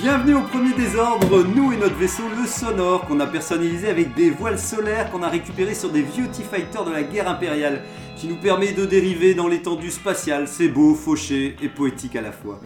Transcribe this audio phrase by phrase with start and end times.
[0.00, 4.30] Bienvenue au premier désordre, nous et notre vaisseau le Sonore qu'on a personnalisé avec des
[4.30, 7.82] voiles solaires qu'on a récupérés sur des vieux T-Fighters de la guerre impériale
[8.16, 10.46] qui nous permet de dériver dans l'étendue spatiale.
[10.46, 12.60] C'est beau, fauché et poétique à la fois.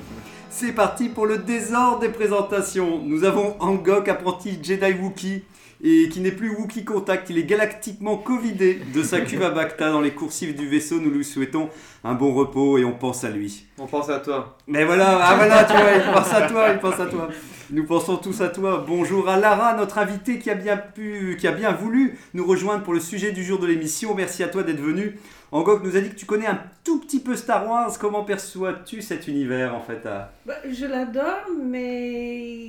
[0.50, 3.00] C'est parti pour le désordre des présentations.
[3.02, 5.42] Nous avons Angok, apprenti Jedi Wookie
[5.82, 9.90] et qui n'est plus Wookie Contact, il est galactiquement covidé de sa cuve à Bacta
[9.90, 11.00] dans les coursives du vaisseau.
[11.00, 11.70] Nous lui souhaitons
[12.04, 13.66] un bon repos et on pense à lui.
[13.78, 14.56] On pense à toi.
[14.68, 17.28] Mais voilà, ah voilà, tu vois, il pense à toi, il pense à toi.
[17.70, 18.84] Nous pensons tous à toi.
[18.86, 22.82] Bonjour à Lara, notre invitée qui a bien pu, qui a bien voulu nous rejoindre
[22.82, 24.14] pour le sujet du jour de l'émission.
[24.14, 25.18] Merci à toi d'être venu.
[25.52, 27.98] Angok nous a dit que tu connais un tout petit peu Star Wars.
[27.98, 32.68] Comment perçois-tu cet univers en fait à- Bah, je l'adore, mais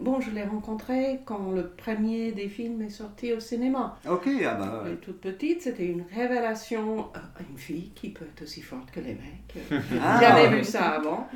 [0.00, 3.96] bon, je l'ai rencontré quand le premier des films est sorti au cinéma.
[4.10, 4.84] Ok, ah bah.
[4.90, 7.06] Est toute petite, c'était une révélation.
[7.14, 9.54] Ah, Une fille qui peut être aussi forte que les mecs.
[10.02, 10.18] Ah.
[10.20, 11.28] J'avais vu ça avant.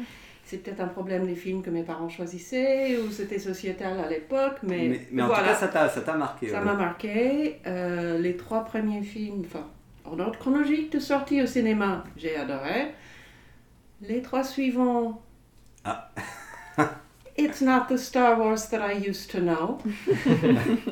[0.44, 4.56] C'est peut-être un problème des films que mes parents choisissaient ou c'était sociétal à l'époque,
[4.62, 5.42] mais, Mais, mais en voilà.
[5.42, 6.48] tout cas, ça t'a, ça t'a marqué.
[6.48, 6.64] Ça ouais.
[6.64, 7.60] m'a marqué.
[7.66, 9.66] Euh, les trois premiers films, enfin,
[10.12, 12.94] en ordre chronologique de sortie au cinéma, j'ai adoré.
[14.00, 15.22] Les trois suivants.
[15.84, 16.10] Ah.
[17.40, 19.78] It's not the Star Wars that I used to know.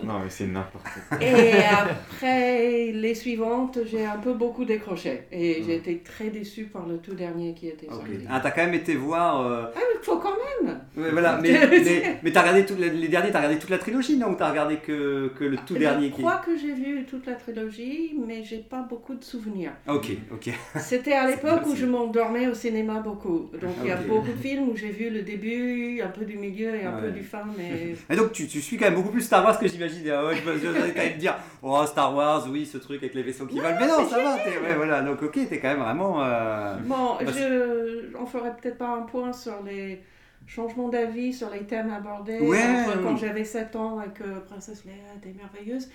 [0.04, 1.18] Non, mais c'est n'importe quoi.
[1.20, 5.22] Et après les suivantes, j'ai un peu beaucoup décroché.
[5.32, 8.12] Et j'ai été très déçue par le tout dernier qui était sorti.
[8.30, 9.40] Ah, t'as quand même été voir.
[9.44, 12.76] euh, Ah, mais il faut quand même ouais, voilà, mais, mais, mais t'as regardé tout,
[12.78, 15.56] les, les derniers, t'as regardé toute la trilogie, non Ou t'as regardé que, que le
[15.66, 16.20] tout dernier Je qui.
[16.22, 19.72] crois que j'ai vu toute la trilogie, mais j'ai pas beaucoup de souvenirs.
[19.88, 20.50] Ok, ok.
[20.78, 23.50] C'était à l'époque où je m'endormais au cinéma beaucoup.
[23.60, 26.35] Donc il y a beaucoup de films où j'ai vu le début, un peu du
[26.36, 27.02] milieu et un Ouais.
[27.02, 29.58] peu du fin, mais Et donc tu, tu suis quand même beaucoup plus Star Wars
[29.58, 30.08] que j'imagine.
[30.10, 33.22] Ah ouais, je vais quand même dire, oh Star Wars, oui, ce truc avec les
[33.22, 33.76] vaisseaux qui volent.
[33.80, 34.36] Mais non, ça va.
[34.36, 36.22] ouais, voilà, donc ok, t'es quand même vraiment.
[36.22, 40.00] euh, bon, Bah, je, on ferait peut-être pas un point sur les
[40.46, 44.94] changements d'avis, sur les thèmes abordés entre quand j'avais 7 ans et que Princesse Leia
[45.16, 45.88] était merveilleuse.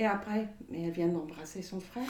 [0.00, 2.04] Et après, mais elle vient d'embrasser son frère.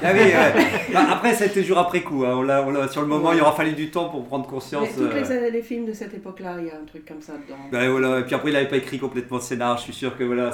[0.00, 0.64] Ah oui, ouais.
[0.92, 2.24] Bah, après, été jour après coup.
[2.24, 2.34] hein.
[2.36, 4.88] On l'a, on l'a- sur le moment, il aura fallu du temps pour prendre conscience.
[4.96, 7.20] Mais tous euh, les, les films de cette époque-là, il y a un truc comme
[7.20, 7.58] ça dedans.
[7.72, 8.20] bah, voilà.
[8.20, 9.76] Et puis après, il n'avait pas écrit complètement le scénar.
[9.78, 10.52] Je suis sûr que voilà,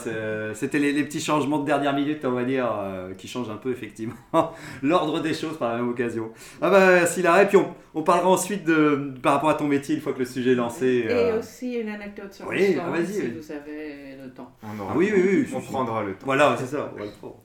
[0.55, 3.57] c'était les, les petits changements de dernière minute, on va dire, euh, qui changent un
[3.57, 4.15] peu effectivement
[4.83, 6.31] l'ordre des choses par la même occasion.
[6.63, 7.43] Ah bah, merci Lara.
[7.43, 10.21] Et puis on, on parlera ensuite de, par rapport à ton métier une fois que
[10.21, 11.05] le sujet est lancé.
[11.07, 14.51] Et euh, aussi une anecdote sur Oui, l'histoire, ah, vas-y, si vous avez le temps.
[14.63, 16.27] On aura Ah oui, oui, oui, On prendra le temps.
[16.27, 16.91] Voilà, c'est ça.
[16.95, 17.37] on va le prendre.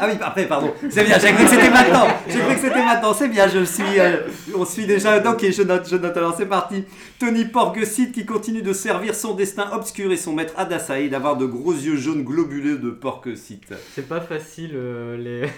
[0.00, 0.72] Ah oui, après, pardon.
[0.90, 2.06] C'est bien, j'ai cru que c'était maintenant.
[2.28, 3.12] J'ai cru que c'était maintenant.
[3.12, 3.98] C'est bien, je suis.
[3.98, 4.18] euh,
[4.56, 5.18] on suit déjà.
[5.28, 6.16] Ok, je note, je note.
[6.16, 6.84] Alors c'est parti.
[7.18, 11.46] Tony Porgesit qui continue de servir son destin obscur et son maître Adasai d'avoir de
[11.46, 13.60] gros yeux jaunes globuleux de Porgesit.
[13.92, 15.48] C'est pas facile, euh, les...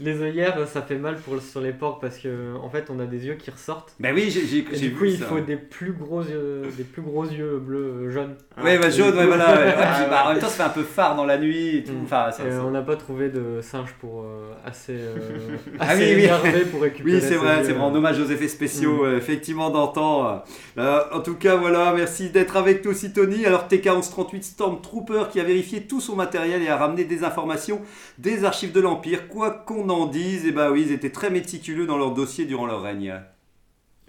[0.00, 3.04] les œillères, ça fait mal pour, sur les porcs parce que en fait on a
[3.04, 3.92] des yeux qui ressortent.
[4.00, 5.26] Ben oui, j'ai j'ai du coup, vu il ça.
[5.26, 8.36] faut des plus gros yeux, des plus gros yeux bleus, euh, jaunes.
[8.62, 9.50] Ouais, bah jaune, ouais, voilà.
[9.54, 9.66] ouais.
[9.66, 11.84] Ouais, Ah, bah, en même temps, ça fait un peu phare dans la nuit et
[11.84, 11.92] tout.
[11.92, 12.04] Mm.
[12.04, 15.90] Enfin, ça, Et, ça- on n'a pas trouvé de singe pour euh, assez, euh, Ah
[15.90, 16.22] assez oui, oui.
[16.24, 17.16] énervé pour récupérer.
[17.16, 20.42] Oui, c'est ces vrai, c'est vrai, en hommage aux effets spéciaux, euh, effectivement, d'antan.
[20.78, 23.44] Euh, en tout cas, voilà, merci d'être avec nous aussi, Tony.
[23.44, 27.80] Alors, TK1138 Stormtrooper qui a vérifié tout son matériel et a ramené des informations
[28.18, 29.28] des archives de l'Empire.
[29.28, 32.66] Quoi qu'on en dise, et bah oui, ils étaient très méticuleux dans leur dossier durant
[32.66, 33.14] leur règne.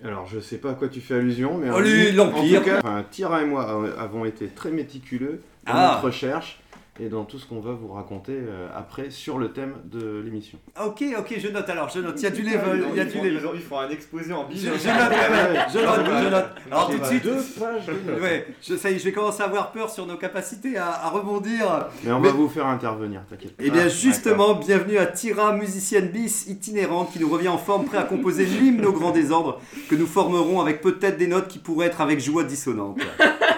[0.05, 1.79] Alors, je sais pas à quoi tu fais allusion, mais Oh,
[2.15, 2.59] l'Empire.
[2.59, 5.91] En tout cas, enfin, Tira et moi av- avons été très méticuleux dans Ah.
[5.93, 6.59] notre recherche
[6.99, 10.57] et dans tout ce qu'on va vous raconter euh, après sur le thème de l'émission.
[10.83, 12.15] Ok, ok, je note alors, je note.
[12.17, 13.39] Il y a du level, il y a du level.
[13.55, 16.45] ils font un exposé en Je, je note, je note, je note.
[16.71, 17.23] Alors, tout de suite.
[17.23, 18.21] Deux pages.
[18.21, 20.87] Ouais, je, ça y est, je vais commencer à avoir peur sur nos capacités à,
[20.91, 21.87] à rebondir.
[22.03, 23.53] Mais on Mais- va vous faire intervenir, t'inquiète.
[23.59, 27.85] Eh bien Ah, justement, bienvenue à Tira, musicienne bis itinérante qui nous revient en forme,
[27.85, 29.59] prêt à composer l'hymne au grand désordre
[29.89, 32.97] que nous formerons avec peut-être des notes qui pourraient être avec joie dissonante.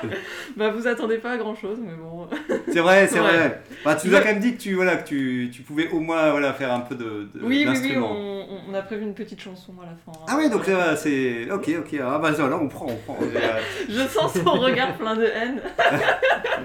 [0.57, 2.27] Bah vous attendez pas à grand chose, mais bon.
[2.71, 3.27] C'est vrai, c'est Ouais.
[3.27, 3.61] vrai.
[3.85, 5.99] Bah, tu nous as quand même dit que tu, voilà, que tu, tu pouvais au
[5.99, 9.13] moins voilà, faire un peu de, de- Oui, oui, oui, on, on a prévu une
[9.13, 10.19] petite chanson à la fin.
[10.27, 11.49] Ah ouais, donc ça va, c'est...
[11.51, 13.17] Ok, ok, ah bah voilà, on prend, on prend.
[13.89, 15.61] Je sens son regard plein de haine.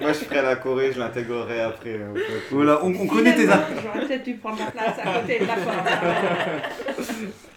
[0.01, 1.91] Moi, je ferai la Corée, je l'intégrerai après.
[1.95, 2.15] euh,
[2.51, 3.45] Voilà, on, on connaît tes...
[3.47, 5.89] J'aurais peut-être dû prendre la place à côté de la porte.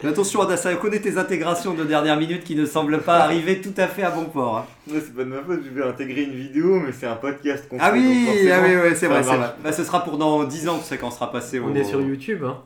[0.04, 3.62] Mais attention, Adassa, on connaît tes intégrations de dernière minute qui ne semblent pas arriver
[3.62, 4.58] tout à fait à bon port.
[4.60, 4.66] hein.
[4.94, 7.68] Ouais, c'est pas de ma faute, je vais intégrer une vidéo, mais c'est un podcast
[7.68, 9.48] qu'on Ah fait, oui, ah oui, ouais, c'est ça vrai, c'est vrai.
[9.64, 11.66] Bah, ce sera pour dans 10 ans, sais, quand on sera passé au.
[11.66, 12.44] On est sur YouTube.
[12.46, 12.58] Hein.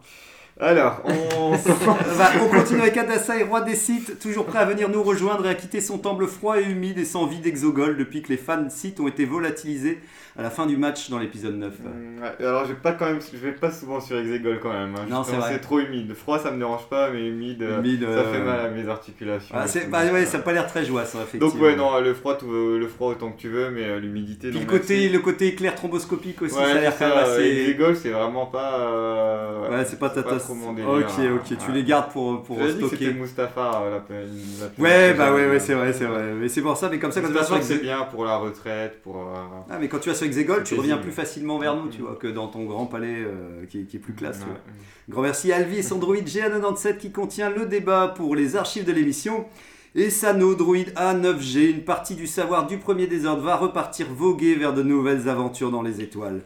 [0.59, 1.51] Alors, on...
[2.17, 5.49] Bah, on continue avec Adassa, roi des sites, toujours prêt à venir nous rejoindre et
[5.49, 8.69] à quitter son temple froid et humide et sans vie d'exogol depuis que les fans
[8.69, 9.99] sites ont été volatilisés
[10.41, 11.73] à la fin du match dans l'épisode 9.
[11.79, 14.73] Mm, ouais, alors je vais pas quand même, je vais pas souvent sur Exegol quand
[14.73, 14.95] même.
[14.95, 15.05] hein.
[15.09, 15.53] Non, c'est vrai.
[15.53, 16.13] C'est trop humide.
[16.15, 18.87] Froid, ça me dérange pas, mais humide, euh, Humide, ça euh, fait mal à mes
[18.89, 19.55] articulations.
[19.57, 21.47] Ah, c'est- bah ouais, ça n'a pas l'air très joyeux, ça, effectivement.
[21.53, 24.49] Donc ouais, non, le froid, tout- le froid autant que tu veux, mais euh, l'humidité.
[24.49, 27.17] Puis non, le côté, le côté éclair thromboscopique aussi, Ouais, ça a l'air quand même
[27.19, 27.41] assez.
[27.43, 28.79] Exegol, c'est vraiment pas.
[28.79, 30.49] euh, Ouais, c'est pas ta tasse.
[30.49, 31.31] Ok, hein.
[31.35, 32.87] ok, tu les gardes pour, pour stocker.
[32.97, 36.33] C'était Mustapha, euh, la, Ouais, bah ouais, ouais, euh, c'est vrai, c'est vrai.
[36.39, 38.37] Mais c'est pour ça, mais comme ça, quand tu vas sur c'est bien pour la
[38.37, 39.17] retraite, pour.
[39.17, 39.35] euh,
[39.69, 42.15] Ah, mais quand tu vas sur Exegol, tu reviens plus facilement vers nous, tu vois,
[42.15, 44.51] que dans ton grand palais euh, qui, est, qui est plus classe, tu ouais.
[44.51, 44.61] vois.
[45.09, 48.85] Grand merci à Alvi et son droïde GA97 qui contient le débat pour les archives
[48.85, 49.45] de l'émission.
[49.93, 54.73] Et Sano, droïde A9G, une partie du savoir du premier désordre va repartir voguer vers
[54.73, 56.41] de nouvelles aventures dans les étoiles.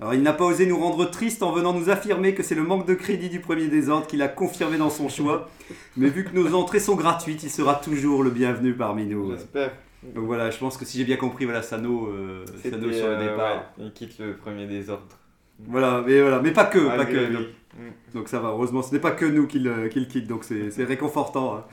[0.00, 2.62] Alors il n'a pas osé nous rendre tristes en venant nous affirmer que c'est le
[2.62, 5.48] manque de crédit du premier désordre qu'il a confirmé dans son choix.
[5.96, 9.32] Mais vu que nos entrées sont gratuites, il sera toujours le bienvenu parmi nous.
[9.32, 9.72] J'espère.
[10.02, 13.12] Donc voilà, je pense que si j'ai bien compris, voilà, Sano, euh, Sano sur le
[13.14, 13.56] euh, départ.
[13.78, 15.04] ouais, il quitte le premier désordre.
[15.66, 17.32] Voilà, mais voilà, mais pas que, Ah, pas que.
[17.32, 17.46] Donc,
[17.78, 18.14] Mm.
[18.14, 20.42] donc ça va, heureusement, ce n'est pas que nous qui le, qui le quitte, donc
[20.44, 21.54] c'est réconfortant.
[21.54, 21.64] hein.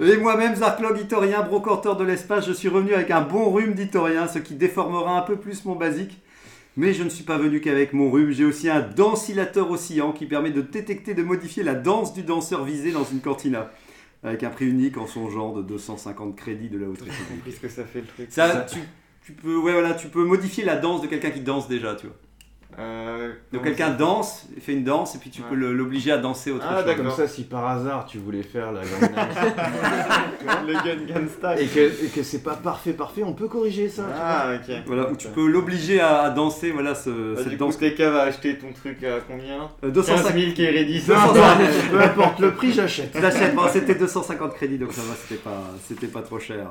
[0.00, 4.28] Et moi-même, Zarklog Itorien, brocanteur de l'espace, je suis revenu avec un bon rhume d'Itorien,
[4.28, 6.20] ce qui déformera un peu plus mon basique.
[6.76, 10.26] Mais je ne suis pas venu qu'avec mon rhume, j'ai aussi un densilateur oscillant qui
[10.26, 13.70] permet de détecter de modifier la danse du danseur visé dans une cantina.
[14.22, 17.52] Avec un prix unique en son genre de 250 crédits de la haute J'ai compris
[17.52, 18.26] ce que ça fait le truc.
[18.30, 18.78] Ça, tu,
[19.24, 22.06] tu peux, ouais, voilà, tu peux modifier la danse de quelqu'un qui danse déjà, tu
[22.06, 22.16] vois.
[22.78, 25.48] Euh, Donc quelqu'un danse, fait une danse, et puis tu Ouais.
[25.50, 26.86] peux l'obliger à danser autre Ah, chose.
[26.86, 27.04] d'accord.
[27.06, 31.64] Comme ça, si par hasard tu voulais faire la Gangnam le gun gun style.
[31.64, 34.02] et que, et que c'est pas parfait, parfait, on peut corriger ça.
[34.04, 34.16] tu vois.
[34.24, 34.74] Ah, ok.
[34.86, 37.78] Voilà, où tu peux l'obliger à, danser, voilà, ce, Bah, cette du coup, danse.
[37.78, 39.64] TK va acheter ton truc à combien?
[39.84, 41.00] Euh, 15 250 000 qui est ready.
[41.00, 43.16] 250 Peu importe le prix, j'achète.
[43.20, 46.66] J'achète, bon, c'était 250 crédits, donc ça va, c'était pas, c'était pas trop cher.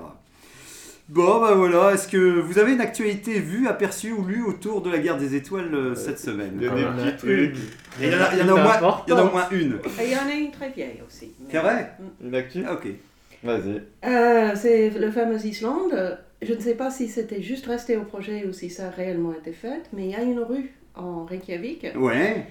[1.14, 4.90] Bon, bah voilà, est-ce que vous avez une actualité vue, aperçue ou lue autour de
[4.90, 7.56] la guerre des étoiles euh, cette semaine Il y a des petits trucs.
[8.00, 9.32] Il y en a, il y en a au moins, il y en a au
[9.32, 9.74] moins une.
[10.00, 11.34] Et il y en a une très vieille aussi.
[11.42, 11.92] mais- C'est vrai
[12.24, 12.88] Une actu Ah, ok.
[13.44, 13.82] Vas-y.
[14.10, 16.18] Euh, c'est le fameux Islande.
[16.42, 19.34] Je ne sais pas si c'était juste resté au projet ou si ça a réellement
[19.34, 22.46] été fait, mais il y a une rue en Reykjavik Ouais.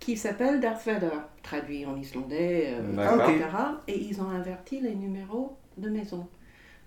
[0.00, 3.30] qui s'appelle Darth Vader, traduit en islandais, euh, D'accord.
[3.30, 3.44] etc.
[3.88, 6.26] Et ils ont inverti les numéros de maison.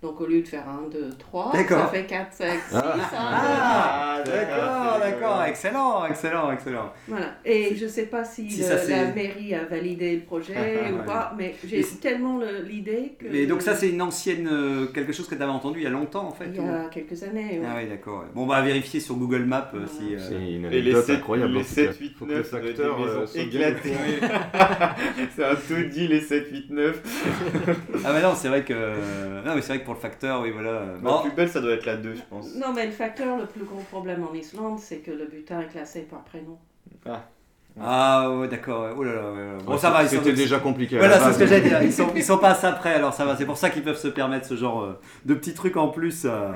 [0.06, 1.80] Donc au lieu de faire 1, 2, 3, D'accord.
[1.80, 2.76] ça fait 4, 5, 6,
[3.16, 6.92] Ah, d'accord, d'accord, excellent, excellent, excellent.
[7.08, 7.34] Voilà.
[7.44, 10.20] Et je ne sais pas si, Si le- ça, c'est- la mairie a validé le
[10.22, 10.54] projet
[10.92, 11.04] ou Ouais.
[11.04, 13.26] pas, mais Mais j'ai tellement le- l'idée que...
[13.28, 15.86] Mais donc ça, c'est une ancienne, euh, quelque chose que tu avais entendu il y
[15.88, 17.58] a longtemps, en fait Il y ou- a quelques années.
[17.58, 17.66] ouais.
[17.68, 18.26] Ah oui, d'accord.
[18.32, 20.14] Bon, on va vérifier sur Google Maps euh, si...
[20.14, 21.52] euh, C'est une les anecdote 7, incroyable.
[21.52, 21.74] les en tout cas.
[21.74, 23.96] 7, 8, Faut que le 9, ça doit être des facteur maisons euh, éclatées.
[25.34, 27.02] c'est un taudis les 7, 8, 9.
[28.04, 28.74] Ah bah non, c'est vrai que...
[28.74, 30.82] Non, mais c'est vrai que pour le facteur, oui, voilà.
[31.02, 32.54] La plus belle, ça doit être la 2, je pense.
[32.54, 35.66] Non, mais le facteur, le plus gros problème en Islande, c'est que le butin est
[35.68, 36.58] classé par prénom.
[37.78, 38.84] Ah ouais, d'accord.
[38.84, 38.92] ouais.
[38.96, 39.62] Oh là là, ouais, ouais.
[39.64, 40.16] Bon, Ouais, ça va, sont...
[40.16, 40.96] C'était déjà compliqué.
[40.96, 41.82] Voilà, c'est ce que mais- j'allais dire.
[41.82, 43.36] Ils sont, ils sont pas assez prêts, alors ça va.
[43.36, 46.22] C'est pour ça qu'ils peuvent se permettre ce genre euh, de petits trucs en plus.
[46.24, 46.52] euh.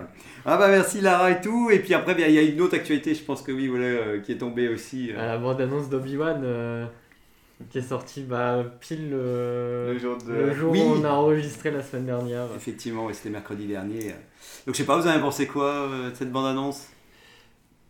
[0.46, 1.69] Ah bah merci Lara et tout.
[1.70, 3.85] Et puis après, bien, il y a une autre actualité, je pense que oui, voilà,
[3.85, 5.11] euh, qui est tombée aussi.
[5.12, 6.87] À la bande-annonce d'Obi-Wan euh,
[7.69, 10.33] qui est sortie bah, pile le, Le jour de.
[10.33, 10.81] le jour Oui.
[10.81, 12.47] où on a enregistré la semaine dernière.
[12.57, 14.14] Effectivement, ouais, c'était mercredi dernier.
[14.67, 16.88] Donc je sais pas, vous avez pensé quoi euh, de cette bande-annonce?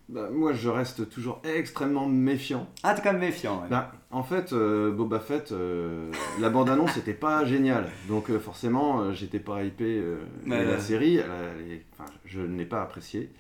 [0.08, 2.66] Bah, moi, je reste toujours extrêmement méfiant.
[2.82, 3.62] Ah, t'es quand même méfiant.
[3.62, 3.68] ouais.
[3.70, 6.10] Bah, en fait, euh, Boba Fett, euh,
[6.40, 7.86] la bande-annonce n'était pas géniale.
[8.08, 10.00] Donc, euh, forcément, euh, j'étais pas hypé.
[10.00, 13.30] euh, et la série, elle a- elle est- enfin, je ne l'ai pas appréciée.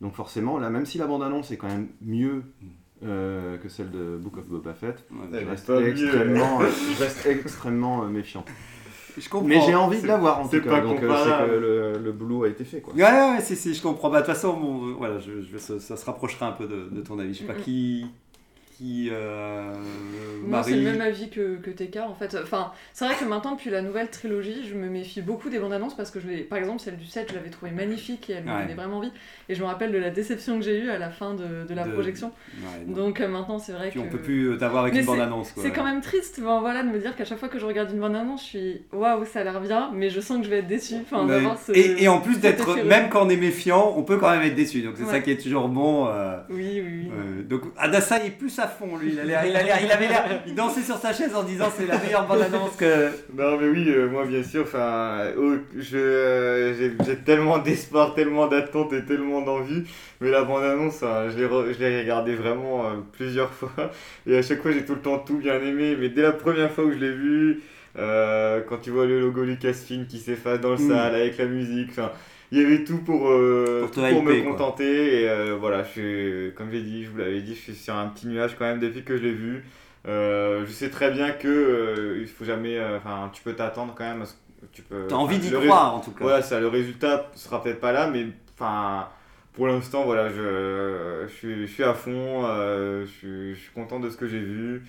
[0.00, 2.42] Donc, forcément, là, même si la bande-annonce est quand même mieux
[3.02, 7.02] euh, que celle de Book of Boba Fett, Ouais, je reste pas extrêmement, euh, je
[7.02, 8.44] reste extrêmement euh, méfiant.
[9.16, 9.46] Je comprends.
[9.46, 10.80] Mais j'ai envie de C'est- la voir en tout pas cas.
[10.80, 12.80] Donc, euh, c'est que le, le boulot a été fait.
[12.80, 12.94] Quoi.
[12.94, 14.10] Ouais, ouais, si, si, je comprends.
[14.10, 16.66] Bah, de toute façon, bon, voilà, je, je vais- ça, ça se rapprochera un peu
[16.66, 17.32] de, de ton avis.
[17.34, 18.06] Je sais pas qui.
[18.76, 19.08] Qui.
[19.12, 19.72] euh,
[20.46, 22.36] Moi, c'est le même avis que, que TK en fait.
[22.42, 25.72] Enfin, c'est vrai que maintenant, depuis la nouvelle trilogie, je me méfie beaucoup des bandes
[25.72, 28.34] annonces parce que, je l'ai- par exemple, celle du 7, je l'avais trouvée magnifique et
[28.34, 28.62] elle me Ouais.
[28.62, 29.12] donnait vraiment envie.
[29.48, 31.74] Et je me rappelle de la déception que j'ai eue à la fin de, de
[31.74, 32.32] la De- projection.
[32.58, 32.92] Ouais.
[32.92, 34.04] Donc euh, maintenant, c'est vrai Puis que.
[34.06, 35.52] on peut plus euh, t'avoir avec Mais une bande-annonce.
[35.52, 35.62] quoi.
[35.62, 37.92] C'est quand même triste bon, voilà, de me dire qu'à chaque fois que je regarde
[37.92, 40.50] une bande annonce, je suis waouh, ça a l'air bien, mais je sens que je
[40.50, 40.96] vais être déçue.
[41.02, 41.28] Enfin,
[41.64, 44.42] ce- et, et en plus d'être, même quand on est méfiant, on peut quand même
[44.42, 44.82] être déçu.
[44.82, 45.10] Donc c'est Ouais.
[45.12, 46.08] ça qui est toujours bon.
[46.08, 47.44] euh, Oui, oui, oui.
[47.44, 49.12] donc Adassa est plus à fond, lui.
[49.12, 50.42] Il, a l'air- il, a l'air- il avait l'air.
[50.46, 53.08] Il dansait sur sa chaise en disant c'est la meilleure bande-annonce que.
[53.36, 58.14] Non mais oui, euh, moi bien sûr, enfin, oh, je, euh, j'ai, j'ai tellement d'espoir,
[58.14, 59.84] tellement d'attente et tellement d'envie,
[60.20, 63.70] mais la bande-annonce, hein, je l'ai, re- je l'ai regardé vraiment euh, plusieurs fois,
[64.26, 66.70] et à chaque fois j'ai tout le temps tout bien aimé, mais dès la première
[66.70, 67.62] fois où je l'ai vu,
[67.96, 70.88] euh, quand tu vois le logo Lucasfilm qui s'efface dans le Mm.
[70.88, 72.10] salle avec la musique, enfin,
[72.52, 75.82] il y avait tout pour, euh, Pour tout pour me hyper, contenter, et euh, voilà,
[75.82, 78.56] je suis, comme j'ai dit, je vous l'avais dit, je suis sur un petit nuage
[78.58, 79.64] quand même depuis que je l'ai vu.
[80.06, 84.22] Euh, je sais très bien que il faut jamais, enfin, tu peux t'attendre quand même.
[84.22, 84.38] à ce que
[84.72, 85.06] tu peux.
[85.08, 86.24] T'as envie d'y croire en tout cas.
[86.24, 89.08] Voilà, ça, le résultat sera peut-être pas là, mais enfin,
[89.54, 92.42] pour l'instant, voilà, je, je suis, je suis à fond.
[92.46, 94.82] je, suis, je suis content de ce que j'ai vu,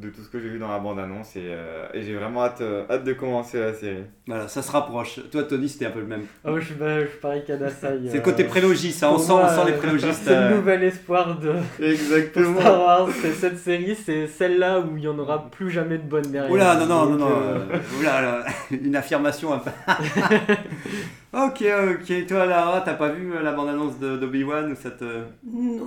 [0.00, 2.60] de tout ce que j'ai vu dans la bande-annonce, et, euh, et j'ai vraiment hâte,
[2.60, 4.04] euh, hâte de commencer la série.
[4.26, 5.20] Voilà, ça se rapproche.
[5.30, 6.22] Toi, Tony, c'était un peu le même.
[6.44, 7.98] Moi, je suis, je suis pareil qu'Adasai.
[8.08, 10.22] C'est le côté prélogiste, ça, on sent, on sent les prélogistes.
[10.24, 12.60] C'est euh, le nouvel espoir de Exactement.
[12.60, 13.08] Star Wars.
[13.22, 16.50] C'est cette série, c'est celle-là où il n'y en aura plus jamais de bonne derrière.
[16.50, 17.26] Oula, non, non, non, Donc, non.
[17.30, 19.70] euh, euh, Oula, là, une affirmation un peu.
[21.36, 21.64] ok,
[22.00, 22.26] ok.
[22.26, 25.04] Toi, Lara, t'as pas vu euh, la bande-annonce de- d'Obi-Wan ou ça te.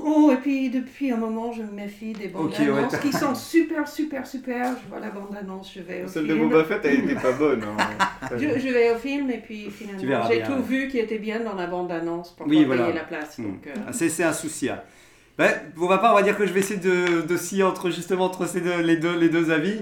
[0.05, 3.33] Oh, et puis depuis un moment, je me méfie des bandes Ok, ouais, qui sont
[3.35, 4.73] super, super, super.
[4.83, 6.49] Je vois la bande annonce, je vais au Celle de film.
[6.49, 7.63] Boba Fett, elle était pas bonne.
[7.63, 8.27] hein.
[8.37, 10.61] Je, je vais au film et puis finalement j'ai tout ouais.
[10.61, 12.83] vu qui était bien dans la bande annonce pour Oui, voilà.
[12.83, 13.39] payer la place.
[13.39, 14.69] Donc, euh, C'est un souci.
[14.69, 14.81] hein.
[15.37, 17.89] Ben, pour ma part, on va dire que je vais essayer de, de scier entre
[17.89, 19.81] justement entre ces deux, les, deux, les deux avis.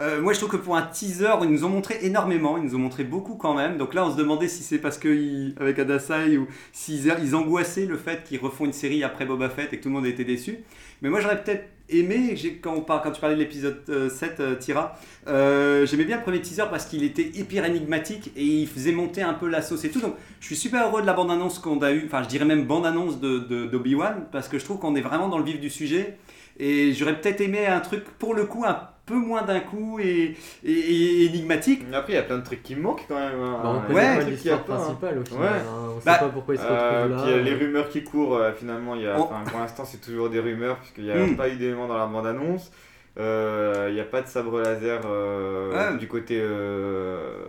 [0.00, 2.74] Euh, moi, je trouve que pour un teaser, ils nous ont montré énormément, ils nous
[2.74, 3.78] ont montré beaucoup quand même.
[3.78, 7.86] Donc là, on se demandait si c'est parce que avec Adasai ou s'ils ils angoissaient
[7.86, 10.24] le fait qu'ils refont une série après Boba Fett et que tout le monde était
[10.24, 10.58] déçu.
[11.00, 14.40] Mais moi, j'aurais peut-être aimé, quand, on parle, quand tu parlais de l'épisode euh, 7,
[14.40, 14.98] euh, Tira,
[15.28, 19.22] euh, j'aimais bien le premier teaser parce qu'il était hyper énigmatique et il faisait monter
[19.22, 20.00] un peu la sauce et tout.
[20.00, 22.64] Donc, je suis super heureux de la bande-annonce qu'on a eue, enfin, je dirais même
[22.64, 25.70] bande-annonce de, de- d'Obi-Wan parce que je trouve qu'on est vraiment dans le vif du
[25.70, 26.16] sujet.
[26.58, 30.34] Et j'aurais peut-être aimé un truc, pour le coup, un peu moins d'un coup et,
[30.64, 31.84] et- et énigmatique.
[31.90, 33.38] Mais Après, il y a plein de trucs qui me manquent quand même.
[33.40, 33.60] hein.
[33.62, 34.76] bah, on connaît a l'histoire pas, hein.
[34.76, 35.42] principale au final.
[35.42, 35.48] Ouais.
[35.48, 35.90] hein.
[35.96, 37.22] On sait Bah, pas pourquoi il se Euh, retrouve là.
[37.22, 39.60] puis y a les rumeurs qui courent, euh, finalement, il y a, On- enfin, pour
[39.60, 41.36] l'instant c'est toujours des rumeurs puisqu'il n'y a Hmm.
[41.36, 42.72] pas eu d'éléments dans la bande-annonce.
[43.18, 45.98] Euh, Il n'y a pas de sabre laser euh, Ouais.
[45.98, 47.44] du côté euh,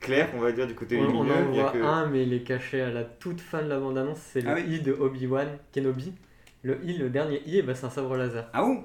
[0.00, 1.34] clair, on va dire, du côté On, on lumineux.
[1.34, 3.68] en y a voit que- un, mais il est caché à la toute fin de
[3.68, 4.18] la bande-annonce.
[4.18, 4.76] C'est le Ah oui.
[4.76, 6.12] I de Obi-Wan Kenobi.
[6.62, 8.48] Le I, le dernier I, eh ben, c'est un sabre laser.
[8.52, 8.84] Ah bon?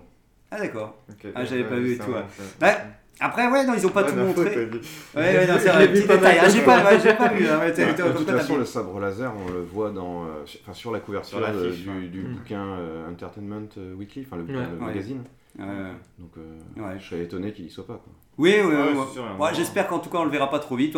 [0.52, 0.96] Ah d'accord.
[1.34, 2.24] Ah, j'avais ouais, pas vu et tout, ouais.
[2.62, 2.78] Ouais,
[3.20, 4.56] Après, ouais, non, ils ont pas Ouais, tout montré.
[4.56, 4.68] Ouais,
[5.16, 6.38] ouais, non, c'est un petit détail.
[6.42, 7.48] Ah, de j'ai pas, ouais, j'ai pas vu.
[7.48, 10.92] hein, De toute façon, le sabre laser, on le voit dans, euh, sur- enfin, sur
[10.92, 12.34] la couverture Sur l'affiche, du, Mm.
[12.36, 14.66] bouquin euh, Entertainment euh, Weekly, enfin le, Ouais.
[14.80, 15.24] magazine.
[15.58, 15.72] Ouais, ouais.
[16.20, 16.98] Donc euh, Ouais.
[17.00, 17.94] je serais étonné qu'il y soit pas.
[17.94, 18.12] Quoi.
[18.38, 18.98] Oui, oui, oui.
[18.98, 20.96] Ouais, sûr, Ouais, J'espère qu'en tout cas, on le verra pas trop vite.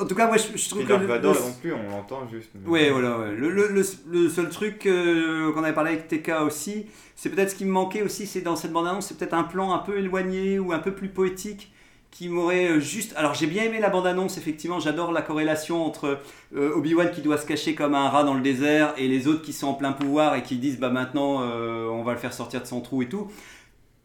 [0.00, 0.92] En tout cas, moi, je, je trouve que.
[1.00, 2.50] Le- Vador le- non plus, on l'entend juste.
[2.54, 3.32] mais- Ouais, voilà, ouais.
[3.36, 6.86] Le, le- le- seul truc euh, qu'on avait parlé avec TK aussi,
[7.16, 9.72] c'est peut-être ce qui me manquait aussi, c'est dans cette bande-annonce, c'est peut-être un plan
[9.72, 11.72] un peu éloigné ou un peu plus poétique
[12.10, 13.14] qui m'aurait euh, juste...
[13.16, 16.18] Alors j'ai bien aimé la bande-annonce, effectivement, j'adore la corrélation entre
[16.54, 19.40] euh, Obi-Wan qui doit se cacher comme un rat dans le désert et les autres
[19.42, 22.34] qui sont en plein pouvoir et qui disent, bah maintenant, euh, on va le faire
[22.34, 23.28] sortir de son trou et tout.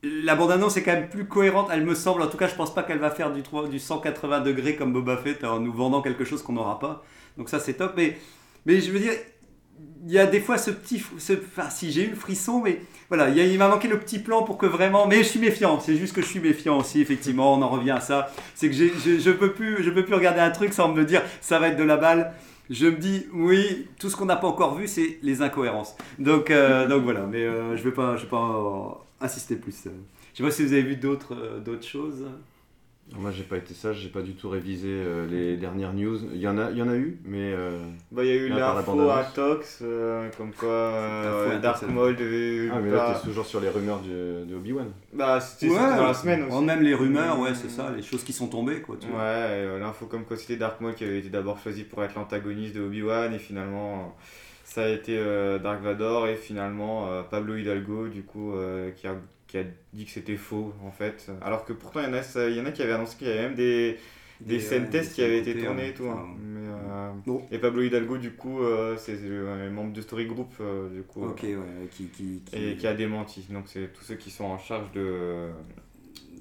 [0.04, 2.22] La bande-annonce est quand même plus cohérente, elle me semble.
[2.22, 4.94] En tout cas, je pense pas qu'elle va faire du, 3 du 180 degrés comme
[4.94, 7.04] Boba Fett en nous vendant quelque chose qu'on n'aura pas.
[7.38, 7.94] Donc ça, c'est top.
[7.98, 8.18] Mais,
[8.66, 9.14] mais je veux dire,
[10.06, 11.04] il y a des fois ce petit...
[11.18, 14.44] Ce, enfin, si j'ai eu le frisson, mais voilà, il, m'a manqué le petit plan
[14.44, 15.08] pour que vraiment...
[15.08, 17.92] Mais je suis méfiant, c'est juste que je suis méfiant aussi, effectivement, on en revient
[17.92, 18.30] à ça.
[18.54, 21.24] C'est que je, je peux plus, je peux plus regarder un truc sans me dire,
[21.42, 22.34] ça va être de la balle.
[22.70, 25.96] Je me dis, oui, tout ce qu'on n'a pas encore vu, c'est les incohérences.
[26.20, 29.84] Donc, euh, donc voilà, mais euh, je ne vais pas, je vais pas insister plus.
[30.34, 32.26] Je sais pas si vous avez vu d'autres euh, d'autres choses.
[33.10, 36.20] Alors moi j'ai pas été sage, j'ai pas du tout révisé euh, les dernières news.
[36.34, 37.80] Il y en a, il y en a eu, mais euh,
[38.12, 41.84] Bah, il y a eu l'info à Tox, euh, comme quoi euh, L'info à Dark
[41.84, 42.70] Maul devait.
[42.70, 44.92] ah mais là t'es toujours sur les rumeurs de, de Obi Wan.
[45.14, 46.66] Bah, c'était c'était dans la semaine aussi.
[46.66, 48.98] même les rumeurs, ouais, c'est ça, les choses qui sont tombées, quoi.
[49.00, 52.04] Tu Ouais, euh, l'info comme quoi c'était Dark Maul qui avait été d'abord choisi pour
[52.04, 54.04] être l'antagoniste de Obi-Wan et finalement euh,
[54.70, 59.08] ça a été euh, Dark Vador et finalement euh, Pablo Hidalgo du coup euh, qui,
[59.08, 59.16] a,
[59.48, 61.32] qui a dit que c'était faux en fait.
[61.42, 63.18] Alors que pourtant il y en a, ça- il y en a qui avaient annoncé
[63.18, 63.98] qu'il y avait même des,
[64.42, 65.90] des, Des, scènes tests des qui avaient été tournées ouais.
[65.90, 66.04] et tout.
[66.06, 66.20] hein.
[66.22, 67.42] Enfin, Mais, euh, Bon.
[67.50, 71.24] Et Pablo Hidalgo du coup euh, c'est le membre de Story Group euh, du coup.
[71.24, 71.56] Ok, ouais,
[71.90, 73.48] qui, qui, qui- Et qui a démenti.
[73.50, 75.48] Donc c'est tous ceux qui sont en charge de,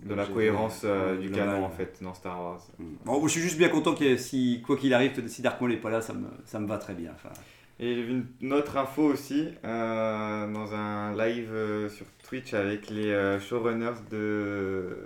[0.05, 2.61] de la cohérence euh, du canon en fait dans Star Wars.
[3.05, 5.77] Bon, je suis juste bien content que si quoi qu'il arrive, si Dark Maul n'est
[5.77, 7.13] pas là, ça me, ça me va très bien.
[7.15, 7.31] Enfin,
[7.79, 12.89] Et j'ai vu une autre info aussi euh, dans un live euh, sur Twitch avec
[12.89, 14.97] les euh, showrunners de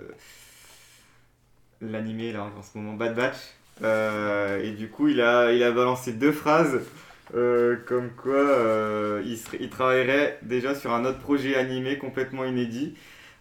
[1.81, 3.37] l'animé là en ce moment Bad Batch.
[4.63, 6.79] Et du coup il a, il a balancé deux phrases
[7.33, 12.95] comme quoi, il travaillerait déjà sur un autre projet animé complètement inédit.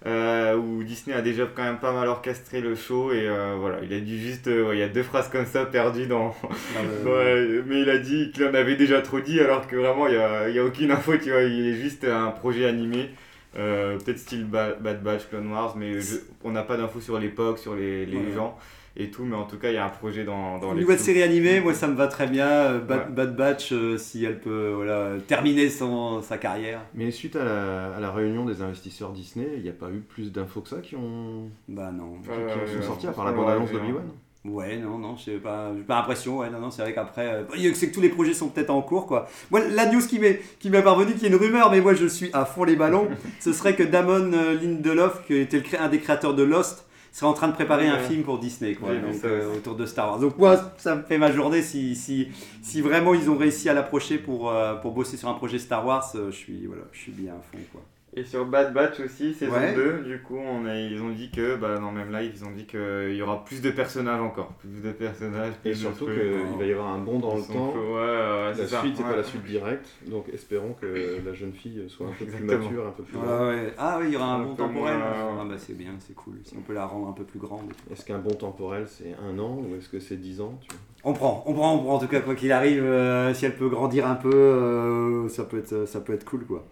[0.07, 3.81] Euh, où Disney a déjà quand même pas mal orchestré le show et euh, voilà
[3.83, 6.35] il a dit juste euh, il y a deux phrases comme ça perdues dans,
[7.05, 10.15] Ouais, mais il a dit qu'il en avait déjà trop dit alors que vraiment il
[10.15, 13.11] y a, il y a aucune info tu vois il est juste un projet animé
[13.59, 17.19] euh, peut-être style Ba- Bad Batch Clone Wars mais je- on n'a pas d'infos sur
[17.19, 18.33] l'époque sur les, les Ouais.
[18.35, 18.57] gens
[19.03, 20.83] et tout mais en tout cas il y a un projet dans, dans Une les
[20.83, 22.47] nouvelle série animée, moi ça me va très bien.
[22.49, 23.05] euh, Bad, Ouais.
[23.15, 26.81] Bad Batch, euh, si elle peut voilà, terminer son, sa carrière.
[26.95, 30.01] Mais suite à la, à la réunion des investisseurs Disney, il n'y a pas eu
[30.01, 32.15] plus d'infos que ça qui ont, Bah non.
[32.23, 32.33] qui, qui
[32.77, 34.05] Euh, sont sorties à part la bande-annonce ouais, d'Obi-Wan.
[34.43, 36.39] Ouais, non, non, j'ai pas, pas l'impression.
[36.39, 38.71] Ouais, non, non, c'est vrai qu'après, euh, a- c'est que tous les projets sont peut-être
[38.71, 39.29] en cours, quoi.
[39.51, 42.07] Moi, la news qui m'est, qui m'est parvenue, qui est une rumeur, mais moi je
[42.07, 43.09] suis à fond les ballons,
[43.41, 44.31] ce serait que Damon
[44.63, 47.99] Lindelof, qui était le un des créateurs de Lost, serait en train de préparer un
[47.99, 50.19] film pour Disney, quoi, donc, euh, autour de Star Wars.
[50.21, 52.29] Donc moi, ça me fait ma journée si, si,
[52.63, 55.85] si vraiment ils ont réussi à l'approcher pour, euh, pour bosser sur un projet Star
[55.85, 57.83] Wars, euh, je suis, voilà, je suis bien à fond, quoi.
[58.17, 59.73] Et sur Bad Batch aussi, saison Ouais.
[59.73, 62.51] 2, du coup, on a, ils ont dit que, bah, dans même live, ils ont
[62.51, 64.49] dit qu'il y aura plus de personnages encore.
[64.59, 65.53] Plus de personnages.
[65.65, 67.71] Et plus de surtout qu'il va y avoir un bond dans le temps.
[67.71, 69.11] fous, Ouais, ouais, c'est La suite n'est ouais.
[69.11, 72.87] pas la suite directe, donc espérons que la jeune fille soit un peu plus mature,
[72.89, 73.73] un peu plus ouais.
[73.79, 74.97] Ah oui, il y aura un Un bon peu temporel.
[74.99, 76.35] moins- Ah bah c'est bien, c'est cool.
[76.43, 77.71] Si on peut la rendre un peu plus grande.
[77.89, 77.93] et.
[77.93, 80.81] Est-ce qu'un bon temporel c'est un an ou est-ce que c'est dix ans tu vois?
[81.05, 82.83] On prend, on prend, on prend en tout cas quoi qu'il arrive.
[82.83, 86.45] euh, si elle peut grandir un peu, euh, ça peut être, ça peut être cool
[86.45, 86.65] quoi.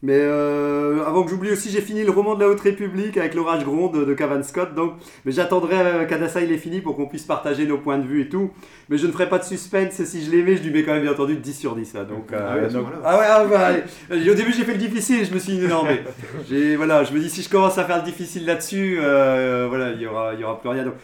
[0.00, 3.34] Mais euh, avant que j'oublie aussi, j'ai fini le roman de la Haute République avec
[3.34, 4.72] l'orage gronde de, Cavan Scott.
[4.76, 4.92] Donc,
[5.24, 8.20] mais j'attendrai euh, qu'Adassa il est fini pour qu'on puisse partager nos points de vue
[8.22, 8.52] et tout.
[8.90, 10.00] Mais je ne ferai pas de suspense.
[10.04, 11.94] Si je l'aimais, je lui mets quand même bien entendu 10 sur 10.
[11.94, 12.04] là.
[12.04, 13.02] Donc, Ah ce donc- moment-là.
[13.04, 13.66] ah ouais, ah bah,
[14.10, 14.30] allez.
[14.30, 15.24] au début j'ai fait le difficile.
[15.26, 16.04] Je me suis dit non mais
[16.48, 19.90] j'ai voilà, je me dis si je commence à faire le difficile là-dessus, euh, voilà,
[19.90, 20.84] il y aura, il y aura plus rien.
[20.84, 20.94] Donc,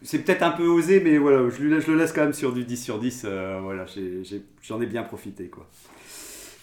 [0.00, 2.32] c'est peut-être un peu osé, mais voilà, je, lui laisse, je le laisse quand même
[2.32, 3.24] sur du 10 sur 10.
[3.24, 5.68] euh, voilà, j'ai- j'ai- j'en ai, bien profité, quoi.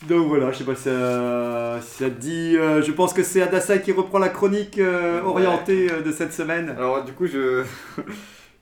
[0.07, 2.55] Donc voilà, je sais pas si ça, si ça te dit.
[2.57, 5.27] euh, je pense que c'est Adassa qui reprend la chronique euh, Ouais.
[5.27, 6.69] orientée euh, de cette semaine.
[6.69, 7.63] Alors, du coup, je.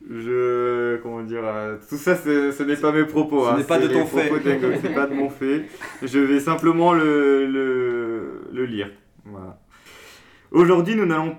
[0.09, 0.97] Je.
[1.03, 1.41] Comment dire.
[1.43, 3.43] euh, tout ça, ce, ce n'est pas mes propos.
[3.45, 4.27] Ce hein, n'est pas c'est de les ton fait.
[4.27, 5.65] propos d'Engok, c'est pas de mon fait.
[6.01, 8.89] Je vais simplement le, le, le lire.
[9.25, 9.59] Voilà.
[10.51, 11.35] Aujourd'hui, nous n'allons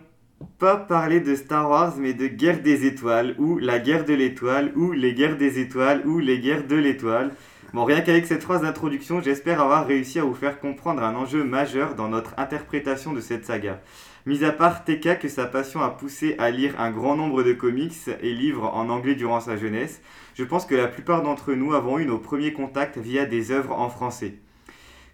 [0.59, 4.71] pas parler de Star Wars, mais de Guerre des Étoiles, ou La Guerre de l'Étoile,
[4.77, 7.31] ou Les Guerres des Étoiles, ou Les Guerres de l'Étoile.
[7.75, 11.45] Bon, rien qu'avec cette phrase d'introduction, j'espère avoir réussi à vous faire comprendre un enjeu
[11.45, 13.83] majeur dans notre interprétation de cette saga.
[14.25, 17.53] Mis à part TK que sa passion a poussé à lire un grand nombre de
[17.53, 20.01] comics et livres en anglais durant sa jeunesse,
[20.35, 23.79] je pense que la plupart d'entre nous avons eu nos premiers contacts via des œuvres
[23.79, 24.39] en français.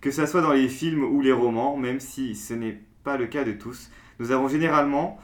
[0.00, 3.26] Que ce soit dans les films ou les romans, même si ce n'est pas le
[3.26, 3.90] cas de tous,
[4.20, 5.18] nous avons généralement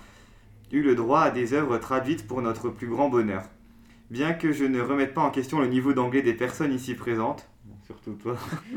[0.73, 3.45] eu le droit à des œuvres traduites pour notre plus grand bonheur.
[4.11, 7.49] Bien que je ne remette pas en question le niveau d'anglais des personnes ici présentes,
[7.87, 8.37] surtout toi,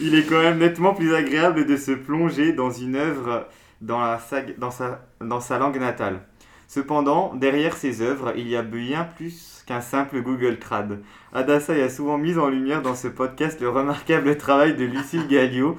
[0.00, 3.48] il est quand même nettement plus agréable de se plonger dans une œuvre
[3.80, 6.20] dans, la sa, langue natale.
[6.68, 11.00] Cependant, derrière ces œuvres, il y a bien plus qu'un simple Google Trad.
[11.32, 15.76] Adassa a souvent mis en lumière dans ce podcast le remarquable travail de Lucille Gallio,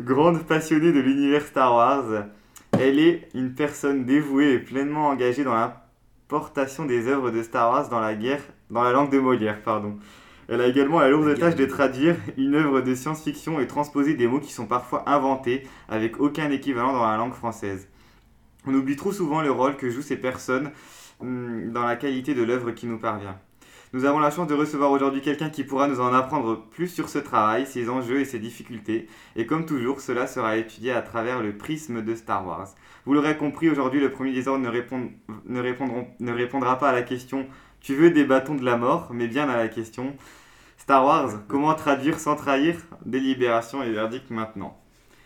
[0.00, 2.24] grande passionnée de l'univers Star Wars.
[2.78, 5.54] Elle est une personne dévouée et pleinement engagée dans
[6.30, 8.40] l'importation des œuvres de Star Wars dans la guerre,
[8.70, 9.98] dans la langue de Molière, pardon.
[10.48, 14.28] Elle a également la lourde tâche de traduire une œuvre de science-fiction et transposer des
[14.28, 17.88] mots qui sont parfois inventés avec aucun équivalent dans la langue française.
[18.64, 20.70] On oublie trop souvent le rôle que jouent ces personnes
[21.18, 23.36] hum, dans la qualité de l'œuvre qui nous parvient.
[23.92, 27.08] Nous avons la chance de recevoir aujourd'hui quelqu'un qui pourra nous en apprendre plus sur
[27.08, 31.40] ce travail, ses enjeux et ses difficultés, et comme toujours, cela sera étudié à travers
[31.42, 32.68] le prisme de Star Wars.
[33.04, 35.10] Vous l'aurez compris, aujourd'hui, le premier désordre ne, répond-
[35.46, 37.46] ne, répondront- ne répondra pas à la question
[37.80, 40.14] Tu veux des bâtons de la mort, mais bien à la question
[40.76, 44.76] Star Wars, comment traduire sans trahir Délibération et verdict maintenant?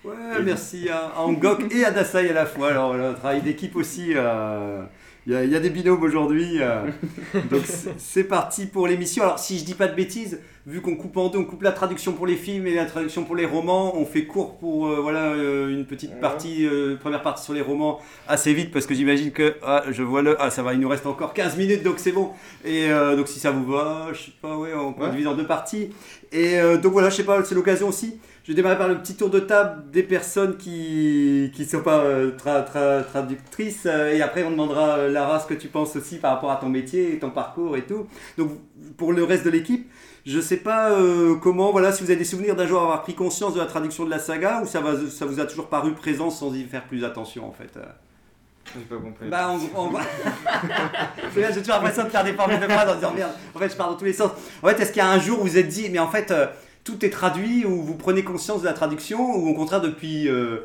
[0.04, 2.68] Ouais, merci à, à Angok et à Dasai à la fois.
[2.70, 4.12] Alors, le travail d'équipe aussi.
[4.14, 4.84] euh,
[5.26, 6.58] Il y, y a des binômes aujourd'hui.
[6.60, 6.82] euh,
[7.50, 7.62] donc,
[7.98, 9.22] c'est- parti pour l'émission.
[9.22, 11.72] Alors, si je dis pas de bêtises, vu qu'on coupe en deux, on coupe la
[11.72, 15.00] traduction pour les films et la traduction pour les romans, on fait court pour euh,
[15.00, 16.66] voilà, euh, une petite partie,
[17.00, 20.36] première partie sur les romans assez vite parce que j'imagine que ah, je vois le.
[20.40, 22.30] Ah, ça va, il nous reste encore 15 minutes donc c'est bon.
[22.64, 25.10] Et donc, si ça vous va, je sais pas, ouais, on peut Ouais.
[25.10, 25.90] diviser en deux parties.
[26.32, 28.18] Et donc, voilà, je sais pas, c'est l'occasion aussi.
[28.44, 32.00] Je vais démarrer par le petit tour de table des personnes qui ne sont pas
[32.00, 33.86] euh, tra- tra- traductrices.
[33.86, 36.56] euh, et après, on demandera, euh, Lara, ce que tu penses aussi par rapport à
[36.56, 38.06] ton métier et ton parcours et tout.
[38.36, 38.50] Donc,
[38.98, 39.90] pour le reste de l'équipe,
[40.26, 43.14] je sais pas euh, comment, voilà, si vous avez des souvenirs d'un jour avoir pris
[43.14, 45.92] conscience de la traduction de la saga ou ça, va, ça vous a toujours paru
[45.94, 47.70] présent sans y faire plus attention en fait.
[47.78, 47.84] euh.
[48.74, 49.28] J'ai pas compris.
[49.28, 49.52] Bah,
[51.34, 53.32] C'est là, J'ai toujours l'impression de faire des formules de phrases en disant merde.
[53.54, 54.30] En fait, je pars dans tous les sens.
[54.62, 56.08] En fait, est-ce qu'il y a un jour où vous vous êtes dit, mais en
[56.08, 56.32] fait,
[56.84, 60.28] tout est traduit, ou vous prenez conscience de la traduction, ou au contraire, depuis.
[60.28, 60.58] euh,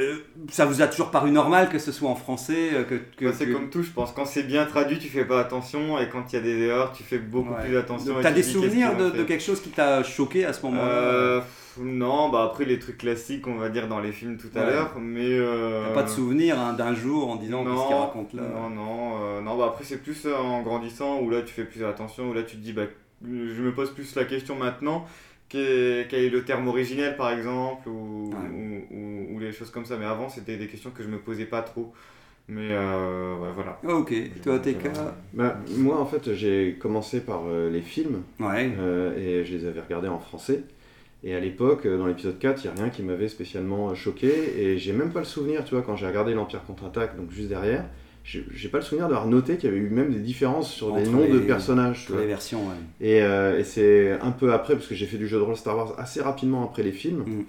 [0.00, 0.16] euh,
[0.50, 3.30] ça vous a toujours paru normal que ce soit en français euh, que, que- Bah,
[3.32, 4.10] c'est que- comme tout, je pense.
[4.12, 6.92] Quand c'est bien traduit, tu fais pas attention, et quand il y a des erreurs,
[6.92, 7.64] tu fais beaucoup Ouais.
[7.66, 8.14] plus attention.
[8.20, 11.44] T'as des souvenirs de, quelque chose qui t'a choqué à ce moment-là
[11.78, 14.66] Non, bah après les trucs classiques, on va dire dans les films tout à Ouais.
[14.70, 15.28] l'heure, mais.
[15.28, 18.70] euh, T'as pas de souvenir hein, d'un jour en disant qu'est-ce qu'il raconte là non,
[18.70, 22.32] non, non, bah après c'est plus en grandissant où là tu fais plus attention, où
[22.32, 22.84] là tu te dis, bah
[23.22, 25.04] je me pose plus la question maintenant,
[25.48, 28.48] quel quel est le terme originel par exemple, ou, Ouais.
[28.90, 31.18] ou, ou- ou les choses comme ça, mais avant c'était des questions que je me
[31.18, 31.92] posais pas trop,
[32.48, 33.78] mais euh, ouais, voilà.
[33.86, 34.88] Ah, Ok, toi, TK
[35.34, 38.72] Bah, moi, en fait, j'ai commencé par euh, les films Ouais.
[38.78, 40.62] euh, et je les avais regardés en français.
[41.24, 44.30] Et à l'époque, euh, dans l'épisode 4, il n'y a rien qui m'avait spécialement choqué.
[44.58, 47.48] Et j'ai même pas le souvenir, tu vois, quand j'ai regardé l'Empire contre-attaque, donc juste
[47.48, 47.84] derrière,
[48.26, 51.08] j'ai pas le souvenir d'avoir noté qu'il y avait eu même des différences sur Entre
[51.10, 52.08] noms de personnages.
[52.10, 52.74] les versions, ouais.
[53.00, 55.56] Et, euh, et c'est un peu après, parce que j'ai fait du jeu de rôle
[55.56, 57.20] Star Wars assez rapidement après les films.
[57.20, 57.44] Mm.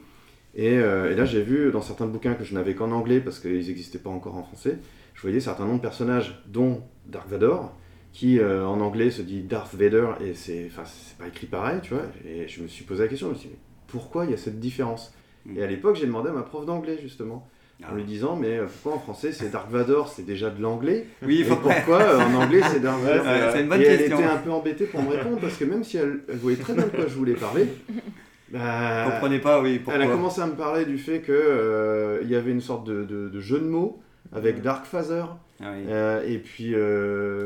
[0.56, 3.40] Et, euh, et là, j'ai vu dans certains bouquins que je n'avais qu'en anglais parce
[3.40, 4.78] qu'ils n'existaient pas encore en français,
[5.16, 7.76] je voyais certains noms de personnages, dont Dark Vador,
[8.14, 10.70] qui euh, en anglais se dit Darth Vader, et c'est
[11.18, 12.04] pas écrit pareil, tu vois.
[12.24, 14.34] Et je me suis posé la question, je me suis dit, mais pourquoi il y
[14.36, 15.12] a cette différence?
[15.46, 15.58] Mm.
[15.58, 17.48] Et à l'époque, j'ai demandé à ma prof d'anglais, justement.
[17.84, 17.92] Ah.
[17.92, 21.42] En lui disant, mais pourquoi en français c'est Dark Vador, c'est déjà de l'anglais Oui,
[21.42, 23.50] Et pourquoi euh, en anglais c'est Ouais, c'est vrai.
[23.54, 24.18] c'est une bonne et elle question.
[24.18, 26.74] était un peu embêtée pour me répondre parce que même si elle, elle voyait très
[26.74, 27.68] bien de quoi je voulais parler,
[28.52, 32.20] bah, comprenez pas, oui, pourquoi elle a commencé à me parler du fait que euh,
[32.24, 34.02] il y avait une sorte de, de- de jeu de mots
[34.34, 35.26] avec Dark Father.
[35.62, 35.86] Ah oui.
[35.88, 36.74] Euh, et puis,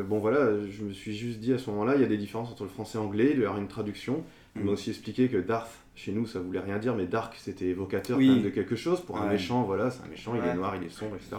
[0.07, 2.49] bon voilà, je me suis juste dit à ce moment-là, il y a des différences
[2.51, 4.23] entre le français et l'anglais, il doit y avoir une traduction.
[4.55, 7.65] Il m'a aussi expliqué que Darth, chez nous, ça voulait rien dire, mais Dark, c'était
[7.65, 8.27] évocateur Oui.
[8.27, 9.01] quand même de quelque chose.
[9.01, 11.37] Pour un méchant, voilà, c'est un méchant, il est noir, il est sombre, etc.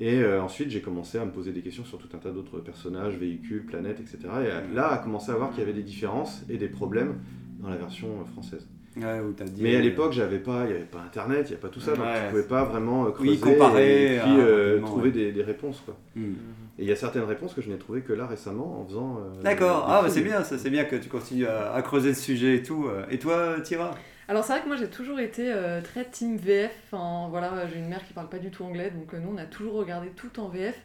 [0.00, 2.60] Et euh, ensuite, j'ai commencé à me poser des questions sur tout un tas d'autres
[2.60, 4.18] personnages, véhicules, planètes, etc.
[4.22, 7.18] Et euh, là, à commencer à voir qu'il y avait des différences et des problèmes
[7.58, 8.68] dans la version euh, française.
[9.00, 11.38] Ouais, où t'as dit, Mais à euh, l'époque, j'avais pas, il n'y avait pas Internet,
[11.40, 12.14] il n'y avait pas tout ça, donc Ouais.
[12.24, 15.10] tu pouvais pas vraiment euh, creuser Oui, comparer, et puis ah, euh, trouver ouais.
[15.10, 15.82] des, des réponses.
[15.84, 15.96] Quoi.
[16.16, 16.32] hmm.
[16.78, 19.18] Et il y a certaines réponses que je n'ai trouvées que là récemment en faisant.
[19.20, 22.10] euh, D'accord, ah bah c'est bien, ça c'est bien que tu continues à, à creuser
[22.10, 22.86] le sujet et tout.
[23.10, 23.94] Et toi, Tira?
[24.30, 26.70] Alors c'est vrai que moi j'ai toujours été euh, très team VF.
[26.92, 29.38] Enfin voilà, j'ai une mère qui parle pas du tout anglais, donc euh, nous on
[29.38, 30.78] a toujours regardé tout en VF.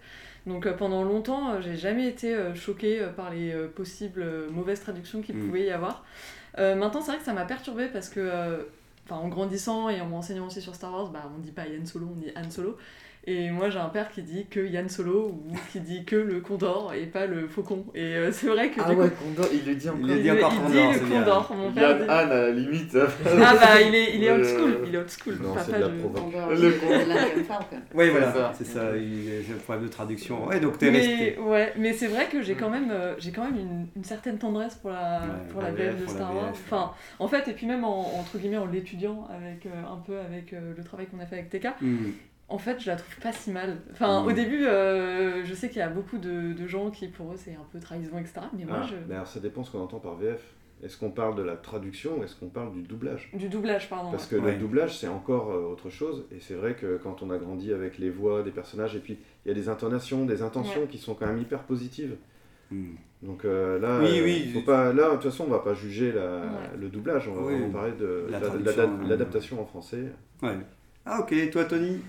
[0.47, 4.21] Donc euh, pendant longtemps, euh, j'ai jamais été euh, choquée euh, par les euh, possibles
[4.21, 5.45] euh, mauvaises traductions qu'il Mm.
[5.45, 6.03] pouvait y avoir.
[6.59, 8.63] Euh, maintenant c'est vrai que ça m'a perturbée parce que, euh,
[9.09, 12.07] en grandissant et en m'enseignant aussi sur Star Wars, bah on dit pas Yann Solo,
[12.11, 12.77] on dit Han Solo.
[13.25, 16.41] Et moi j'ai un père qui dit que Yann Solo ou qui dit que le
[16.41, 17.85] Condor et pas le Faucon.
[17.95, 20.01] Et euh, c'est vrai que Ah du ouais, coup, Condor, il le dit encore.
[20.01, 21.19] Il le dit il, encore il Condor, dit c'est le bien.
[21.19, 21.55] Condor.
[21.55, 22.97] Mon père Yann dit- Han à la limite.
[22.97, 25.35] Ah bah il est, il est old Euh, school, il est old school.
[25.41, 25.87] non, Papa c'est de la.
[25.87, 27.77] Condor, Le c'est con- l'Indian Falcon.
[27.95, 30.45] Oui, C'est voilà, c'est ça, il- j'ai le problème de traduction.
[30.47, 31.37] Ouais, donc t'es resté.
[31.37, 34.03] Mais, ouais, mais c'est vrai que j'ai quand même, euh, j'ai quand même une, une
[34.03, 36.49] certaine tendresse pour la, Ouais, pour la VF de Star Wars.
[36.51, 40.17] Enfin, en fait, et puis même en, entre guillemets en l'étudiant avec euh, un peu
[40.19, 42.11] avec euh, le travail qu'on a fait avec TK, Hmm.
[42.49, 43.77] En fait, je la trouve pas si mal.
[43.91, 47.31] Enfin, au début, euh, je sais qu'il y a beaucoup de, de gens qui, pour
[47.31, 48.33] eux, c'est un peu trahison, etc.
[48.57, 48.95] Mais moi, Ah, je...
[49.07, 50.41] mais alors ça dépend ce qu'on entend par VF.
[50.83, 53.31] Est-ce qu'on parle de la traduction ou est-ce qu'on parle du doublage?
[53.33, 54.11] Du doublage, pardon.
[54.11, 54.51] Parce que ouais.
[54.51, 56.25] Le doublage, c'est encore euh, autre chose.
[56.35, 59.17] Et c'est vrai que quand on a grandi avec les voix des personnages, et puis
[59.45, 62.17] il y a des intonations, des intentions qui sont quand même hyper positives.
[62.69, 62.95] Hmm.
[63.21, 64.51] Donc euh, là, Oui, oui.
[64.53, 66.77] faut pas, là, de toute façon, on va pas juger la- Ouais.
[66.77, 67.53] le doublage, on va Oui.
[67.53, 69.07] vraiment parler de La la- ouais.
[69.07, 70.03] l'adaptation en français.
[70.41, 70.57] Ouais.
[71.05, 71.99] Ah ok, toi Tony?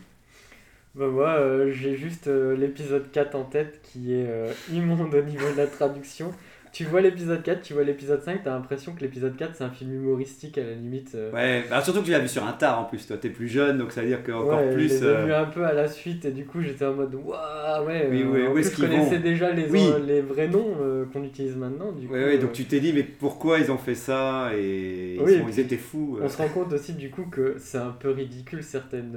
[0.94, 5.22] Bah moi, euh, j'ai juste euh, l'épisode 4 en tête qui est euh, immonde au
[5.22, 6.30] niveau de la traduction.
[6.72, 9.70] Tu vois l'épisode 4, tu vois l'épisode 5, t'as l'impression que l'épisode 4 c'est un
[9.70, 11.16] film humoristique à la limite.
[11.32, 13.46] Ouais, bah, surtout que tu l'as vu sur un tard en plus, toi t'es plus
[13.46, 14.88] jeune, donc ça veut dire qu'encore Ouais, plus...
[14.88, 16.94] Je les ai euh, vus un peu à la suite et du coup j'étais en
[16.94, 18.08] mode waouh ouais.
[18.10, 19.84] Oui, oui, en plus, je connaissais vont déjà les, Oui.
[20.04, 20.74] les vrais noms
[21.12, 21.92] qu'on utilise maintenant.
[21.92, 25.14] Du coup, Ouais, ouais, donc tu t'es dit, mais pourquoi ils ont fait ça Et
[25.14, 26.18] ils, sont- et ils puis, étaient fous.
[26.20, 29.16] On se rend compte aussi du coup que c'est un peu ridicule certaines,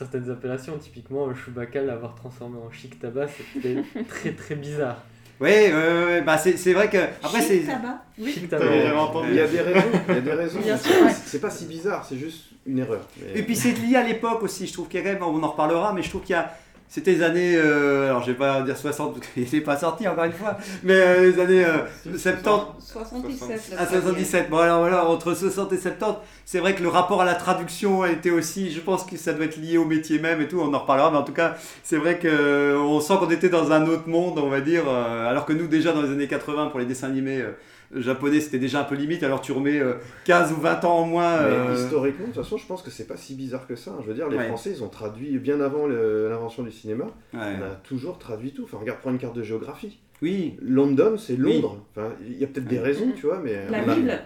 [0.00, 0.78] certaines appellations.
[0.78, 3.76] Typiquement, Chewbacca l'avoir transformé en chic tabac, c'était
[4.08, 4.96] très très bizarre.
[5.40, 6.98] Ouais, ouais, bah c'est c'est vrai que.
[7.22, 7.58] Après, c'est.
[7.60, 8.04] Chic tabac.
[8.26, 9.26] Chic T'avais tabac.
[9.28, 9.88] Il y a des raisons.
[10.08, 10.60] Il y a des raisons.
[10.60, 10.92] Bien sûr,
[11.24, 13.06] C'est- pas si bizarre, c'est juste une erreur.
[13.20, 15.34] Mais- Et puis c'est lié à l'époque aussi, je trouve qu'il y a quand même,
[15.34, 16.54] on en reparlera, mais je trouve qu'il y a
[16.92, 20.08] C'était les années, euh, alors je vais pas dire 60 parce qu'il n'est pas sorti
[20.08, 22.84] encore une fois, mais euh, les années euh, 70.
[22.84, 23.78] 77.
[23.78, 27.24] À 77, bon alors voilà, entre 60 et 70, c'est vrai que le rapport à
[27.24, 30.40] la traduction a été aussi, je pense que ça doit être lié au métier même
[30.40, 33.50] et tout, on en reparlera, mais en tout cas, c'est vrai qu'on sent qu'on était
[33.50, 36.26] dans un autre monde, on va dire, euh, alors que nous déjà dans les années
[36.26, 37.52] 80 pour les dessins animés euh,
[37.94, 41.06] japonais c'était déjà un peu limite, alors tu remets euh, 15 ou 20 ans en
[41.06, 41.40] moins.
[41.42, 43.96] Mais euh, historiquement, de toute façon, je pense que c'est pas si bizarre que ça.
[44.02, 44.46] Je veux dire, les Ouais.
[44.46, 47.04] Français, ils ont traduit bien avant l'invention du cinéma.
[47.34, 47.40] Ouais.
[47.58, 48.64] On a toujours traduit tout.
[48.64, 49.98] Enfin, regarde, prends une carte de géographie.
[50.22, 50.56] Oui.
[50.62, 51.54] London, c'est Oui.
[51.60, 51.84] Londres.
[51.96, 53.68] Enfin, il y a peut-être des raisons, tu vois, mais.
[53.70, 54.18] La on a- Bible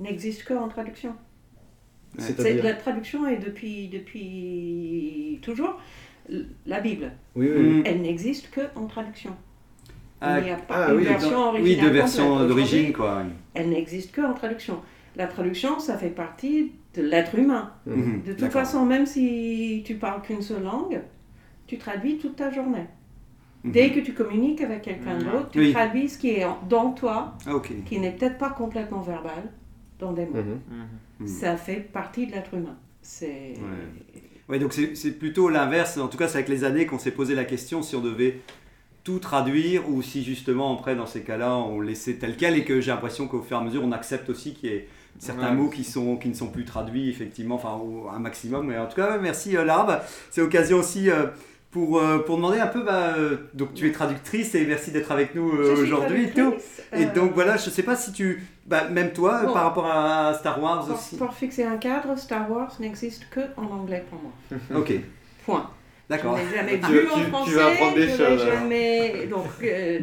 [0.00, 1.14] n'existe que en traduction.
[2.18, 5.78] C'est- C'est-à-dire La traduction est depuis, depuis toujours.
[6.66, 7.62] La Bible, Oui, oui.
[7.76, 7.82] oui.
[7.86, 9.34] elle n'existe que en traduction.
[10.20, 11.62] Ah, Il n'y a pas ah une oui, version dans- originale.
[11.64, 11.94] oui, de complète.
[11.94, 13.22] version d'origine quoi.
[13.54, 14.80] Elle n'existe que en traduction.
[15.16, 17.72] La traduction, ça fait partie de l'être humain.
[17.86, 21.00] Mhm, De toute façon, même si tu parles qu'une seule langue,
[21.66, 22.86] tu traduis toute ta journée.
[23.64, 23.72] Mhm.
[23.72, 25.24] Dès que tu communiques avec quelqu'un Mhm.
[25.24, 25.72] d'autre, tu Oui.
[25.72, 27.52] traduis ce qui est dans toi, Ah,
[27.86, 29.50] qui n'est peut-être pas complètement verbal,
[29.98, 30.36] dans des mots.
[30.38, 30.60] Mhm.
[31.20, 31.26] Mhm.
[31.28, 32.76] Ça fait partie de l'être humain.
[33.02, 33.54] C'est.
[34.48, 35.98] Ouais, donc c'est plutôt l'inverse.
[35.98, 38.40] En tout cas, c'est avec les années qu'on s'est posé la question si on devait
[39.04, 42.80] tout traduire ou si justement, après, dans ces cas-là, on laissait tel quel et que
[42.80, 45.54] j'ai l'impression qu'au fur et à mesure, on accepte aussi qu'il y ait certains Ouais.
[45.54, 48.66] mots qui, sont, qui ne sont plus traduits, effectivement, enfin, au- un maximum.
[48.66, 49.98] Mais en tout cas, merci euh, Larbe.
[50.30, 51.26] C'est l'occasion aussi euh,
[51.70, 55.10] pour, euh, pour demander un peu, bah, euh, donc tu es traductrice et merci d'être
[55.12, 56.24] avec nous euh, aujourd'hui
[56.92, 59.52] et Et donc voilà, je sais pas si tu, bah, même toi, Bon.
[59.54, 61.16] par rapport à Star Wars Pour, aussi.
[61.16, 64.80] pour fixer un cadre, Star Wars n'existe que en anglais pour moi.
[64.80, 64.92] Ok,
[65.46, 65.68] Point.
[66.08, 66.36] D'accord.
[66.36, 67.54] Je n'ai jamais Tu- vu tu- en tu français.
[67.54, 69.26] vas apprendre des choses, jamais.
[69.26, 69.98] Donc, euh,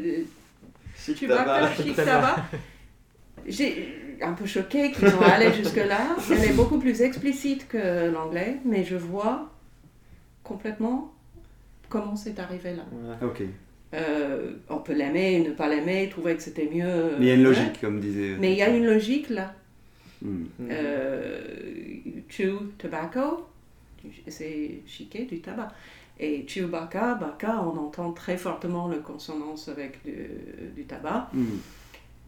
[0.97, 2.37] Chic tu vas faire chic tabac.
[3.47, 6.15] J'ai un peu choqué qu'ils ont allé jusque-là.
[6.31, 9.51] Elle est beaucoup plus explicite que l'anglais, mais je vois
[10.43, 11.13] complètement
[11.89, 12.83] comment c'est arrivé là.
[13.21, 13.43] Ok.
[13.93, 17.11] Euh, on peut l'aimer, ne pas l'aimer, trouver que c'était mieux.
[17.19, 17.53] Mais il y a une ouais.
[17.53, 18.35] logique, comme disait.
[18.39, 19.53] Mais il y a une logique là.
[20.69, 21.39] Euh,
[22.29, 23.45] chew tobacco,
[24.27, 25.69] c'est chiquer du tabac.
[26.19, 30.29] Et Chewbacca, Baka, on entend très fortement le consonance avec du,
[30.75, 31.29] du tabac.
[31.33, 31.57] Hmm.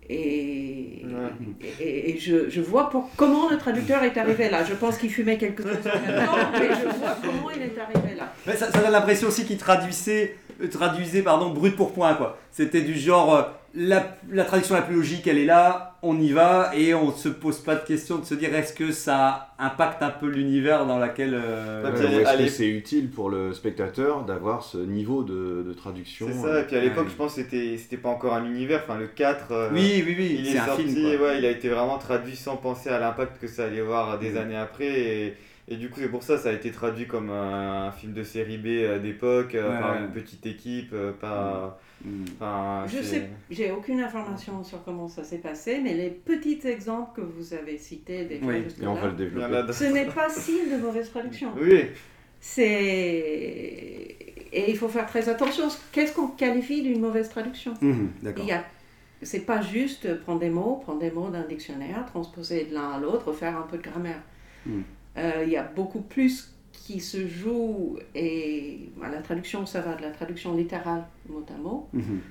[0.09, 1.65] Et, Ouais.
[1.81, 4.63] et, et je, je vois pour, comment le traducteur est arrivé là.
[4.63, 8.31] Je pense qu'il fumait quelque chose mais je vois comment il est arrivé là.
[8.45, 12.13] Mais ça, ça donne l'impression aussi qu'il traduisait, euh, traduisait pardon, brut pour point.
[12.15, 12.37] quoi.
[12.51, 13.43] C'était du genre, euh,
[13.75, 17.29] la, la traduction la plus logique, elle est là, on y va, et on se
[17.29, 20.97] pose pas de question de se dire est-ce que ça impacte un peu l'univers dans
[20.99, 21.33] lequel...
[21.33, 26.27] euh, Ouais, est-ce que c'est utile pour le spectateur d'avoir ce niveau de, de traduction
[26.27, 27.11] C'est ça, euh, et puis à l'époque, Ouais.
[27.11, 28.81] je pense que c'était c'était pas encore un univers.
[28.83, 31.17] Enfin, le 4, euh, Oui, oui, oui, il c'est est, un sorti, film.
[31.17, 31.27] quoi.
[31.27, 34.31] ouais, il a été vraiment traduit sans penser à l'impact que ça allait avoir des
[34.31, 34.37] Mhm.
[34.37, 34.87] années après.
[34.99, 35.33] Et,
[35.67, 38.23] et du coup, c'est pour ça ça a été traduit comme un, un film de
[38.23, 39.99] série B euh, d'époque, euh, Ouais, par ouais.
[40.01, 41.79] une petite équipe, euh, pas.
[42.05, 42.25] Hmm.
[42.35, 47.21] Enfin, Je sais, j'ai aucune information sur comment ça s'est passé, mais les petits exemples
[47.21, 49.73] que vous avez cités des fois Oui, Et on va le Il développer.
[49.73, 51.51] ce n'est pas signe de mauvaise traduction.
[51.59, 51.85] Oui,
[52.39, 54.15] C'est
[54.53, 55.67] et il faut faire très attention.
[55.91, 58.45] Qu'est-ce qu'on qualifie d'une mauvaise traduction Il D'accord.
[58.45, 58.63] y a,
[59.21, 62.99] c'est pas juste prendre des mots, prendre des mots d'un dictionnaire, transposer de l'un à
[62.99, 64.21] l'autre, faire un peu de grammaire.
[64.65, 64.79] Mm.
[65.17, 66.53] Euh, il y a beaucoup plus
[66.87, 71.57] qui se joue et bah, la traduction, ça va de la traduction littérale mot à
[71.57, 72.21] mot, Mhm.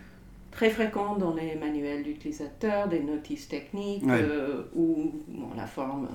[0.51, 4.19] très fréquent dans les manuels d'utilisateurs, des notices techniques Ouais.
[4.23, 6.09] euh, où bon, la forme,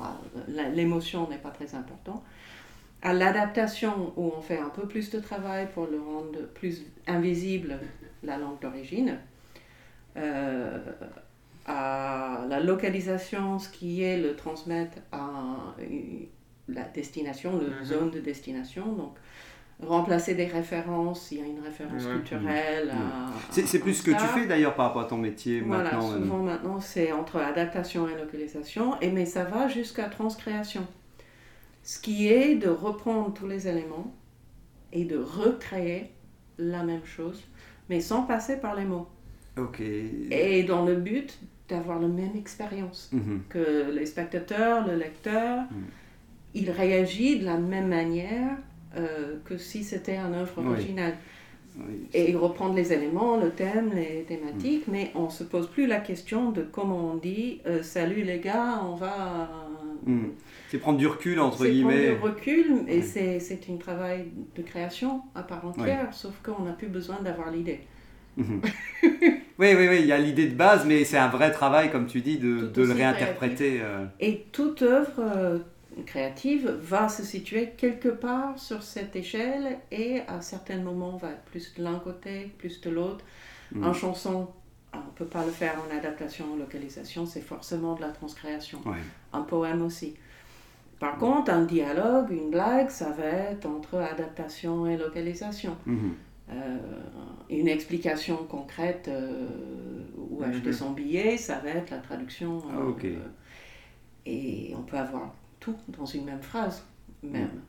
[0.00, 0.04] euh,
[0.48, 2.22] la- l'émotion n'est pas très importante.
[3.00, 7.78] À l'adaptation, où on fait un peu plus de travail pour le rendre plus invisible,
[8.22, 9.16] la langue d'origine.
[10.18, 10.78] Euh,
[11.64, 16.26] à la localisation, ce qui est le transmettre à une-
[16.68, 17.84] la destination, la Mhm.
[17.84, 18.92] zone de destination.
[18.92, 19.14] Donc,
[19.80, 22.12] remplacer des références, il y a une référence Ouais.
[22.14, 22.88] culturelle.
[22.92, 23.00] Mhm.
[23.00, 25.84] à- C'est c'est plus ce que tu fais d'ailleurs par rapport à ton métier Voilà,
[25.84, 26.10] maintenant.
[26.12, 30.84] euh, souvent maintenant c'est entre adaptation et localisation, et, mais ça va jusqu'à transcréation.
[31.84, 34.12] Ce qui est de reprendre tous les éléments
[34.92, 36.10] et de recréer
[36.58, 37.44] la même chose,
[37.88, 39.06] mais sans passer par les mots.
[39.56, 39.80] Ok.
[39.80, 43.42] Et dans le but d'avoir la même expérience, Mhm.
[43.48, 45.74] que les spectateurs, le lecteur, Mm.
[46.54, 48.56] Il réagit de la même manière
[48.96, 51.14] euh, que si c'était un œuvre originale.
[51.78, 52.08] Oui.
[52.12, 54.90] Et reprendre les éléments, le thème, les thématiques, Mm.
[54.92, 58.80] mais on se pose plus la question de comment on dit euh, salut les gars,
[58.84, 59.48] on va.
[60.04, 60.30] Mhm.
[60.70, 62.14] C'est prendre du recul entre c'est prendre guillemets.
[62.14, 63.38] du recul et Ouais.
[63.40, 67.80] c'est, un travail de création à part entière, sauf qu'on n'a plus besoin d'avoir l'idée.
[68.36, 68.60] Mhm.
[69.02, 72.06] oui, oui, oui, il y a l'idée de base, mais c'est un vrai travail, comme
[72.06, 73.80] tu dis, de, de le réinterpréter.
[73.82, 74.04] euh.
[74.20, 75.60] Et toute œuvre,
[76.04, 81.42] créative va se situer quelque part sur cette échelle et à certains moments va être
[81.42, 83.24] plus de l'un côté, plus de l'autre.
[83.72, 83.84] Mm.
[83.84, 84.48] En chanson,
[84.92, 88.80] on ne peut pas le faire en adaptation, en localisation, c'est forcément de la transcréation.
[88.86, 88.96] Ouais.
[89.32, 90.14] Un poème aussi.
[90.98, 95.76] Par contre, un dialogue, une blague, ça va être entre adaptation et localisation.
[95.86, 96.14] Mhm.
[96.50, 96.78] Euh,
[97.50, 99.46] une explication concrète euh,
[100.16, 100.72] ou acheter Mhm.
[100.72, 102.62] son billet, ça va être la traduction.
[102.70, 103.14] Ah, euh,
[104.26, 106.82] et on peut avoir tout dans une même phrase,
[107.22, 107.62] même.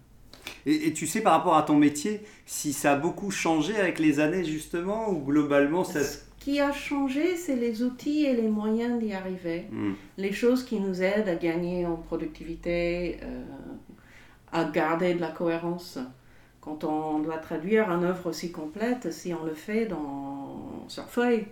[0.66, 4.00] Et, et tu sais par rapport à ton métier, si ça a beaucoup changé avec
[4.00, 6.04] les années justement, ou globalement ça...
[6.04, 9.68] Ce qui a changé, c'est les outils et les moyens d'y arriver.
[9.72, 9.94] Hmm.
[10.18, 13.44] Les choses qui nous aident à gagner en productivité, euh,
[14.52, 16.00] à garder de la cohérence.
[16.62, 21.46] Quand on doit traduire une œuvre aussi complète, si on le fait dans, sur feuille,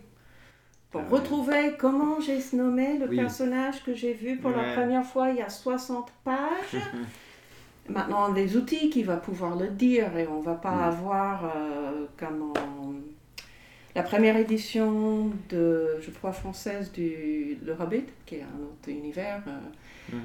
[0.91, 1.19] pour Ah ouais.
[1.19, 3.17] retrouver comment j'ai nommé le Oui.
[3.17, 6.37] personnage que j'ai vu pour la première fois il y a 60 pages.
[7.89, 10.81] Maintenant, des outils qui va pouvoir le dire et on va pas Mm.
[10.83, 12.93] avoir euh, comme en-
[13.95, 19.41] la première édition de, je crois, française du Le Hobbit, qui est un autre univers.
[19.47, 20.21] euh, Mhm.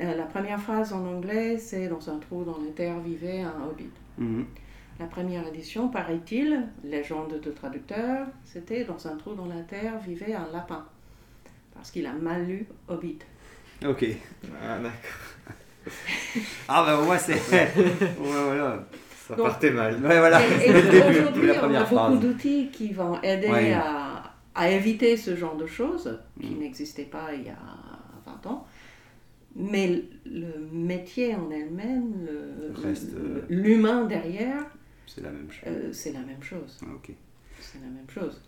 [0.00, 3.66] euh, la première phrase en anglais, c'est dans un trou dans les terres vivait un
[3.68, 3.90] hobbit.
[4.18, 4.44] Mhm.
[4.98, 10.32] La première édition, paraît-il, légende de traducteur, c'était dans un trou dans la terre vivait
[10.34, 10.84] un lapin.
[11.74, 13.18] Parce qu'il a mal lu Hobbit.
[13.86, 14.06] Ok.
[14.62, 15.92] Ah, d'accord.
[16.68, 17.34] Ah bah moi c'est...
[17.52, 17.74] ouais,
[18.18, 18.86] voilà.
[19.28, 19.94] Ça Donc- partait mal.
[19.96, 20.40] Ouais, voilà.
[20.64, 20.70] Et, et
[21.10, 23.72] aujourd'hui, on a beaucoup d'outils qui vont aider Ouais.
[23.74, 26.58] à, à éviter ce genre de choses qui Mm.
[26.60, 27.58] n'existaient pas il y a
[28.24, 28.66] 20 ans.
[29.54, 34.64] Mais le métier en elle-même, euh, l'humain derrière,
[35.06, 35.62] C'est la même chose.
[35.68, 36.78] euh, c'est la même chose.
[36.82, 37.10] Ah, Ok.
[37.60, 38.42] C'est la même chose.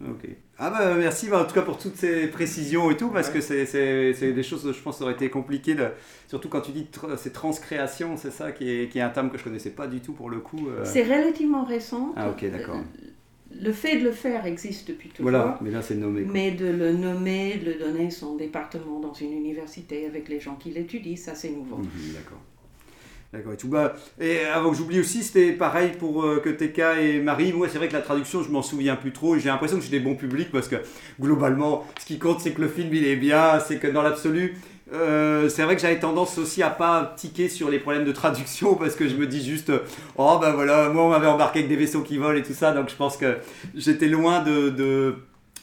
[0.00, 0.26] Ok.
[0.58, 3.42] Ah bah merci bah, en tout cas pour toutes ces précisions et tout parce que
[3.42, 5.88] c'est, c'est, c'est des choses je pense ça aurait été compliqué de-
[6.26, 9.30] surtout quand tu dis tr- c'est transcréation c'est ça qui est, qui est un terme
[9.30, 10.68] que je connaissais pas du tout pour le coup.
[10.70, 10.82] euh.
[10.86, 12.14] C'est relativement récent.
[12.16, 12.80] Ah ok d'accord.
[13.60, 15.24] Le fait de le faire existe depuis toujours.
[15.30, 16.22] Voilà mais là c'est nommé.
[16.22, 16.32] quoi.
[16.32, 20.54] Mais de le nommer, de le donner son département dans une université avec les gens
[20.54, 21.76] qui l'étudient, ça c'est nouveau.
[21.76, 22.40] Mhm, d'accord.
[23.34, 23.66] D'accord et tout.
[23.66, 27.52] Bah, et avant que j'oublie aussi, c'était pareil pour euh, que TK et Marie.
[27.52, 29.36] Moi, c'est vrai que la traduction, je m'en souviens plus trop.
[29.36, 30.76] J'ai l'impression que j'ai des bons publics parce que
[31.20, 33.58] globalement, ce qui compte, c'est que le film il est bien.
[33.58, 34.54] C'est que dans l'absolu,
[34.92, 38.74] euh, c'est vrai que j'avais tendance aussi à pas tiquer sur les problèmes de traduction
[38.78, 39.72] parce que je me dis juste,
[40.16, 42.70] oh ben voilà, moi on m'avait embarqué avec des vaisseaux qui volent et tout ça.
[42.70, 43.38] Donc je pense que
[43.74, 45.16] j'étais loin de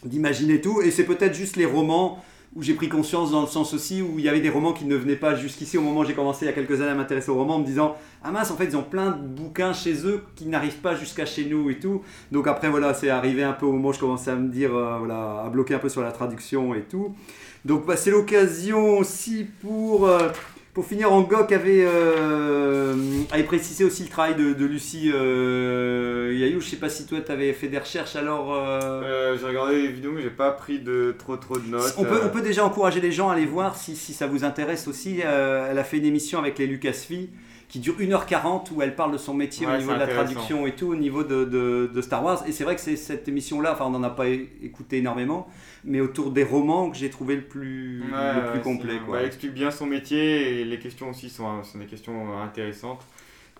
[0.04, 2.22] d'imaginer tout et c'est peut-être juste les romans
[2.56, 4.86] où j'ai pris conscience dans le sens aussi où il y avait des romans qui
[4.86, 5.78] ne venaient pas jusqu'ici.
[5.78, 7.66] Au moment où j'ai commencé il y a quelques années à m'intéresser aux romans me
[7.66, 10.96] disant ah mince en fait ils ont plein de bouquins chez eux qui n'arrivent pas
[10.96, 13.94] jusqu'à chez nous et tout donc après voilà c'est arrivé un peu au moment où
[13.94, 16.82] je commençais à me dire euh, voilà à bloquer un peu sur la traduction et
[16.82, 17.16] tout.
[17.64, 20.30] Donc bah, c'est l'occasion aussi pour euh,
[20.74, 22.96] pour finir, Angok avait, euh,
[23.32, 26.62] avait précisé aussi le travail de, de Lucie euh, Yayou.
[26.62, 28.54] Je sais pas si toi tu avais fait des recherches alors.
[28.54, 31.94] euh, j'ai regardé les vidéos, mais j'ai pas pris de trop trop de notes.
[31.98, 34.44] on peut, on peut déjà encourager les gens à aller voir si, si ça vous
[34.44, 35.20] intéresse aussi.
[35.20, 37.28] Elle a fait une émission avec les Lucasfilm
[37.72, 40.68] qui dure 1h40 où elle parle de son métier Ouais, au niveau de la traduction
[40.68, 42.44] et tout, au niveau de, de- de Star Wars.
[42.46, 45.48] Et c'est vrai que c'est cette émission-là, enfin on n'en a pas écouté énormément,
[45.86, 48.94] mais autour des romans que j'ai trouvé le plus, Ouais, le plus ouais, complet.
[49.06, 49.22] Quoi.
[49.22, 53.02] elle explique bien son métier et les questions aussi sont, sont des questions intéressantes.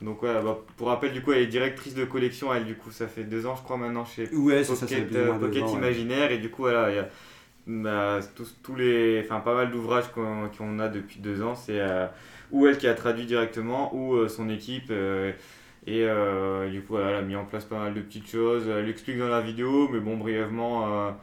[0.02, 2.54] Donc ouais, bah, pour rappel, du coup, elle est directrice de collection.
[2.54, 4.26] Elle, du coup, ça fait deux ans, je crois, maintenant chez
[4.66, 4.88] ça, ça
[5.40, 5.78] Pocket, euh, ans.
[5.78, 6.32] Imaginaire.
[6.32, 7.08] Et du coup, voilà, il y a
[8.36, 11.56] tous, tous les, enfin, pas mal d'ouvrages qu'on a depuis deux ans.
[11.56, 12.08] C'est euh,
[12.52, 14.90] ou elle qui a traduit directement, ou euh, son équipe.
[14.92, 15.32] euh,
[15.88, 16.06] et
[16.72, 18.68] du coup, elle a mis en place pas mal de petites choses.
[18.68, 21.16] Elle explique dans la vidéo, mais bon, brièvement.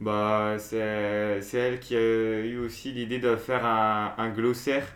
[0.00, 4.86] bah, c'est c'est elle qui a eu aussi l'idée de faire un, un glossaire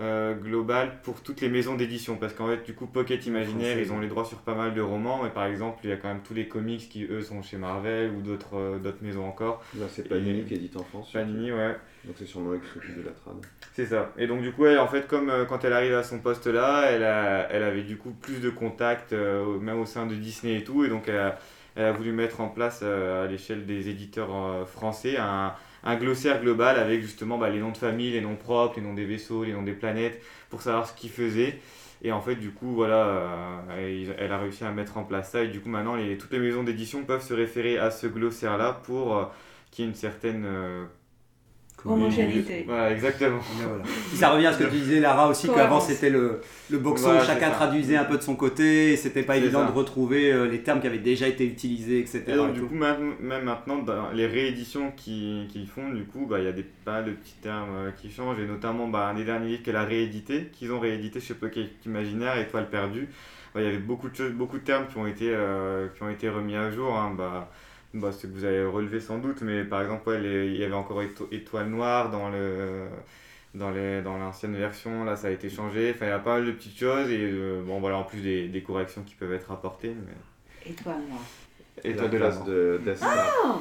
[0.00, 2.16] euh, global pour toutes les maisons d'édition.
[2.16, 4.80] Parce qu'en fait, du coup, Pocket Imaginaire, ils ont les droits sur pas mal de
[4.80, 5.20] romans.
[5.22, 7.56] Mais par exemple, il y a quand même tous les comics qui, eux, sont chez
[7.58, 9.62] Marvel ou d'autres euh, d'autres maisons encore.
[9.78, 11.12] Là, c'est Panini qui édite en France.
[11.12, 11.76] Panini, ouais.
[12.04, 13.34] Donc c'est sûrement eux qui de la trad.
[13.74, 14.12] C'est ça.
[14.18, 16.46] Et donc du coup, elle, en fait, comme euh, quand elle arrive à son poste
[16.48, 20.14] là, elle, a- elle avait du coup plus de contacts, euh, même au sein de
[20.16, 21.38] Disney et tout, et donc elle a,
[21.76, 26.78] elle a voulu mettre en place à l'échelle des éditeurs français un, un glossaire global
[26.78, 29.52] avec justement bah, les noms de famille, les noms propres, les noms des vaisseaux, les
[29.52, 31.58] noms des planètes, pour savoir ce qu'ils faisaient.
[32.04, 35.42] Et en fait, du coup, voilà, euh, elle, a réussi à mettre en place ça,
[35.44, 38.72] et du coup, maintenant, toutes les maisons d'édition peuvent se référer à ce glossaire là
[38.84, 39.24] pour euh,
[39.70, 40.84] qu'il y ait une certaine euh,
[41.84, 42.64] Homogénéité.
[42.66, 43.38] Voilà, exactement.
[43.38, 43.82] Et voilà.
[43.82, 46.40] Puis ça revient à ce que tu disais, Lara, aussi, qu'avant c'était le,
[46.70, 49.72] le boxon, Voilà, chacun traduisait un peu de son côté, et c'était pas évident ça.
[49.72, 52.22] de retrouver euh, les termes qui avaient déjà été utilisés, etc.
[52.28, 52.66] Et donc, et du tout.
[52.68, 56.48] coup, même, même maintenant, dans les rééditions qu'ils qu'ils font, du coup, bah, il y
[56.48, 59.24] a des, pas mal de petits termes euh, qui changent, et notamment bah, un des
[59.24, 63.08] derniers livres qu'elle a réédité, qu'ils ont réédité chez Pocket Imaginaire, Étoile perdue.
[63.54, 66.02] Bah, Il y avait beaucoup de, choses, beaucoup de termes qui ont été, euh, qui
[66.02, 66.96] ont été remis à jour.
[66.96, 67.50] hein, bah,
[67.94, 70.64] bah, ce que vous avez relevé sans doute, mais par exemple, ouais, les- il y
[70.64, 72.86] avait encore éto- Étoile Noire dans le.
[73.54, 75.92] Dans, les, dans l'ancienne version, là ça a été changé.
[75.94, 78.20] Enfin, il y a pas mal de petites choses et euh, bon, voilà, en plus
[78.22, 79.94] des, des corrections qui peuvent être apportées.
[79.94, 80.70] Mais...
[80.70, 81.20] Étoile noire.
[81.84, 83.60] Étoile de la de Death Star.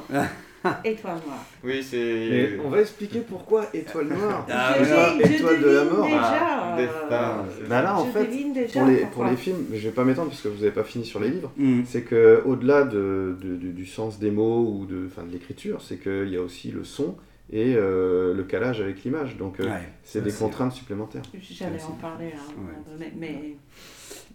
[0.86, 1.44] Étoile noire.
[1.64, 2.60] Oui, c'est.
[2.64, 4.46] On va expliquer pourquoi étoile noire.
[4.50, 6.06] Ah, et Je je étoile de la mort.
[6.06, 6.88] déjà, Ah, euh.
[7.68, 10.30] Bah là, en je fait, déjà pour les, pour les films, je vais pas m'étendre
[10.30, 11.82] parce que vous n'avez pas fini sur les livres, Mm.
[11.86, 15.82] c'est que au-delà de, de- du, du sens des mots ou de, enfin, de l'écriture,
[15.82, 17.16] c'est qu'il y a aussi le son
[17.52, 19.38] et euh, le calage avec l'image.
[19.38, 21.24] Donc euh, Ouais, c'est des contraintes supplémentaires.
[21.42, 22.54] J'allais en parler, hein,
[22.98, 22.98] ouais.
[23.00, 23.56] mais, mais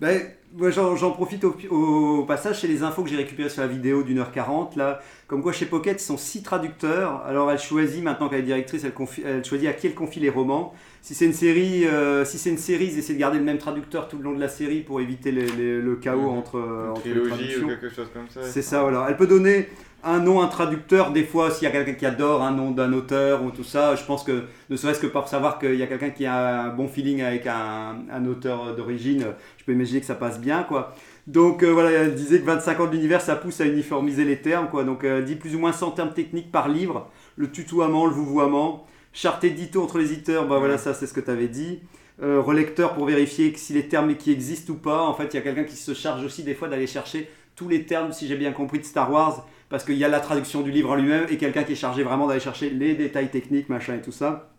[0.01, 0.21] Ben,
[0.55, 3.69] moi, j'en j'en profite au, au passage, c'est les infos que j'ai récupérées sur la
[3.69, 5.01] vidéo d'une heure 40 là.
[5.29, 7.23] Comme quoi chez Pocket, ils sont six traducteurs.
[7.27, 10.21] Alors elle choisit, maintenant qu'elle est directrice, elle, confie- elle choisit à qui elle confie
[10.21, 10.73] les romans.
[11.03, 13.59] Si c'est une série, euh, si c'est une série, ils essaient de garder le même
[13.59, 16.91] traducteur tout le long de la série pour éviter les- les- le chaos entre, Une
[16.91, 17.65] entre les trilogie traductions.
[17.67, 18.41] ou quelque chose comme ça.
[18.45, 19.07] C'est ça, voilà.
[19.09, 19.69] Elle peut donner
[20.05, 22.93] un nom, un traducteur, des fois, s'il y a quelqu'un qui adore un nom d'un
[22.93, 25.89] auteur ou tout ça, je pense que, ne serait-ce que pour savoir qu'il y a
[25.89, 29.25] quelqu'un qui a un bon feeling avec un, un auteur d'origine,
[29.59, 30.95] je peux imaginer que ça passe bien, quoi.
[31.27, 34.41] Donc euh, voilà, elle disait que 25 ans de l'univers, ça pousse à uniformiser les
[34.41, 34.85] termes, quoi.
[34.85, 38.13] Donc euh, elle dit plus ou moins 100 termes techniques par livre, le tutoiement, le
[38.13, 41.81] vouvoiement, charte édito entre les éditeurs, bah voilà, ça c'est ce que tu avais dit.
[42.23, 45.03] Euh, relecteur pour vérifier si les termes qui existent ou pas.
[45.03, 47.69] En fait, il y a quelqu'un qui se charge aussi des fois d'aller chercher tous
[47.69, 50.63] les termes, si j'ai bien compris, de Star Wars, parce qu'il y a la traduction
[50.63, 53.69] du livre en lui-même et quelqu'un qui est chargé vraiment d'aller chercher les détails techniques,
[53.69, 54.56] machin et tout ça.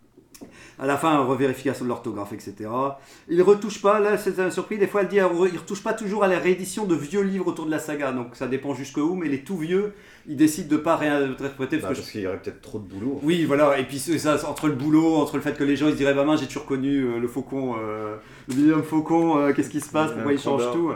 [0.78, 2.70] À la fin, revérification de l'orthographe, etc.
[3.28, 5.92] Il retouche pas, là, c'est un surpris, des fois elle dit, euh, il retouche pas
[5.92, 9.14] toujours à la réédition de vieux livres autour de la saga, donc ça dépend jusqu'où,
[9.14, 9.92] mais les tout vieux,
[10.28, 12.84] il décide de pas réinterpréter Bah, parce que parce qu'il y aurait peut-être trop de
[12.86, 13.18] boulot.
[13.22, 15.86] oui, voilà, et puis c'est ça, entre le boulot, entre le fait que les gens
[15.86, 18.16] ils se diraient, bah mince, j'ai toujours connu euh, le faucon, euh,
[18.54, 20.92] le homme faucon, euh, qu'est-ce qui se passe, pourquoi il change tout?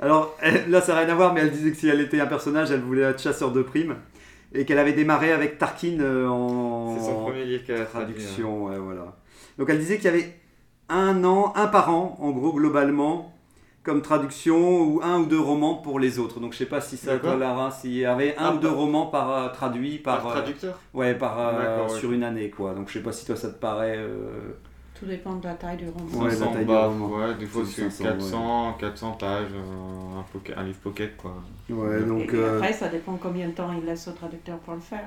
[0.00, 0.36] Alors
[0.68, 2.70] là, ça n'a rien à voir, mais elle disait que si elle était un personnage,
[2.70, 3.96] elle voulait être chasseur de primes,
[4.54, 8.14] et qu'elle avait démarré avec Tarkin euh, en C'est son premier livre qu'elle a traduit.
[8.14, 8.18] hein.
[8.18, 9.16] traduction, ouais, voilà.
[9.58, 10.34] Donc elle disait qu'il y avait
[10.88, 13.34] un an, un par an, en gros, globalement,
[13.82, 16.40] comme traduction, ou un ou deux romans pour les autres.
[16.40, 18.70] Donc je sais pas si ça, toi, Lara, s'il y avait un Ah, ou deux
[18.70, 20.78] romans par euh, traduit par, Par euh, traducteur?
[20.94, 21.98] Ouais, par, euh, ouais.
[21.98, 22.72] sur une année, quoi.
[22.74, 23.98] Donc je sais pas si toi ça te paraît.
[24.98, 26.24] Tout dépend de la taille du roman.
[26.24, 27.08] Ouais, la 500 taille du bah, roman.
[27.16, 31.16] ouais, des fois C'est c'est 500, 400, 400 pages, euh, un, pocket- un livre pocket
[31.16, 31.34] quoi.
[31.70, 32.32] Ouais, donc.
[32.32, 35.04] et euh, après, ça dépend combien de temps il laisse au traducteur pour le faire.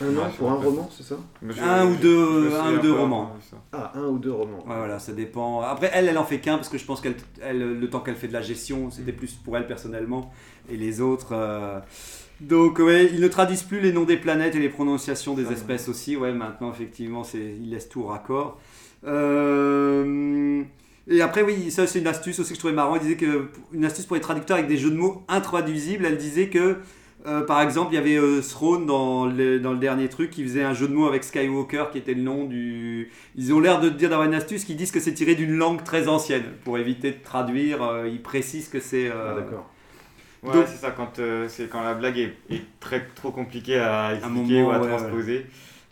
[0.00, 1.16] Un an pour un roman, c'est ça
[1.60, 3.32] Un ou deux- un ou deux romans.
[3.72, 4.60] Ah, un ou deux romans.
[4.66, 5.60] Ouais, voilà, ça dépend.
[5.62, 8.14] Après, elle, elle en fait qu'un parce que je pense qu'elle, elle, le temps qu'elle
[8.14, 10.32] fait de la gestion, c'était plus pour elle personnellement.
[10.70, 11.30] Et les autres.
[11.32, 11.80] euh,
[12.40, 15.52] Donc, ouais, ils ne traduisent plus les noms des planètes et les prononciations des Ah,
[15.52, 16.16] espèces aussi.
[16.16, 17.56] Ouais, maintenant, effectivement, c'est...
[17.60, 18.60] ils laissent tout au raccord.
[19.06, 20.62] Euh,
[21.10, 22.94] Et après, oui, ça, c'est une astuce aussi que je trouvais marrant.
[22.96, 26.18] Elle disait que une astuce pour les traducteurs avec des jeux de mots intraduisibles, elle
[26.18, 26.76] disait que.
[27.26, 30.42] euh, par exemple, il y avait euh, Throne dans le, dans le dernier truc qui
[30.44, 33.80] faisait un jeu de mots avec Skywalker qui était le nom du, ils ont l'air
[33.80, 36.44] de dire d'avoir une astuce qui disent que c'est tiré d'une langue très ancienne.
[36.64, 39.10] Pour éviter de traduire, euh, ils précisent que c'est.
[39.10, 39.66] Ah, d'accord.
[40.42, 44.62] Ouais, c'est ça, quand, c'est quand la blague est, est très, trop compliquée à expliquer
[44.62, 45.46] moment, ou à ouais, transposer.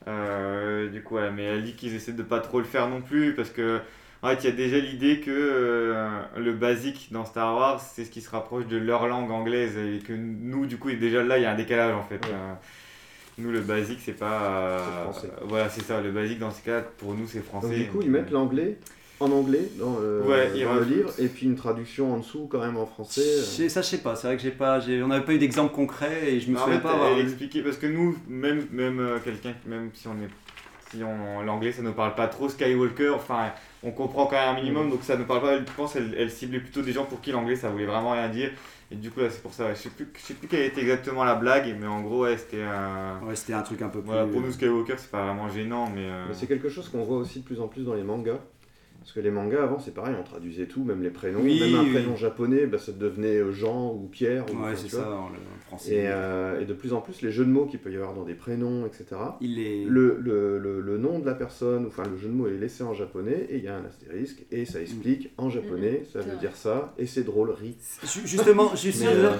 [0.09, 3.01] Euh, du coup, ouais, mais elle dit qu'ils essaient de pas trop le faire non
[3.03, 3.81] plus parce que.
[4.23, 8.05] En fait, il y a déjà l'idée que euh, le basique dans Star Wars, c'est
[8.05, 11.39] ce qui se rapproche de leur langue anglaise et que nous, du coup, déjà là,
[11.39, 12.25] il y a un décalage en fait.
[12.25, 12.33] Ouais.
[12.33, 12.55] Euh,
[13.39, 14.43] nous, le basique, c'est pas.
[14.43, 15.31] euh, C'est français.
[15.43, 17.69] voilà, c'est ça, le basique dans ce cas, pour nous, c'est français.
[17.69, 18.79] Donc, du coup, ils mettent l'anglais
[19.21, 22.49] en anglais dans le, Ouais, ils dans le livre et puis une traduction en dessous
[22.51, 23.69] quand même en français.
[23.69, 24.15] Ça, je sais pas.
[24.17, 26.57] C'est vrai que j'ai pas, j'ai- on n'avait pas eu d'exemple concret et je me
[26.57, 27.19] En souviens pas avoir.
[27.19, 30.29] expliquait parce que nous, même même euh, quelqu'un, même si on est,
[30.91, 33.11] si on l'anglais, ça nous parle pas trop Skywalker.
[33.11, 33.53] Enfin,
[33.83, 34.63] on comprend quand même un Mm.
[34.63, 35.59] minimum, donc ça nous parle pas.
[35.59, 38.29] Je pense elle, elle ciblait plutôt des gens pour qui l'anglais ça voulait vraiment rien
[38.29, 38.51] dire.
[38.93, 39.75] Et du coup là, c'est pour ça.
[39.75, 42.37] Je sais plus, je sais plus quelle était exactement la blague, mais en gros, ouais,
[42.37, 43.19] c'était un.
[43.27, 44.07] Ouais, c'était un truc un peu plus.
[44.11, 46.03] Voilà, pour nous Skywalker, c'est pas vraiment gênant, mais.
[46.05, 48.39] euh, Mais c'est quelque chose qu'on voit aussi de plus en plus dans les mangas.
[49.07, 51.77] Parce que les mangas avant c'est pareil, on traduisait tout, même les prénoms, Oui, même
[51.77, 51.93] un oui.
[51.93, 54.45] prénom japonais, bah, ça devenait euh, Jean ou Pierre.
[54.53, 55.29] ou Ouais, c'est ça, en,
[55.69, 55.95] français.
[55.95, 58.15] Et, euh, et de plus en plus, les jeux de mots qu'il peut y avoir
[58.15, 59.05] dans des prénoms, etc.
[59.41, 59.85] Il est...
[59.85, 62.83] Le, le, le, le nom de la personne, enfin le jeu de mots est laissé
[62.83, 66.37] en japonais et il y a un astérisque et ça explique en japonais, ça veut
[66.39, 67.77] dire ça et c'est drôle, rit.
[68.03, 69.31] Ju- Justement, juste, Mais, Le euh,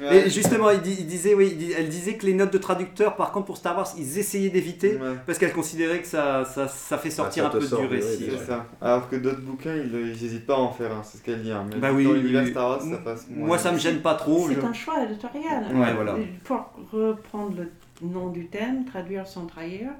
[0.00, 3.14] Et justement, il, di- il disait, oui, il elle disait que les notes de traducteur,
[3.16, 5.14] par contre, pour Star Wars, ils essayaient d'éviter Ouais.
[5.26, 8.24] parce qu'elle considérait que ça, ça, ça fait sortir ça un peu sort, du récit.
[8.30, 8.38] ouais.
[8.46, 8.66] ça.
[8.80, 11.50] Alors que d'autres bouquins, ils n'hésitent pas à en faire un, c'est ce qu'elle dit.
[11.52, 11.66] Hein.
[11.72, 12.50] Mais Bah dans oui, l'univers oui.
[12.50, 13.46] Star Wars, ça passe moins.
[13.48, 14.48] Moi, ça me gêne pas trop.
[14.48, 15.64] C'est je- un choix éditorial.
[15.74, 16.16] Ouais, voilà.
[16.44, 17.70] Pour reprendre le
[18.08, 19.90] nom du thème, traduire sans trahir,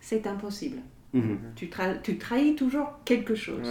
[0.00, 0.78] c'est impossible.
[1.12, 1.38] Mhm.
[1.54, 3.66] Tu, tra- tu trahis toujours quelque chose.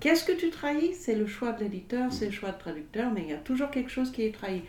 [0.00, 0.94] Qu'est-ce que tu trahis?
[0.94, 3.70] C'est le choix de l'éditeur, c'est le choix de traducteur, mais il y a toujours
[3.70, 4.62] quelque chose qui est trahi.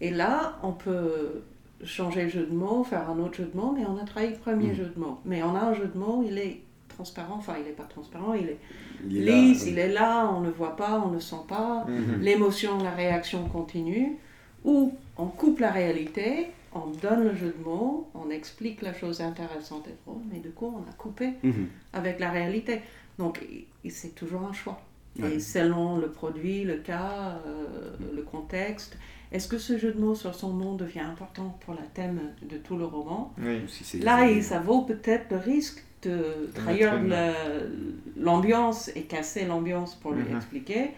[0.00, 1.42] Et là, on peut
[1.84, 4.30] changer le jeu de mots, faire un autre jeu de mots, mais on a trahi
[4.30, 4.74] le premier Mhm.
[4.74, 5.18] jeu de mots.
[5.24, 8.34] Mais on a un jeu de mots, il est transparent, enfin il n'est pas transparent,
[8.34, 8.58] il est
[9.06, 9.70] Il est là, lisse, oui.
[9.72, 12.20] il est là, on ne voit pas, on ne sent pas, Mhm.
[12.22, 14.16] l'émotion, la réaction continue,
[14.64, 19.20] ou on coupe la réalité, on donne le jeu de mots, on explique la chose
[19.20, 21.66] intéressante et drôle, mais du coup on a coupé Mhm.
[21.92, 22.80] avec la réalité.
[23.18, 23.44] Donc
[23.88, 24.80] c'est toujours un choix.
[25.20, 25.34] Ouais.
[25.34, 28.96] Et selon le produit, le cas, euh, le contexte,
[29.34, 32.56] est-ce que ce jeu de mots sur son nom devient important pour la thème de
[32.56, 33.60] tout le roman Oui.
[33.68, 36.92] Si Là, ça vaut peut-être le risque de trahir
[38.16, 40.36] l'ambiance et casser l'ambiance pour lui Mhm.
[40.36, 40.90] expliquer.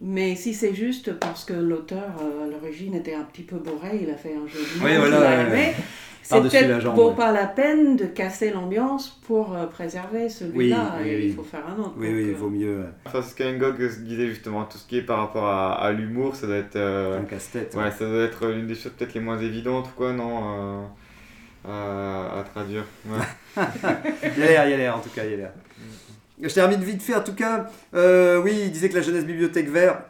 [0.00, 4.00] Mais si c'est juste parce que l'auteur euh, à l'origine était un petit peu bourré,
[4.02, 5.74] il a fait un jeu de mots Oui, voilà, a aimé.
[6.22, 7.14] C'est peut-être ouais.
[7.14, 10.94] pas la peine de casser l'ambiance pour euh, préserver celui-là.
[10.98, 11.24] Oui, oui, et oui.
[11.26, 11.94] Il faut faire un autre.
[11.96, 14.86] Oui, Donc, oui, il euh, vaut mieux euh, Enfin, ce qu'Engog disait justement, tout ce
[14.86, 16.76] qui est par rapport à, à l'humour, ça doit être.
[16.76, 17.74] euh, un casse-tête.
[17.74, 20.86] Ouais, ça doit être l'une des choses peut-être les moins évidentes, ou quoi, non
[21.66, 22.84] euh, à, à traduire.
[23.06, 23.18] Ouais.
[24.36, 25.52] Il y a l'air, il y a l'air, en tout cas, il y a l'air.
[26.40, 27.66] Je termine vite fait, en tout cas.
[27.94, 30.02] Euh, oui, il disait que la jeunesse bibliothèque vert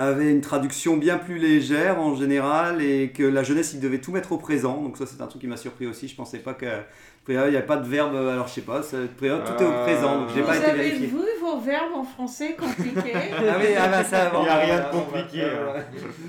[0.00, 4.12] avait une traduction bien plus légère en général et que la jeunesse, il devait tout
[4.12, 4.80] mettre au présent.
[4.82, 6.08] Donc ça, c'est un truc qui m'a surpris aussi.
[6.08, 6.66] Je pensais pas que...
[7.28, 9.38] Il n'y a pas de verbe, alors je sais pas, ça- tout est au
[9.84, 11.06] présent, donc j'ai Vous pas été avez vérifié.
[11.06, 14.56] vu vos verbes en français compliqués Ah oui, ah bah ça, bon, Il y a
[14.56, 15.80] rien de compliqué, hein.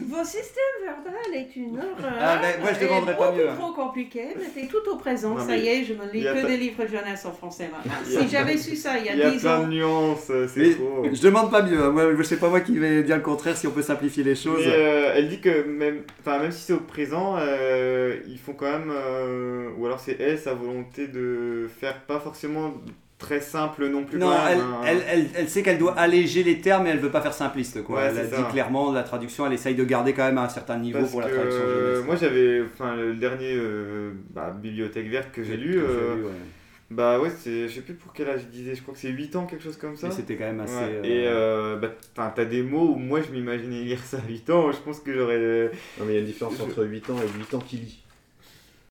[0.07, 2.13] Vos systèmes verbal est une horreur.
[2.19, 3.55] Ah, ben, moi, je et demanderais pas mieux, hein.
[3.57, 4.25] trop compliqué.
[4.37, 5.31] Mettez tout au présent.
[5.31, 7.71] Non, ça mais y est, je me lis a que des livres jeunesse en français
[7.71, 7.93] maintenant.
[8.19, 9.63] A- Si j'avais su ça il y Il y a a 10 plein ans.
[9.63, 11.03] de nuances, euh, c'est Mais trop.
[11.11, 11.89] je demande pas mieux, hein.
[11.89, 14.35] moi je sais pas moi qui vais dire le contraire si on peut simplifier les
[14.35, 14.63] choses.
[14.65, 18.53] Mais euh, elle dit que même, enfin, même si c'est au présent, euh, ils font
[18.53, 22.73] quand même, euh, ou alors c'est elle, sa volonté de faire pas forcément
[23.19, 24.17] très simple non plus.
[24.17, 24.81] Non, quand elle, même, hein.
[24.85, 27.83] elle, elle, elle sait qu'elle doit alléger les termes, mais elle veut pas faire simpliste.
[27.83, 27.97] Quoi.
[27.97, 30.77] Ouais, elle a dit clairement la traduction, elle essaye de garder quand même un certain
[30.77, 31.61] niveau Parce pour la traduction
[32.05, 33.55] moi j'avais, enfin le dernier
[34.31, 36.27] bah, Bibliothèque verte que j'ai lu, Que
[36.91, 38.99] euh, bah ouais, c'est, je sais plus pour quel âge il disait, je crois que
[38.99, 40.07] c'est 8 ans, quelque chose comme ça.
[40.07, 40.75] Mais c'était quand même assez.
[40.75, 44.27] Ouais, euh, Et euh, bah, t'as des mots où moi je m'imaginais lire ça à
[44.27, 45.71] 8 ans, je pense que j'aurais.
[45.99, 48.00] Non mais il y a une différence entre 8 ans et 8 ans qui lit.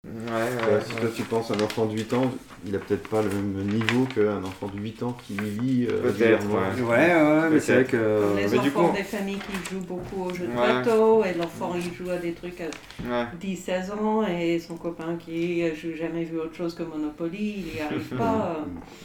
[0.02, 0.82] Ouais, Euh, ouais.
[0.86, 2.30] si toi tu penses à un enfant de 8 ans,
[2.66, 6.00] il a peut-être pas le même niveau qu'un enfant de 8 ans qui lit euh,
[6.10, 6.82] Peut-être, ouais.
[6.82, 8.34] Ouais, ouais, mais c'est vrai que.
[8.34, 10.56] Les mais du enfants coup- des familles qui jouent beaucoup aux jeux de Ouais.
[10.82, 12.64] plateau et l'enfant il joue à des trucs à
[13.10, 13.26] Ouais.
[13.38, 17.80] 10-16 ans et son copain qui n'a jamais vu autre chose que Monopoly, il n'y
[17.82, 18.56] arrive pas.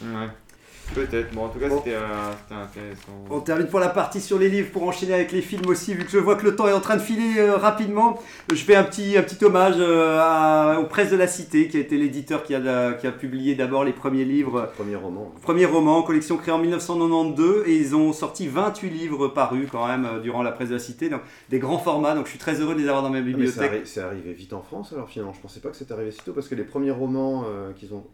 [0.02, 0.14] euh.
[0.24, 0.28] Ouais.
[0.94, 1.78] Peut-être, bon en tout cas Bon.
[1.78, 3.12] c'était, euh, intéressant.
[3.30, 6.04] On termine pour la partie sur les livres pour enchaîner avec les films aussi, vu
[6.04, 8.18] que je vois que le temps est en train de filer euh, rapidement.
[8.50, 11.76] Je fais un petit, un petit hommage euh, à- aux Presses de la Cité, qui
[11.76, 14.70] a été l'éditeur qui a, qui a publié d'abord les premiers livres.
[14.76, 15.32] Premier roman.
[15.42, 20.06] Premier roman, collection créée en 1992, et ils ont sorti 28 livres parus quand même
[20.06, 21.20] euh, durant la Presse de la Cité, donc
[21.50, 23.26] des grands formats, donc je suis très heureux de les avoir dans ma Ah, c'est
[23.26, 23.72] bibliothèque.
[23.72, 25.32] arri- c'est arrivé vite en France alors finalement.
[25.34, 27.92] Je pensais pas que c'était arrivé si tôt parce que les premiers romans euh, qu'ils
[27.92, 28.04] ont,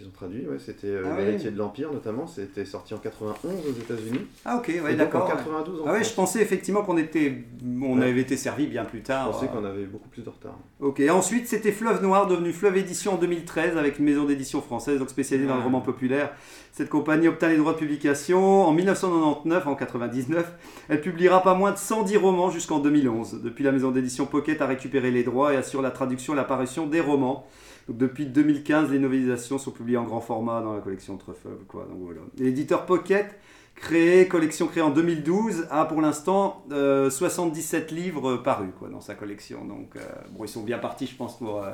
[0.00, 1.20] qu'ils ont traduits, ouais, c'était euh, Ah.
[1.20, 4.20] L'héritier de l'Empire notamment, c'était sorti en 91 aux États-Unis.
[4.44, 5.24] Ah ok, ouais, d'accord.
[5.24, 5.32] en ouais.
[5.36, 6.08] 92 en Ah ouais, France.
[6.10, 7.44] je pensais effectivement qu'on était,
[7.82, 8.08] on Ouais.
[8.08, 9.30] avait été servi bien plus Je tard.
[9.30, 9.48] pensais euh.
[9.48, 10.58] qu'on avait beaucoup plus de retard.
[10.80, 14.62] Ok, et ensuite c'était Fleuve Noir, devenu Fleuve Édition en 2013, avec une maison d'édition
[14.62, 15.64] française, donc spécialisée dans le Ouais.
[15.66, 16.32] roman populaire.
[16.72, 20.50] Cette compagnie obtint les droits de publication en 1999, en 99.
[20.88, 23.40] Elle publiera pas moins de 110 romans jusqu'en 2011.
[23.42, 26.86] Depuis, la maison d'édition Pocket a récupéré les droits et assure la traduction et l'apparition
[26.86, 27.46] des romans.
[27.92, 31.48] Depuis 2015, les novelisations sont publiées en grand format dans la collection Truffle.
[31.72, 32.20] Donc voilà.
[32.38, 33.38] L'éditeur Pocket,
[33.74, 39.64] créé, collection créée en 2012, a pour l'instant euh, 77 livres parus dans sa collection.
[39.64, 41.72] Donc euh, bon, ils sont bien partis, je pense, pour, euh,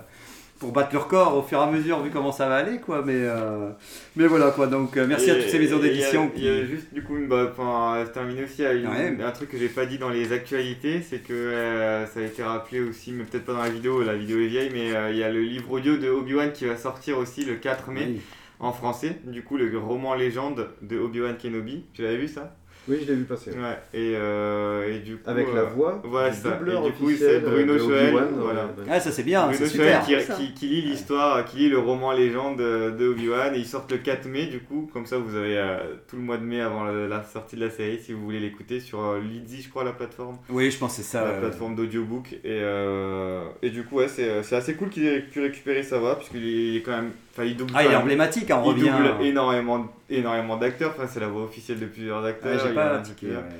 [0.58, 2.78] pour battre leur corps au fur et à mesure, vu comment ça va aller.
[2.78, 3.70] Quoi, mais, euh,
[4.16, 4.66] mais voilà, quoi.
[4.66, 6.30] Donc euh, merci à toutes ces maisons d'édition.
[6.36, 9.16] Il y, a juste du coup, bah, enfin, se terminer aussi à une- Ouais.
[9.22, 12.42] un truc que j'ai pas dit dans les actualités, c'est que euh, ça a été
[12.42, 15.22] rappelé aussi, mais peut-être pas dans la vidéo, la vidéo est vieille, mais il y
[15.22, 18.04] a le livre audio de Obi-Wan qui va sortir aussi le 4 mai.
[18.08, 18.20] Oui.
[18.58, 19.18] en français.
[19.24, 21.84] Du coup, le roman légende de Obi-Wan Kenobi.
[21.92, 22.56] Tu l'avais vu ça?
[22.88, 23.50] Oui, je l'ai vu passer.
[23.50, 23.78] Ouais.
[23.94, 25.22] Et, euh, et du coup.
[25.30, 26.60] Avec la euh, voix Voilà, du ça.
[26.60, 28.14] Et du coup, officiel c'est Bruno Choel.
[28.38, 28.60] Voilà.
[28.62, 30.36] euh, Ah, ça c'est bien, Bruno c'est Choel super.
[30.36, 33.90] qui, qui, qui lit l'histoire, qui lit le roman légende de Obi-Wan et ils sortent
[33.92, 35.78] le 4 mai du coup, comme ça vous avez euh,
[36.08, 38.40] tout le mois de mai avant la, la sortie de la série si vous voulez
[38.40, 40.38] l'écouter sur euh, Lidzy je crois la plateforme.
[40.48, 41.24] Oui, je pense que c'est ça.
[41.24, 45.20] la plateforme d'audiobook et, euh, et du coup ouais c'est c'est assez cool qu'il ait
[45.20, 48.50] pu récupérer sa voix puisqu'il est quand même enfin il double Ah, il est emblématique,
[48.50, 48.90] hein, on il revient.
[49.12, 52.74] double énormément énormément d'acteurs enfin c'est la voix officielle de plusieurs acteurs Ouais, j'ai il
[52.74, 53.42] pas acteur.
[53.42, 53.56] ouais.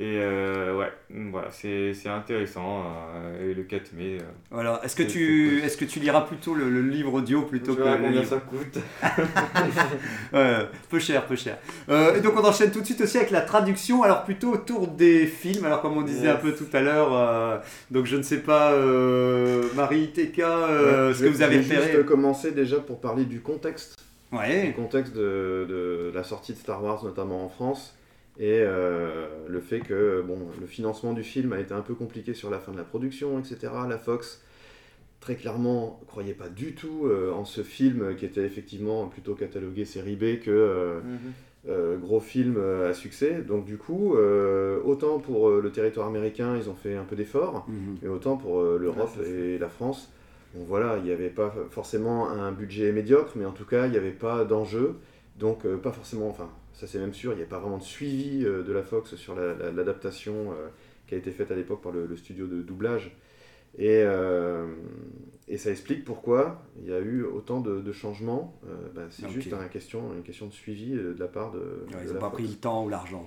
[0.00, 0.92] Et euh, ouais
[1.30, 2.82] voilà c'est c'est intéressant
[3.14, 4.80] euh, et le 4 mai euh, Voilà.
[4.84, 7.82] Est-ce que tu est-ce que tu liras plutôt le, le livre audio plutôt Je que
[7.82, 8.78] combien livre ça coûte.
[10.32, 10.56] Ouais,
[10.90, 11.58] peu cher, peu cher.
[11.88, 14.88] Euh, et donc on enchaîne tout de suite aussi avec la traduction, alors plutôt autour
[14.88, 16.34] des films, alors comme on disait Yes.
[16.34, 17.58] un peu tout à l'heure, euh,
[17.90, 21.76] donc je ne sais pas, euh, Marie, euh, Ouais, ce que vous avez je vais
[21.76, 21.92] repéré.
[21.98, 23.96] juste commencer déjà pour parler du contexte.
[24.32, 24.64] Ouais.
[24.66, 27.96] Du contexte de, de la sortie de Star Wars, notamment en France.
[28.38, 32.34] Et euh, le fait que bon, le financement du film a été un peu compliqué
[32.34, 33.72] sur la fin de la production, etc.
[33.88, 34.42] La Fox,
[35.20, 39.84] très clairement, croyait pas du tout euh, en ce film qui était effectivement plutôt catalogué
[39.84, 41.00] série B que euh,
[41.68, 43.40] euh, gros film à succès.
[43.42, 44.16] Donc du coup,
[44.84, 47.98] autant pour le territoire américain, ils ont fait un peu d'efforts, Mhm.
[48.04, 50.10] et autant pour l'Europe et la France.
[50.56, 53.92] Bon voilà, il n'y avait pas forcément un budget médiocre, mais en tout cas, il
[53.92, 54.96] n'y avait pas d'enjeu.
[55.38, 58.44] Donc pas forcément, enfin ça c'est même sûr, il n'y a pas vraiment de suivi
[58.44, 60.68] euh, de la Fox sur la- la- l'adaptation euh,
[61.06, 63.16] qui a été faite à l'époque par le, le studio de doublage.
[63.76, 64.66] Et, euh,
[65.48, 68.60] et ça explique pourquoi il y a eu autant de, de changements.
[68.68, 71.64] Euh, bah, c'est juste un question, une question de suivi de la part de, Ouais,
[71.64, 72.34] de ils n'ont la pas Fox.
[72.42, 73.26] pris le temps ou l'argent.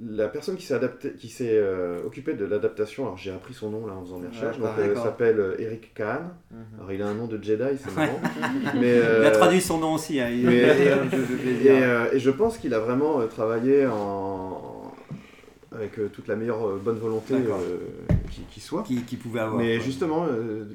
[0.00, 3.70] La personne qui s'est adaptée- qui s'est euh, occupée de l'adaptation, alors j'ai appris son
[3.70, 6.30] nom là en faisant mes recherches, Ouais, donc euh, s'appelle euh, Eric Kahn.
[6.50, 6.58] Mhm.
[6.78, 8.18] Alors il a un nom de Jedi, c'est marrant.
[8.80, 10.18] mais, Il a traduit son nom aussi.
[10.18, 10.76] Hein, il- mais-
[11.66, 14.92] et, et, je pense qu'il a vraiment travaillé en...
[15.72, 17.34] avec toute la meilleure bonne volonté
[18.30, 18.82] qui, qui soit.
[18.82, 19.58] qui, qui pouvait avoir.
[19.60, 20.26] Mais justement,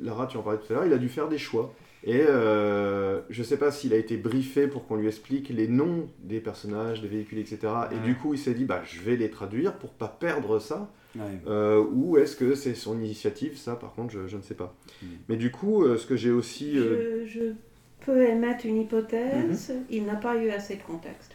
[0.04, 1.74] Lara, tu en parlais tout à l'heure, il a dû faire des choix.
[2.08, 6.08] Et euh, je sais pas s'il a été briefé pour qu'on lui explique les noms
[6.24, 7.58] des personnages, des véhicules, etc.
[7.92, 8.02] Et Ouais.
[8.06, 10.90] du coup, il s'est dit, bah, je vais les traduire pour pas perdre ça.
[11.16, 11.22] Ouais.
[11.48, 14.74] Euh, ou est-ce que c'est son initiative Ça, par contre, je, je ne sais pas.
[15.02, 15.06] Mm.
[15.30, 16.78] Mais du coup, euh, ce que j'ai aussi.
[16.78, 17.46] euh, Je, je
[18.06, 19.84] peux émettre une hypothèse, Mhm.
[19.90, 21.34] il n'a pas eu assez de contexte.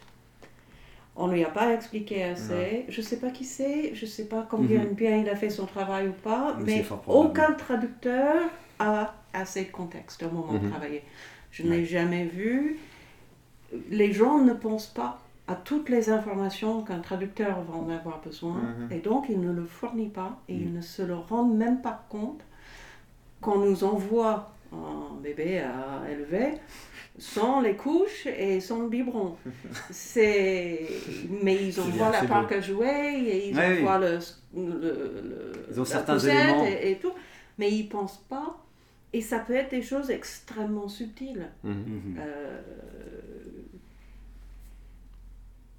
[1.15, 2.85] On lui a pas expliqué assez.
[2.89, 4.93] Je sais pas qui c'est, je sais pas combien Mhm.
[4.93, 8.35] bien il a fait son travail ou pas, Mais aucun traducteur
[8.79, 10.69] a assez de contexte au moment de Mhm.
[10.71, 11.03] travailler.
[11.51, 12.77] Je n'ai jamais vu.
[13.89, 18.55] Les gens ne pensent pas à toutes les informations qu'un traducteur va en avoir besoin,
[18.61, 18.91] Mhm.
[18.91, 22.05] et donc il ne le fournit pas, et ils ne se le rendent même pas
[22.09, 22.41] compte
[23.41, 26.53] qu'on nous envoie un bébé à élever
[27.17, 29.35] sans les couches et sans le biberon.
[29.91, 30.87] C'est...
[31.41, 32.55] Mais ils C'est envoient bien, la parc beau.
[32.57, 33.79] à jouer et ils Ouais, oui.
[33.79, 34.19] envoient le,
[34.55, 36.65] le- le- Ils ont certains éléments.
[36.65, 37.13] Et, et tout,
[37.57, 38.57] mais ils pensent pas.
[39.13, 41.47] Et ça peut être des choses extrêmement subtiles.
[41.63, 42.17] mhm.
[42.19, 42.61] Euh,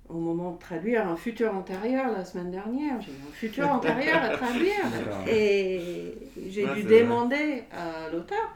[0.09, 4.29] au moment de traduire un futur antérieur la semaine dernière, j'ai un futur antérieur à
[4.37, 4.85] traduire.
[5.29, 6.15] Et
[6.49, 7.01] j'ai Ouais, dû vrai.
[7.01, 8.55] demander à l'auteur,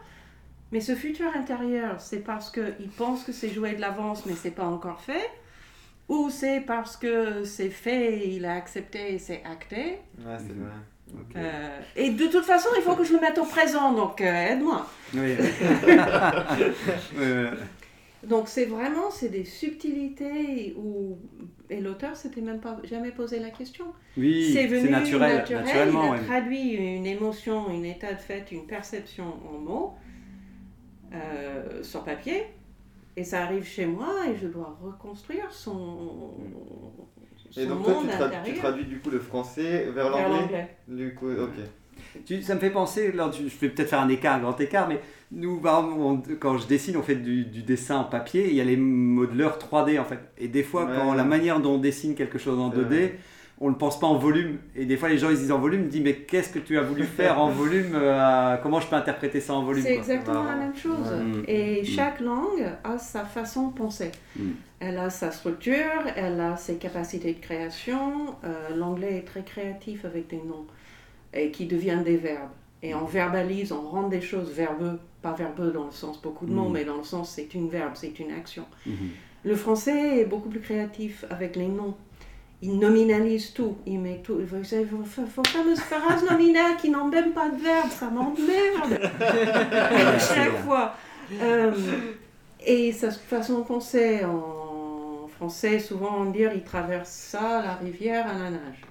[0.72, 4.50] mais ce futur intérieur, c'est parce qu'il pense que c'est joué de l'avance, mais c'est
[4.50, 5.30] pas encore fait
[6.08, 10.62] Ou c'est parce que c'est fait, il a accepté et c'est acté Ouais, c'est Mhm.
[10.64, 10.72] vrai.
[11.14, 11.36] Ok.
[11.36, 14.24] Euh, Et de toute façon, il faut que je le mette au présent, donc euh,
[14.24, 14.86] aide-moi.
[15.14, 15.34] Oui.
[18.26, 21.18] Donc c'est vraiment c'est des subtilités où
[21.70, 23.84] et l'auteur s'était même pas jamais posé la question.
[24.16, 26.04] Oui, c'est venu c'est naturel, naturel, naturellement.
[26.04, 26.26] il a ouais.
[26.26, 29.94] traduit une émotion, une état de fait, une perception en mots
[31.14, 32.44] euh, sur papier
[33.16, 36.34] et ça arrive chez moi et je dois reconstruire son,
[37.50, 40.28] son Et donc toi, monde tu, trad- tu traduis du coup le français vers vers
[40.28, 40.76] l'anglais.
[40.86, 41.54] Du coup, ok.
[42.24, 44.58] Tu- ça me fait penser, là, tu- je vais peut-être faire un écart, un grand
[44.60, 45.00] écart, mais
[45.32, 48.60] nous, on- quand je dessine, on fait du, du dessin en papier, et il y
[48.60, 50.20] a les modeleurs 3D en fait.
[50.38, 50.92] Et des fois, Ouais.
[50.96, 53.18] quand la manière dont on dessine quelque chose en C'est 2D, vrai.
[53.60, 54.58] On ne pense pas en volume.
[54.76, 56.78] Et des fois, les gens ils disent en volume, ils disent mais qu'est-ce que tu
[56.78, 60.44] as voulu faire en volume euh, Comment je peux interpréter ça en volume C'est exactement
[60.44, 60.58] la marrant.
[60.58, 61.12] même chose.
[61.12, 61.42] Ouais.
[61.52, 61.84] Et Mm.
[61.86, 64.10] chaque langue a sa façon de penser.
[64.36, 64.42] Mm.
[64.80, 68.36] Elle a sa structure, elle a ses capacités de création.
[68.44, 70.66] Euh, L'anglais est très créatif avec des noms
[71.34, 72.50] et qui deviennent des verbes.
[72.80, 76.52] Et on verbalise, on rend des choses verbeux, pas verbeux dans le sens beaucoup de
[76.52, 76.72] mots, Mm.
[76.72, 78.64] mais dans le sens c'est une verbe, c'est une action.
[78.86, 78.94] Mhm.
[79.44, 81.96] Le français est beaucoup plus créatif avec les noms.
[82.60, 83.76] Il nominalise tout.
[83.86, 84.40] Il met tout.
[84.44, 89.00] Vous savez, vos, vos fameuses phrases nominales qui n'ont même pas de verbe, ça m'emmerde.
[89.20, 90.94] À chaque fois.
[91.40, 91.72] Euh,
[92.66, 98.26] Et cette façon qu'on sait en français, souvent on dit il traverse ça, la rivière,
[98.26, 98.82] à la nage.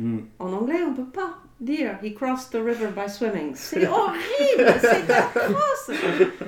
[0.00, 0.18] Hmm.
[0.38, 3.54] En anglais, on ne peut pas dire he crossed the river by swimming.
[3.54, 5.90] C'est horrible, c'est atroce.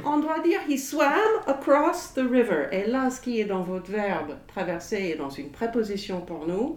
[0.04, 1.12] On doit dire he swam
[1.46, 2.68] across the river.
[2.72, 6.76] Et là, ce qui est dans votre verbe traverser est dans une préposition pour nous,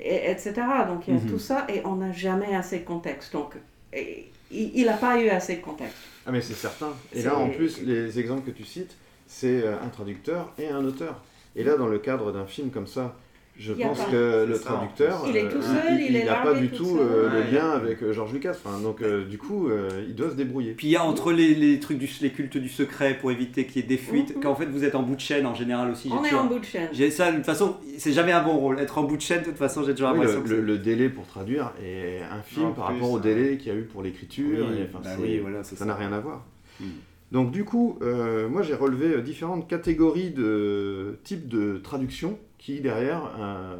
[0.00, 0.54] et, etc.
[0.88, 1.30] Donc il y a Mhm.
[1.30, 3.32] tout ça et on n'a jamais assez de contexte.
[3.32, 3.54] Donc
[3.92, 5.96] et, il n'a pas eu assez de contexte.
[6.26, 6.90] Ah mais c'est certain.
[7.12, 10.84] Et là en plus les exemples que tu cites, c'est euh, un traducteur et un
[10.84, 11.20] auteur.
[11.56, 13.14] Et là dans le cadre d'un film comme ça,
[13.58, 14.04] je pense pas.
[14.10, 15.24] que le ça, traducteur.
[15.28, 18.02] Il est euh, tout seul, il est n'a pas du tout euh, le lien avec
[18.02, 18.52] euh, George Lucas.
[18.64, 20.72] Enfin, donc euh, du coup, euh, il doit se débrouiller.
[20.72, 23.66] Puis il y a entre les, les trucs du les cultes du secret pour éviter
[23.66, 24.42] qu'il y ait des fuites, Mhm.
[24.42, 26.08] qu'en fait vous êtes en bout de chaîne en général aussi.
[26.12, 26.88] On est toujours- en bout de chaîne.
[26.92, 28.78] J'ai ça, de toute façon, c'est jamais un bon rôle.
[28.78, 30.78] Être en bout de chaîne, de toute façon, j'ai toujours Oui, l'impression le, que le-
[30.78, 33.20] délai pour traduire est infime par plus, rapport au hein.
[33.22, 34.66] délai qu'il y a eu pour l'écriture.
[34.70, 35.84] Oui, et, enfin, bah c'est- oui, voilà, c'est ça ça.
[35.86, 36.44] n'a rien à voir.
[36.80, 36.84] Hmm.
[37.32, 42.80] Donc du coup, euh, moi j'ai relevé euh, différentes catégories de types de traduction qui
[42.80, 43.76] derrière euh,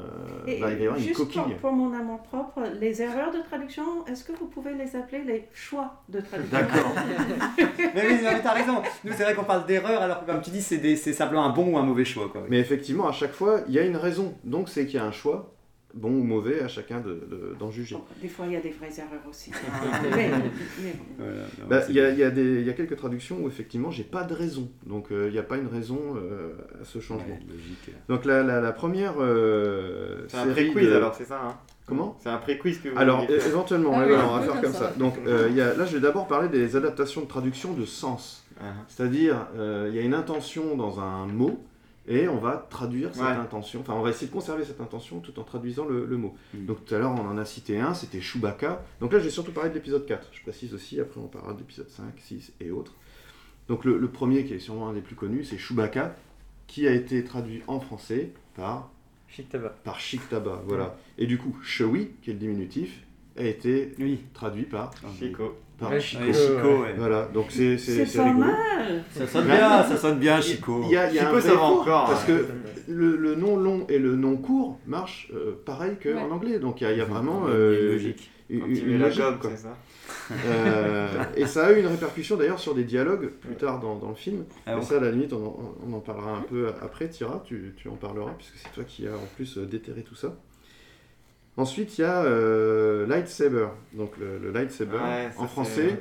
[0.47, 1.41] Et va y avoir une coquille.
[1.43, 5.25] pour, pour mon amour propre, les erreurs de traduction, est-ce que vous pouvez les appeler
[5.25, 6.59] les choix de traduction?
[6.59, 6.93] D'accord.
[7.59, 8.81] mais oui, mais t'as raison.
[9.05, 11.45] Nous, c'est vrai qu'on parle d'erreur, alors que comme tu dis, c'est des- c'est simplement
[11.45, 12.29] un bon ou un mauvais choix.
[12.31, 12.45] Quoi.
[12.49, 14.35] Mais effectivement, à chaque fois, il y a une raison.
[14.45, 15.55] Donc c'est qu'il y a un choix,
[15.99, 17.97] bon ou mauvais, à chacun de- de- d'en juger.
[18.23, 19.51] Des fois, il y a des vraies erreurs aussi.
[21.69, 23.91] Bah, Il y, a, il y a des- il y a quelques traductions où effectivement
[23.91, 24.69] j'ai pas de raison.
[24.87, 27.27] Donc euh, il n'y a pas une raison euh, à ce changement.
[27.35, 27.91] ouais, logique.
[28.09, 31.57] Donc la, la, la première euh, C'est un pré-quiz de- alors, c'est ça hein?
[31.87, 32.17] Comment?
[32.23, 34.91] C'est un pré-quiz que vous Alors, éventuellement, Ah oui, on va faire comme ça.
[34.91, 34.93] ça.
[34.99, 37.87] Donc, euh, il y a, là, je vais d'abord parler des adaptations de traduction de
[37.87, 38.45] sens.
[38.61, 41.59] Ah, C'est-à-dire, euh, il y a une intention dans un mot,
[42.09, 43.31] et on va traduire cette Ouais.
[43.31, 43.81] intention.
[43.81, 46.35] Enfin, on va essayer de conserver cette intention tout en traduisant le, le mot.
[46.55, 46.67] Mm.
[46.67, 48.83] Donc, tout à l'heure, on en a cité un, c'était Chewbacca.
[49.01, 50.29] Donc là, je vais surtout parler de l'épisode 4.
[50.33, 52.95] Je précise aussi, après, on parlera de l'épisode 5, 6 et autres.
[53.69, 56.17] Donc, le, le premier, qui est sûrement un des plus connus, c'est Chewbacca,
[56.67, 58.91] qui a été traduit en français par
[59.29, 59.49] Chic
[59.85, 60.21] par Chic
[60.67, 60.97] voilà.
[61.19, 63.03] Et du coup, Chewy, qui est le diminutif,
[63.39, 64.21] a été Oui.
[64.35, 65.55] traduit par, Chico.
[65.79, 66.23] par Ouais, Chico.
[66.25, 66.95] Ouais, Chico, ouais.
[66.97, 68.47] Voilà, donc c'est c'est- pas rigolo.
[68.47, 69.05] mal.
[69.13, 70.83] Ça sonne bien, ça sonne bien, Chico.
[70.85, 72.27] Il y a, il y a Chico, un ça va encore, parce hein.
[72.27, 72.47] que
[72.89, 76.33] le, le nom long et le nom court marchent euh, pareil qu'en Ouais.
[76.33, 78.31] anglais, donc il y a, il y a vraiment a euh, une logique.
[78.51, 79.51] une, une logique, gomme, quoi.
[79.51, 79.77] c'est ça
[80.47, 84.09] Euh, et ça a eu une répercussion d'ailleurs sur des dialogues plus tard dans, dans
[84.11, 84.45] le film.
[84.67, 87.09] Ah bon ça, à la limite, on en, on en parlera un peu après.
[87.09, 90.35] Tira, tu, tu en parleras, puisque c'est toi qui as en plus déterré tout ça.
[91.59, 93.69] Ensuite, il y a euh, Lightsaber.
[93.93, 96.01] Donc le, le lightsaber, Ouais, en français,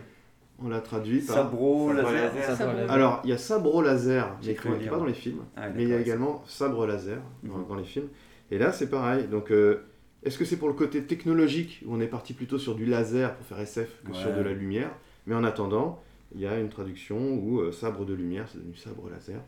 [0.64, 1.36] on l'a traduit par...
[1.36, 2.91] Sabro, Sabre laser.
[2.91, 5.41] Alors, il y a sabre laser, mais qui n'est pas dans les films.
[5.55, 7.68] Ah, mais il y a également sabre laser dans, Mhm.
[7.68, 8.08] dans les films.
[8.51, 9.28] Et là, c'est pareil.
[9.28, 9.82] Donc, euh,
[10.24, 13.36] est-ce que c'est pour le côté technologique, où on est parti plutôt sur du laser
[13.36, 14.91] pour faire SF que sur de la lumière?
[15.26, 16.01] Mais en attendant,
[16.34, 19.41] il y a une traduction où euh, sabre de lumière, c'est devenu sabre laser.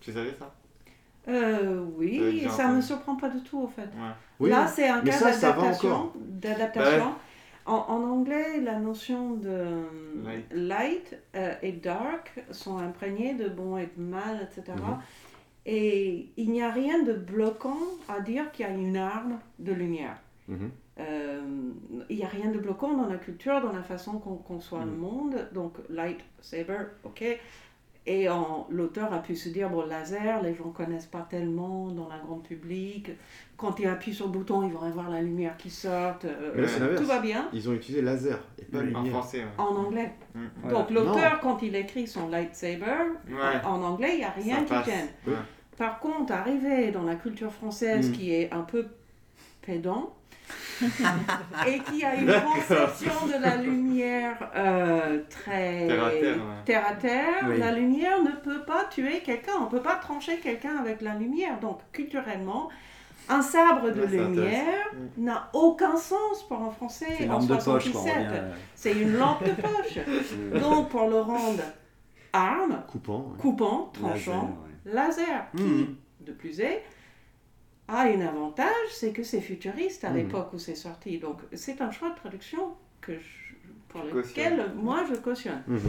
[0.00, 0.54] Tu savais ça?
[1.28, 2.82] Euh, Euh, oui, ça me entendu.
[2.86, 3.82] surprend pas du tout, en fait.
[3.82, 4.10] Ouais.
[4.40, 6.12] Oui, Là, c'est un cas d'adaptation.
[6.16, 7.12] d'adaptation.
[7.64, 9.84] En, en anglais, la notion de
[10.24, 10.46] Light.
[10.52, 14.76] light euh, et dark sont imprégnées de bon et de mal, etc.
[14.76, 14.98] Mhm.
[15.64, 19.72] Et il n'y a rien de bloquant à dire qu'il y a une arme de
[19.72, 20.16] lumière.
[20.48, 20.70] Mhm.
[20.98, 21.40] Euh,
[22.10, 24.90] il n'y a rien de bloquant dans la culture, dans la façon qu'on conçoit le
[24.90, 24.98] Mhm.
[24.98, 25.48] monde.
[25.52, 27.22] Donc, light, saber, ok.
[28.04, 31.86] Et en- l'auteur a pu se dire, bon, laser, les gens ne connaissent pas tellement
[31.92, 33.10] dans le grand public.
[33.56, 36.16] Quand ils appuient sur le bouton, ils vont avoir la lumière qui sort.
[36.24, 37.48] euh, là, tout va bien.
[37.52, 38.92] Ils ont utilisé laser et pas Oui.
[38.92, 39.12] En lumière.
[39.20, 39.50] français, ouais.
[39.56, 40.10] En anglais.
[40.34, 40.40] Mm.
[40.62, 40.78] Voilà.
[40.78, 42.84] Donc l'auteur, quand il écrit son lightsaber,
[43.28, 43.64] Ouais.
[43.64, 44.86] en anglais, il n'y a rien Ça qui passe.
[44.86, 45.08] gêne.
[45.28, 45.32] Ouais.
[45.78, 48.12] Par contre, arriver dans la culture française Mm.
[48.14, 48.86] qui est un peu
[49.64, 50.12] pédant
[51.66, 56.64] et qui a une conception de la lumière euh, très Terre à terre, ouais.
[56.64, 57.58] terre à terre, Oui.
[57.58, 61.14] la lumière ne peut pas tuer quelqu'un, on ne peut pas trancher quelqu'un avec la
[61.14, 61.60] lumière.
[61.60, 62.68] Donc culturellement,
[63.28, 64.86] un sabre de Ouais, lumière
[65.16, 68.00] n'a aucun sens pour un français en lampe de poche, quoi.
[68.00, 68.14] on 77.
[68.16, 69.98] revient, euh, C'est une lampe de poche.
[70.60, 71.62] Donc pour le rendre
[72.32, 73.18] arme, Coupant.
[73.32, 73.38] ouais.
[73.40, 74.92] coupant, laser, tranchant, ouais.
[74.92, 75.96] laser, qui, Mhm.
[76.22, 76.82] de plus est,
[77.92, 80.16] a un avantage, c'est que c'est futuriste à Mhm.
[80.16, 81.18] l'époque où c'est sorti.
[81.18, 83.41] Donc c'est un choix de traduction que je-
[83.92, 85.62] pour lequel moi je cautionne.
[85.68, 85.80] Mhm.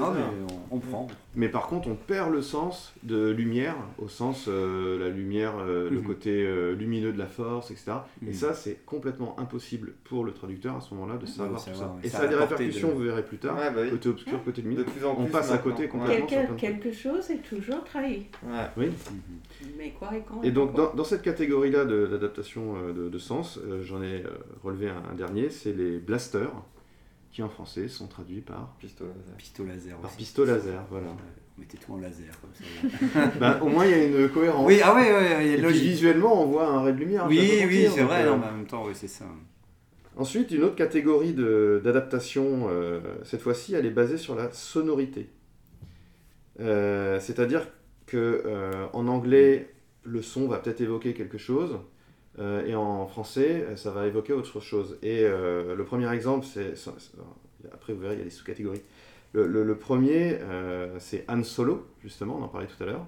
[0.00, 0.22] Ah, mais
[0.70, 1.08] on, on prend.
[1.34, 5.90] Mais par contre, on perd le sens de lumière, au sens euh, la lumière, euh,
[5.90, 6.06] le Mhm.
[6.06, 7.92] côté euh, lumineux de la force, etc.
[8.22, 8.28] Mhm.
[8.28, 11.86] Et ça, c'est complètement impossible pour le traduceur à ce moment-là de savoir tout ça.
[11.86, 12.00] ouais.
[12.04, 13.90] Et Ça ça a des répercussions, de- vous verrez plus tard, Ouais, bah oui.
[13.90, 14.84] côté obscur, côté De lumineux.
[14.84, 15.24] plus en plus.
[15.24, 16.26] On passe à côté complètement.
[16.26, 18.26] Quelque, sur plein de quelque chose est toujours trahi.
[18.46, 18.66] Ouais.
[18.76, 18.90] Oui.
[19.76, 23.18] Mais quoi et quand Et donc, dans, dans cette catégorie-là de- d'adaptation euh, de, de
[23.18, 24.28] sens, euh, j'en ai euh,
[24.62, 26.52] relevé un, un dernier, c'est les blasters,
[27.30, 29.36] qui en français sont traduits par, Pistolet laser.
[29.36, 30.16] Pistolet laser par aussi.
[30.18, 30.84] pistolet laser.
[30.90, 31.08] Voilà.
[31.58, 33.26] Mettez tout en laser comme ça.
[33.40, 34.66] Bah, au moins, il y a une cohérence.
[34.66, 35.82] Oui, ah ouais, ouais, il y a Et une puis, logique.
[35.82, 37.26] visuellement, on voit un ray de lumière.
[37.28, 39.24] Oui, oui, c'est vrai, euh, non, mais en même temps, oui, c'est ça.
[40.16, 45.28] Ensuite, une autre catégorie de- d'adaptation, euh, cette fois-ci, elle est basée sur la sonorité.
[46.60, 47.66] Euh, C'est-à-dire
[48.06, 49.72] que euh, en anglais,
[50.04, 51.78] le son va peut-être évoquer quelque chose,
[52.38, 54.98] euh, et en français, euh, ça va évoquer autre chose.
[55.02, 56.74] Et euh, le premier exemple, c'est...
[57.72, 58.82] Après, vous verrez, il y a des sous-catégories.
[59.32, 60.38] Le, le- premier,
[60.98, 63.06] c'est Han Solo, justement, on en parlait tout à l'heure.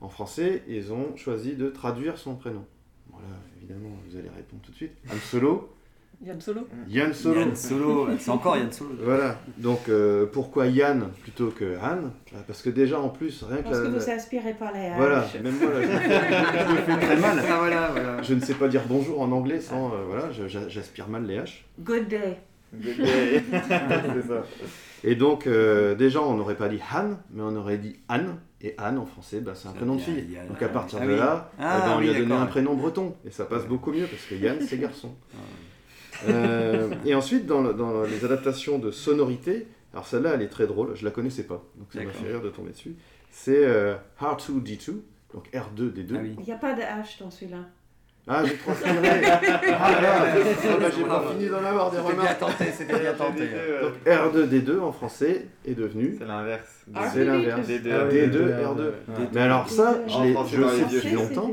[0.00, 2.64] En français, ils ont choisi de traduire son prénom.
[3.10, 4.92] Voilà, évidemment, vous allez répondre tout de suite.
[5.10, 5.72] Han Solo,
[6.20, 7.40] Yann Solo Yann Solo.
[7.40, 8.90] Yann Solo, c'est encore Yann Solo.
[9.02, 13.58] Voilà, donc euh, pourquoi Yann plutôt que Han Bah, Parce que déjà en plus, rien
[13.58, 15.40] que Parce la- que la- vous inspirez par les Voilà, H.
[15.40, 17.38] même moi là, je, je me fais très mal.
[17.48, 18.22] Ah, voilà, voilà.
[18.22, 19.92] Je ne sais pas dire bonjour en anglais sans.
[19.94, 20.30] euh, voilà,
[20.68, 21.62] j'aspire mal les H.
[21.80, 22.38] Good day.
[22.74, 23.42] Good day.
[23.52, 24.42] c'est ça.
[25.04, 28.38] Et donc, euh, déjà, on n'aurait pas dit Han, mais on aurait dit Anne.
[28.60, 30.36] Et Anne en français, bah, c'est un prénom de fille.
[30.48, 31.16] Donc à partir Ah de oui.
[31.16, 33.14] là, Ah eh ben, on lui a donné un prénom breton.
[33.24, 35.14] Et ça passe beaucoup mieux parce que Yann, c'est garçon.
[36.26, 40.48] Ah Euh, et ensuite, dans, le- dans les adaptations de sonorité, alors celle-là, elle est
[40.48, 42.94] très drôle, je la connaissais pas, donc ça m'a fait rire de tomber dessus.
[43.30, 44.92] C'est euh, R2D2,
[45.34, 46.14] donc R2D2.
[46.14, 46.34] Ah oui.
[46.38, 47.58] Il n'y a pas de H dans celui-là.
[48.30, 48.92] Ah, j'ai trop tiré.
[48.92, 49.00] Ah
[50.02, 50.34] là, ah,
[50.78, 52.38] bah, j'ai pas fini d'en avoir des C'était bien remarques.
[52.38, 53.48] tenté, c'était bien tenté.
[53.82, 56.14] Donc R2D2 en français est devenu.
[56.18, 56.84] C'est l'inverse.
[56.94, 57.66] Ah, C'est l'inverse.
[57.66, 57.90] D2.
[57.90, 58.80] Ah oui, D2, D2, R2.
[58.80, 59.28] Ouais.
[59.32, 60.10] Mais alors ça, D2.
[60.10, 61.50] je l'ai- vieux depuis longtemps,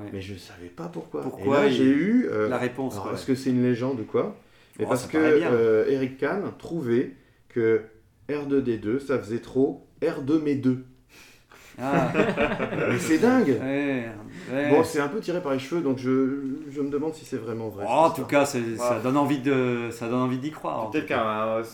[0.00, 0.10] Ouais.
[0.12, 1.22] mais je savais pas pourquoi.
[1.22, 2.26] Pourquoi j'ai eu.
[2.30, 3.14] euh, La réponse, alors, quoi.
[3.14, 4.36] Est-ce que c'est une légende ou quoi?
[4.78, 7.12] Mais Oh, parce que euh, Eric Kahn trouvait
[7.48, 7.82] que
[8.28, 10.84] R2D2, ça faisait trop R2 mais 2.
[11.82, 12.12] Ah,
[12.90, 14.08] Mais c'est dingue ouais,
[14.52, 14.70] ouais.
[14.70, 17.36] Bon, c'est un peu tiré par les cheveux, donc je, je me demande si c'est
[17.38, 17.84] vraiment vrai.
[17.88, 18.58] Oh, en tout cas, ça
[19.02, 20.90] donne envie de, ça donne envie d'y croire.
[20.90, 21.08] Peut-être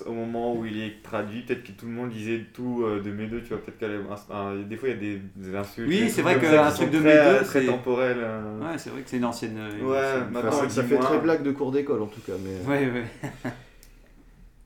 [0.05, 3.11] qu'au moment où il est traduit, peut-être que tout le monde lisait tout euh, de
[3.11, 3.59] mes deux, tu vois.
[3.59, 3.91] Peut-être
[4.31, 5.89] un- des fois il y a des, des insultes.
[5.89, 8.17] Oui, c'est vrai qu'un truc de mes deux, très c'est- temporel.
[8.21, 8.61] euh.
[8.61, 9.59] Ouais, c'est vrai que c'est une ancienne.
[9.81, 11.05] une Ouais, ancienne- maintenant, Enfin, ça, fait moins.
[11.05, 12.33] très blague de cours d'école en tout cas.
[12.45, 12.69] Mais...
[12.71, 13.51] Ouais, ouais.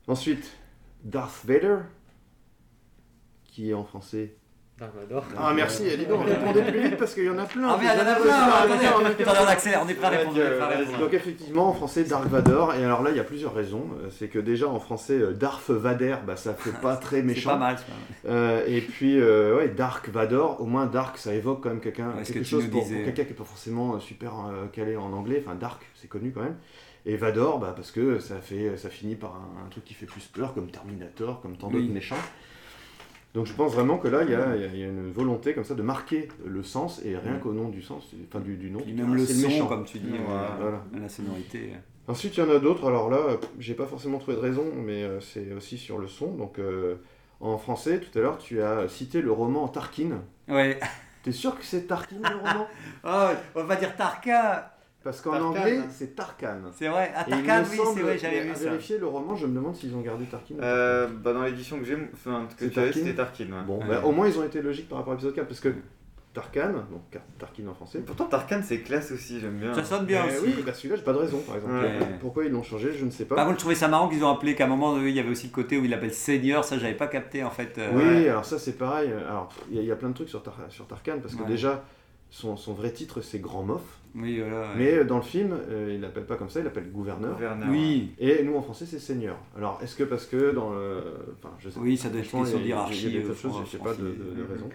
[0.07, 0.51] Ensuite,
[1.03, 1.77] Darth Vader,
[3.45, 4.35] qui est en français.
[4.81, 5.23] Dark Vador.
[5.37, 7.67] Ah merci, dis donc, répondez plus vite parce qu'il y en a plein.
[7.69, 10.39] Ah, mais il y en a plein, on accélère, on est prêt à répondre.
[10.39, 10.97] est à répondre.
[10.97, 13.85] Donc effectivement, en français, Dark Vador, et alors là, il y a plusieurs raisons.
[14.01, 17.51] Euh, C'est que déjà, en français, euh, Darth Vader, bah, ça fait pas très méchant.
[17.51, 18.35] pas mal, c'est pas mal.
[18.35, 22.09] Euh, et puis, euh, ouais, Dark Vador, au moins Dark, ça évoque quand même quelqu'un,
[22.17, 25.13] Ouais, quelque que chose pour, quelqu'un qui n'est pas forcément euh, super euh, calé en
[25.13, 25.43] anglais.
[25.45, 26.57] Enfin, Dark, c'est connu quand même.
[27.05, 30.07] Et Vador, bah, parce que ça, fait, ça finit par un, un truc qui fait
[30.07, 31.89] plus peur, comme Terminator, comme tant d'autres Oui.
[31.91, 32.15] méchants.
[33.33, 34.87] Donc je pense vraiment que là, il y a, il y a- il y a
[34.87, 37.39] une volonté comme ça de marquer le sens, et rien Mm.
[37.39, 38.79] qu'au nom du sens, enfin du, du nom.
[38.81, 39.67] Puis tu même le ah, c'est son, méchant.
[39.67, 40.83] comme tu dis, Ouais, euh, voilà.
[40.99, 41.73] la sonorité.
[42.07, 42.87] Ensuite, il y en a d'autres.
[42.87, 43.19] Alors là,
[43.59, 46.33] j'ai pas forcément trouvé de raison, mais euh, c'est aussi sur le son.
[46.33, 46.95] Donc, euh,
[47.39, 50.21] en français, tout à l'heure, tu as cité le roman Tarkin.
[50.49, 50.77] Ouais.
[51.23, 52.67] T'es sûr que c'est Tarkin le roman?
[53.03, 54.75] Ah, on va dire Tarka.
[55.03, 55.47] Parce qu'en Tarkan.
[55.47, 56.59] anglais, c'est Tarkan.
[56.77, 57.11] C'est vrai.
[57.15, 58.63] Ah, Tarkan, me oui, c'est vrai, j'avais vu à ça.
[58.65, 60.55] vérifier le roman, je me demande s'ils ont gardé Tarkin.
[60.61, 63.45] Euh, bah, dans l'édition que j'ai, enfin, que C'est tu avais, c'était Tarkin.
[63.45, 63.63] ouais.
[63.65, 63.85] Bon, Ouais.
[63.89, 65.69] bah, au moins ils ont été logiques par rapport à l'épisode 4, parce que
[66.33, 67.99] Tarkan, donc Tar- Tarkin en français.
[68.05, 69.73] Pourtant, Tarkan c'est classe aussi, j'aime bien.
[69.73, 70.45] Ça sonne bien Mais aussi.
[70.55, 71.73] oui, bah celui-là, j'ai pas de raison, par exemple.
[71.73, 71.99] Ouais.
[72.21, 73.35] Pourquoi ils l'ont changé, je ne sais pas.
[73.35, 75.29] Par contre, je trouvais ça marrant qu'ils ont appelé qu'à un moment, il y avait
[75.31, 77.75] aussi le côté où il appelle Senior, ça j'avais pas capté en fait.
[77.79, 78.29] euh, Oui, Ouais.
[78.29, 79.11] alors ça c'est pareil.
[79.27, 81.35] Alors il y, a- il y a plein de trucs sur, Tar- sur Tarkan parce
[81.35, 81.47] que Ouais.
[81.49, 81.83] déjà
[82.31, 83.83] son, son vrai titre c'est Grand Moff,
[84.15, 84.61] Oui, voilà.
[84.61, 84.67] ouais.
[84.77, 87.33] mais euh, dans le film euh, il l'appelle pas comme ça, il l'appelle gouverneur.
[87.33, 89.35] Gouverneur, Oui, Et nous en français c'est Seigneur.
[89.55, 91.03] Alors est-ce que parce que dans le.
[91.37, 93.69] Enfin je sais Oui, ça doit être question Il y a des euh, choses, je
[93.71, 94.43] sais pas de, de- de francilier.
[94.53, 94.69] raison.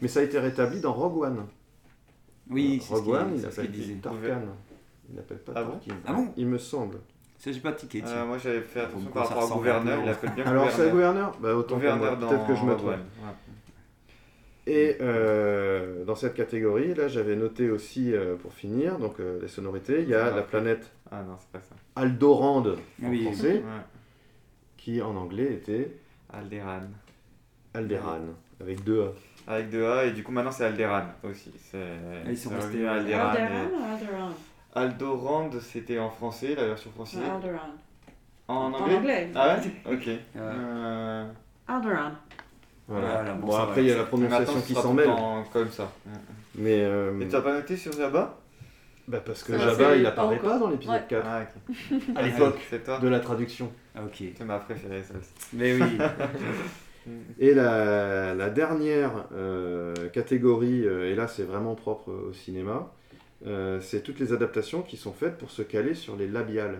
[0.00, 1.44] Mais ça a été rétabli dans Rogue One.
[2.48, 3.70] oui, c'est ce Rogue One il appelle.
[4.00, 4.42] Tarkan.
[5.10, 5.80] Il l'appelle pas Ah bon.
[6.06, 6.98] Ah bon Il me semble.
[7.38, 8.02] Ça, j'ai pas tiqué.
[8.06, 11.32] Euh, moi j'avais fait attention par rapport au gouverneur, il appelle bien Alors c'est gouverneur.
[11.32, 11.38] gouverneur?
[11.40, 11.74] Bah autant.
[11.76, 12.94] Gouverneur Peut-être que je me trompe.
[14.72, 19.48] Et euh, dans cette catégorie, là, j'avais noté aussi, euh, pour finir, donc euh, les
[19.48, 21.74] sonorités, il y a Ah, la planète Ah non, c'est pas ça.
[21.96, 23.24] Aldorand en Ah oui.
[23.24, 23.82] français, Ouais.
[24.76, 25.90] qui en anglais était
[26.32, 26.82] Alderan.
[27.74, 28.20] Alderan,
[28.60, 29.52] avec deux A.
[29.52, 31.52] Avec deux A, et du coup maintenant c'est Alderan aussi.
[31.58, 31.78] C'est...
[32.28, 33.28] ils sont restés à Alderan.
[33.30, 33.48] Alderan.
[33.48, 34.30] Et- ou Alderan?
[34.72, 37.20] Aldorand, c'était en français, la version française.
[37.26, 37.58] Non, Alderan.
[38.46, 38.96] En En anglais?
[38.98, 39.30] anglais.
[39.34, 39.94] Ah ouais?
[39.94, 40.06] Ok.
[40.06, 40.18] Ouais.
[40.36, 41.26] Euh,
[41.66, 42.12] Alderan.
[42.90, 43.14] Voilà.
[43.14, 45.10] Voilà, bon, après, il y a la prononciation qui s'en mêle.
[45.52, 45.90] comme ça.
[46.56, 48.36] Mais euh, Et tu as pas noté sur Jabba?
[49.08, 50.50] Bah, parce que Jabba, il apparaît encore.
[50.50, 51.04] pas dans l'épisode Ouais.
[51.08, 52.16] 4, Ah ok.
[52.16, 53.72] à l'époque C'est toi de la traduction.
[53.94, 54.22] Ah, Ok.
[54.36, 55.30] C'est ma préférée ça aussi.
[55.52, 55.98] Mais oui.
[57.38, 62.92] Et la, la dernière euh, catégorie, euh, et là c'est vraiment propre au cinéma,
[63.46, 66.78] euh, c'est toutes les adaptations qui sont faites pour se caler sur les labiales.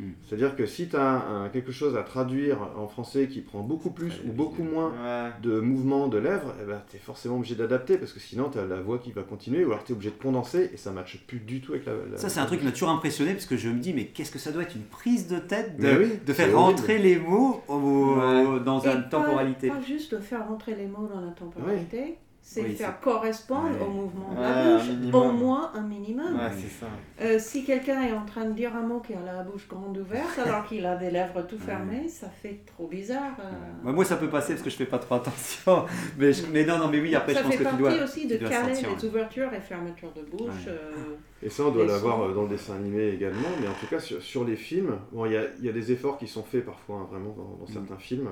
[0.00, 0.12] Mm.
[0.26, 4.12] C'est-à-dire que si tu as quelque chose à traduire en français qui prend beaucoup plus
[4.26, 5.30] ou beaucoup moins Ouais.
[5.42, 8.58] de mouvements de lèvres, eh ben, tu es forcément obligé d'adapter parce que sinon tu
[8.58, 10.90] as la voix qui va continuer ou alors tu es obligé de condenser et ça
[10.90, 11.92] ne matche plus du tout avec la.
[12.10, 14.06] la- Ça, c'est un truc qui m'a toujours impressionné parce que je me dis, mais
[14.06, 15.88] qu'est-ce que ça doit être une prise de tête de,
[16.26, 16.56] oui, faire horrible.
[16.56, 18.60] rentrer les mots au- Ouais.
[18.64, 19.68] dans Et une pas- temporalité.
[19.68, 22.16] Pas, juste de faire rentrer les mots dans la temporalité,
[22.52, 23.86] c'est Oui, faire correspondre Ouais.
[23.86, 26.34] au mouvement de la bouche, au moins un minimum.
[26.34, 26.86] Ouais, ça.
[27.20, 29.96] Euh, si quelqu'un est en train de dire un mot qui a la bouche grande
[29.96, 33.36] ouverte alors qu'il a des lèvres tout fermées, ça fait trop bizarre.
[33.38, 33.92] euh.
[33.92, 35.86] Moi, ça peut passer parce que je fais pas trop attention.
[36.18, 37.94] Mais, je- mais non, non, mais oui, après, ça je pense fait que tu partie
[37.98, 38.04] dois.
[38.04, 40.48] aussi de tu dois caler sentir, les ouvertures et fermetures de bouche.
[40.66, 40.72] Ouais.
[40.72, 43.86] euh, Et ça, on doit l'avoir euh, dans le dessin animé également, mais en tout
[43.88, 46.42] cas, sur, sur les films, bon, il y a, y a des efforts qui sont
[46.42, 48.28] faits parfois, hein, vraiment, dans, dans certains films.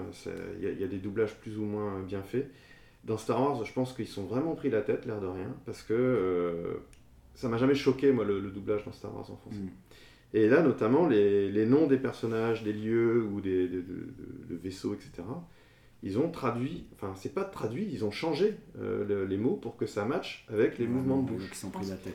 [0.61, 2.51] Il y, y a des doublages plus ou moins bien faits.
[3.09, 5.83] Dans Star Wars, je pense qu'ils sont vraiment pris la tête, l'air de rien, parce
[5.83, 6.75] que euh,
[7.35, 9.57] ça m'a jamais choqué, moi, le, le doublage dans Star Wars en français.
[9.59, 9.71] Mm.
[10.35, 14.55] Et là, notamment, les, les noms des personnages, des lieux ou des, de, de- de-
[14.55, 15.23] de vaisseaux, etc.,
[16.05, 19.77] ils ont traduit, enfin, c'est pas traduit, ils ont changé euh, le- les mots pour
[19.77, 21.51] que ça matche avec les mouvements de bouche.
[21.51, 22.13] Qui sont pris la tête.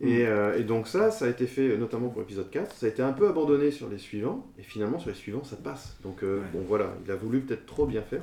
[0.00, 2.88] Et, euh, et donc ça, ça a été fait notamment pour l'épisode 4, ça a
[2.88, 5.96] été un peu abandonné sur les suivants, et finalement sur les suivants ça passe.
[6.02, 6.46] Donc euh, Ouais.
[6.52, 8.22] bon voilà, il a voulu peut-être trop bien faire.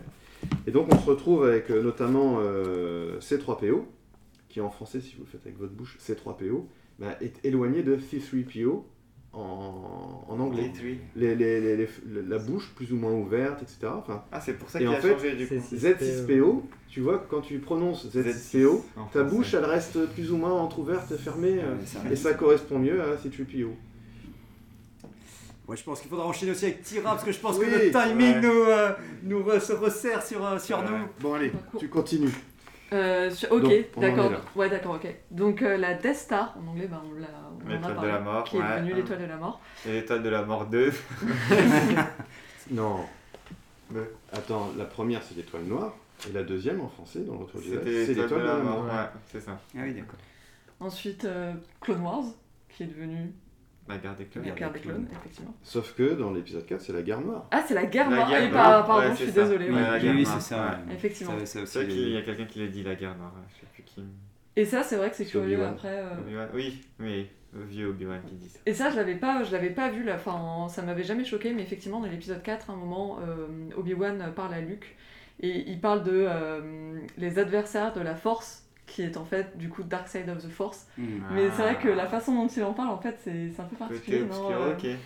[0.68, 3.84] Et donc on se retrouve avec euh, notamment euh, C3PO,
[4.50, 6.66] qui en français, si vous le faites avec votre bouche, C3PO,
[7.00, 8.84] bah, est éloigné de C3PO
[9.34, 10.72] en, en anglais.
[11.16, 11.88] Les, les- les- les-
[12.28, 13.88] la bouche plus ou moins ouverte, etc.
[13.96, 15.56] Enfin, Ah, c'est pour ça Et qu'il en a fait, changé du coup.
[15.70, 19.36] c'est- Z6PO, tu vois, quand tu prononces Z6PO, en ta français.
[19.36, 21.58] bouche elle reste plus ou moins entrouverte, fermée.
[21.60, 23.70] euh, Ouais, ça et ça correspond mieux à C3PO.
[25.68, 27.72] Ouais, je pense qu'il faudra enchaîner aussi avec Tira parce que je pense Oui, que
[27.72, 28.42] le timing ouais.
[28.42, 28.92] nous, euh,
[29.24, 30.86] nous re- se resserre sur, euh, sur Ouais.
[30.90, 31.08] nous.
[31.22, 32.34] Bon allez, tu continues.
[32.92, 34.32] Euh, sur- ok, d'accord.
[34.56, 35.08] Ouais, d'accord, ok.
[35.32, 37.28] Donc euh, la Death Star, en anglais, bah, on l'a
[37.66, 39.62] on en a L'étoile de parlé, la mort, qui est devenue l'étoile de la mort.
[39.88, 40.92] Et l'étoile de la mort 2.
[42.72, 43.00] Non.
[44.32, 45.94] Attends, la première c'est l'étoile noire,
[46.28, 48.84] et la deuxième en français dans l'autre c'est l'étoile de la mort.
[48.84, 48.86] mort.
[48.94, 49.60] Ouais, c'est ça.
[49.76, 50.20] Ah oui, d'accord.
[50.80, 52.24] Ensuite, euh, Clone Wars,
[52.70, 53.32] qui est devenu
[53.88, 54.46] La guerre des clones.
[54.46, 55.54] la Guerre des clones, effectivement.
[55.62, 57.48] Sauf que dans l'épisode 4 c'est la guerre noire.
[57.52, 58.30] Ah, c'est la guerre La noire.
[58.30, 58.64] guerre noire.
[58.64, 59.42] par- pardon, Ouais, je suis ça.
[59.44, 59.70] désolée.
[59.70, 60.26] Ouais, oui.
[60.26, 60.80] c'est ça.
[60.88, 60.94] ouais.
[60.96, 61.34] Effectivement.
[61.44, 63.34] C'est vrai qu'il y a quelqu'un qui l'a dit, la guerre noire.
[63.50, 64.04] Je sais plus qui.
[64.56, 65.74] Et ça, c'est vrai que c'est curieux Obi-Wan.
[65.74, 65.98] après.
[66.00, 68.60] euh, Obi-Wan Oui, oui, vieux Obi-Wan qui dit ça.
[68.66, 70.16] Et ça, je l'avais pas, je l'avais pas vu là.
[70.16, 74.32] Enfin, ça m'avait jamais choqué, mais effectivement, dans l'épisode 4, à un moment, euh, Obi-Wan
[74.36, 74.96] parle à Luke
[75.42, 79.70] et il parle de euh, les adversaires de la Force, qui est en fait du
[79.70, 80.88] coup Dark Side of the Force.
[80.98, 81.22] Hmm.
[81.32, 83.66] Mais c'est vrai que la façon dont il en parle, en fait, c'est c'est un
[83.66, 85.00] peu particulier, Côté non obscur, euh, ok.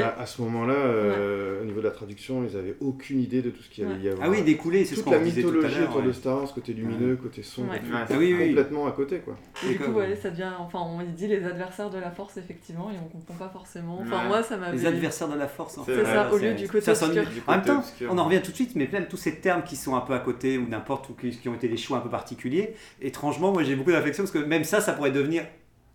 [0.00, 3.50] Bah, à ce moment-là, euh, au niveau de la traduction, ils avaient aucune idée de
[3.50, 4.26] tout ce qu'il allait y avoir.
[4.26, 6.12] Ah oui, découler, c'est ce Toute qu'on la disait tout à mythologie autour de.
[6.12, 8.48] Star Wars, côté lumineux, côté côté- Ouais, Ah oui, oui.
[8.48, 9.36] complètement à côté quoi.
[9.64, 10.50] Et du coup, ouais, ça devient.
[10.58, 13.98] Enfin, on dit les adversaires de la Force, effectivement, et on comprend pas forcément.
[14.00, 14.28] Enfin, Ouais.
[14.28, 14.76] moi, ça m'avait.
[14.76, 16.04] Les adversaires de la force, en C'est fait.
[16.04, 17.08] C'est ça, au lieu du côté obscur.
[17.10, 18.10] Du En même côté temps, obscur.
[18.12, 20.14] on en revient tout de suite, mais même tous ces termes qui sont un peu
[20.14, 23.62] à côté ou n'importe ou qui, ont été des choix un peu particuliers, étrangement, moi
[23.62, 25.44] j'ai beaucoup d'affection parce que même ça, ça pourrait devenir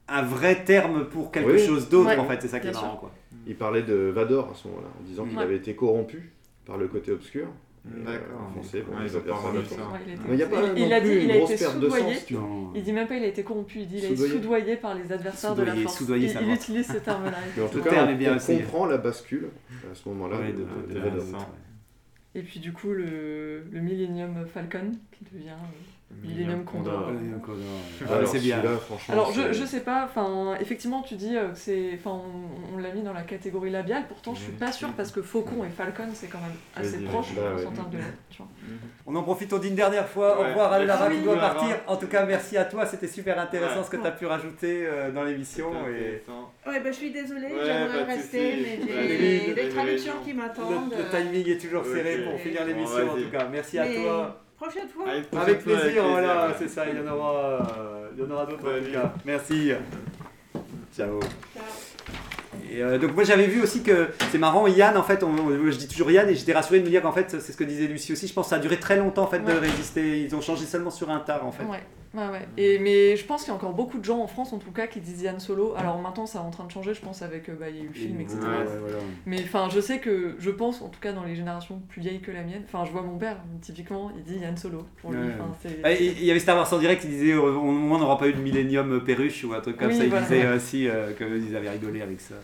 [0.10, 3.12] un vrai terme pour quelque chose d'autre en fait, c'est ça qui est marrant quoi.
[3.48, 5.44] Il parlait de Vador à ce moment-là, en disant qu'il Ouais.
[5.44, 6.32] avait été corrompu
[6.66, 7.48] par le côté obscur.
[7.88, 8.52] Euh, D'accord.
[8.52, 9.16] français, bon, Ouais, il,
[10.44, 12.16] a pas il- il non a plus dit, il a été soudoyé.
[12.16, 12.26] sens.
[12.76, 14.34] Il dit même pas il a été corrompu, il dit il a été Soudoyé.
[14.34, 15.98] soudoyé par les adversaires de la force.
[16.00, 17.38] soudoyé, il, utilise ce terme-là.
[17.64, 18.58] En tout cas, on, est bien on aussi.
[18.58, 19.48] comprend la bascule
[19.90, 21.24] à ce moment-là Ouais, de, de- de- de- de Vador.
[21.24, 21.50] Vincent.
[22.36, 25.52] Et puis du coup, le, le Millennium Falcon qui devient
[26.12, 27.08] euh, Millennium Condor.
[27.10, 27.64] Ouais, encore, non.
[28.02, 28.62] Ah, Ah, alors, c'est bien.
[28.80, 32.12] franchement, Alors je, c'est- je sais pas, enfin effectivement tu dis euh, que c'est, enfin
[32.12, 35.22] on, on l'a mis dans la catégorie labiale, pourtant je suis pas sûre parce que
[35.22, 37.76] Faucon et Falcon c'est quand même assez proche bah en ouais.
[37.76, 37.98] termes de
[38.30, 38.48] tu vois.
[39.06, 40.40] On en profite, on dit une dernière fois.
[40.40, 41.56] Au revoir à Lara Merci qui doit beaucoup, Lara.
[41.60, 41.76] partir.
[41.88, 42.86] En tout cas, merci à toi.
[42.86, 43.84] C'était super intéressant Ouais.
[43.86, 45.72] ce que tu as pu rajouter euh, dans l'émission.
[45.88, 46.22] Et...
[46.26, 46.52] Intéressant.
[46.68, 48.80] Ouais, bah, je suis désolée, Ouais, j'aimerais rester, mais
[49.48, 50.94] j'ai des traductions qui m'attendent.
[50.98, 53.48] le timing est toujours serré pour finir l'émission en tout cas.
[53.52, 54.42] Merci à toi.
[54.60, 55.06] Prochaine fois.
[55.10, 56.54] Allez, prochaine Avec plaisir, voilà, ouais.
[56.58, 57.34] c'est ça, il y en aura,
[57.78, 58.86] euh, il y en aura d'autres en Salut.
[58.88, 59.14] tout cas.
[59.26, 59.72] Merci.
[60.96, 61.20] Ciao.
[61.20, 61.64] Ciao.
[62.72, 65.72] Et euh, donc moi j'avais vu aussi que c'est marrant, Yann en fait, on- on-
[65.72, 67.64] je dis toujours Yann et j'étais rassuré de me dire qu'en fait c'est ce que
[67.64, 70.22] disait Lucie aussi, je pense que ça a duré très longtemps en fait de résister,
[70.24, 71.64] ils ont changé seulement sur un tard en fait.
[71.64, 71.84] Ouais,
[72.18, 72.48] ouais, ouais.
[72.58, 74.72] Et, mais je pense qu'il y a encore beaucoup de gens en France en tout
[74.72, 75.74] cas qui disent Yann Solo.
[75.78, 77.80] Alors maintenant ça est en train de changer, je pense avec, euh, bah, il y
[77.80, 78.40] a eu le film, etc.
[78.42, 78.98] Ouais, ouais, voilà.
[79.26, 82.20] Mais enfin je sais que, je pense en tout cas dans les générations plus vieilles
[82.22, 84.86] que la mienne, enfin je vois mon père typiquement, il dit Yann Solo.
[85.02, 85.20] Pour lui.
[85.84, 88.18] Ah, Il y avait Star Wars en direct, il disait euh, au moins on n'aura
[88.18, 90.26] pas eu de Millennium Perruche ou un truc comme Oui, ça, il voilà.
[90.26, 92.36] disait aussi euh, qu'ils avaient rigolé avec ça.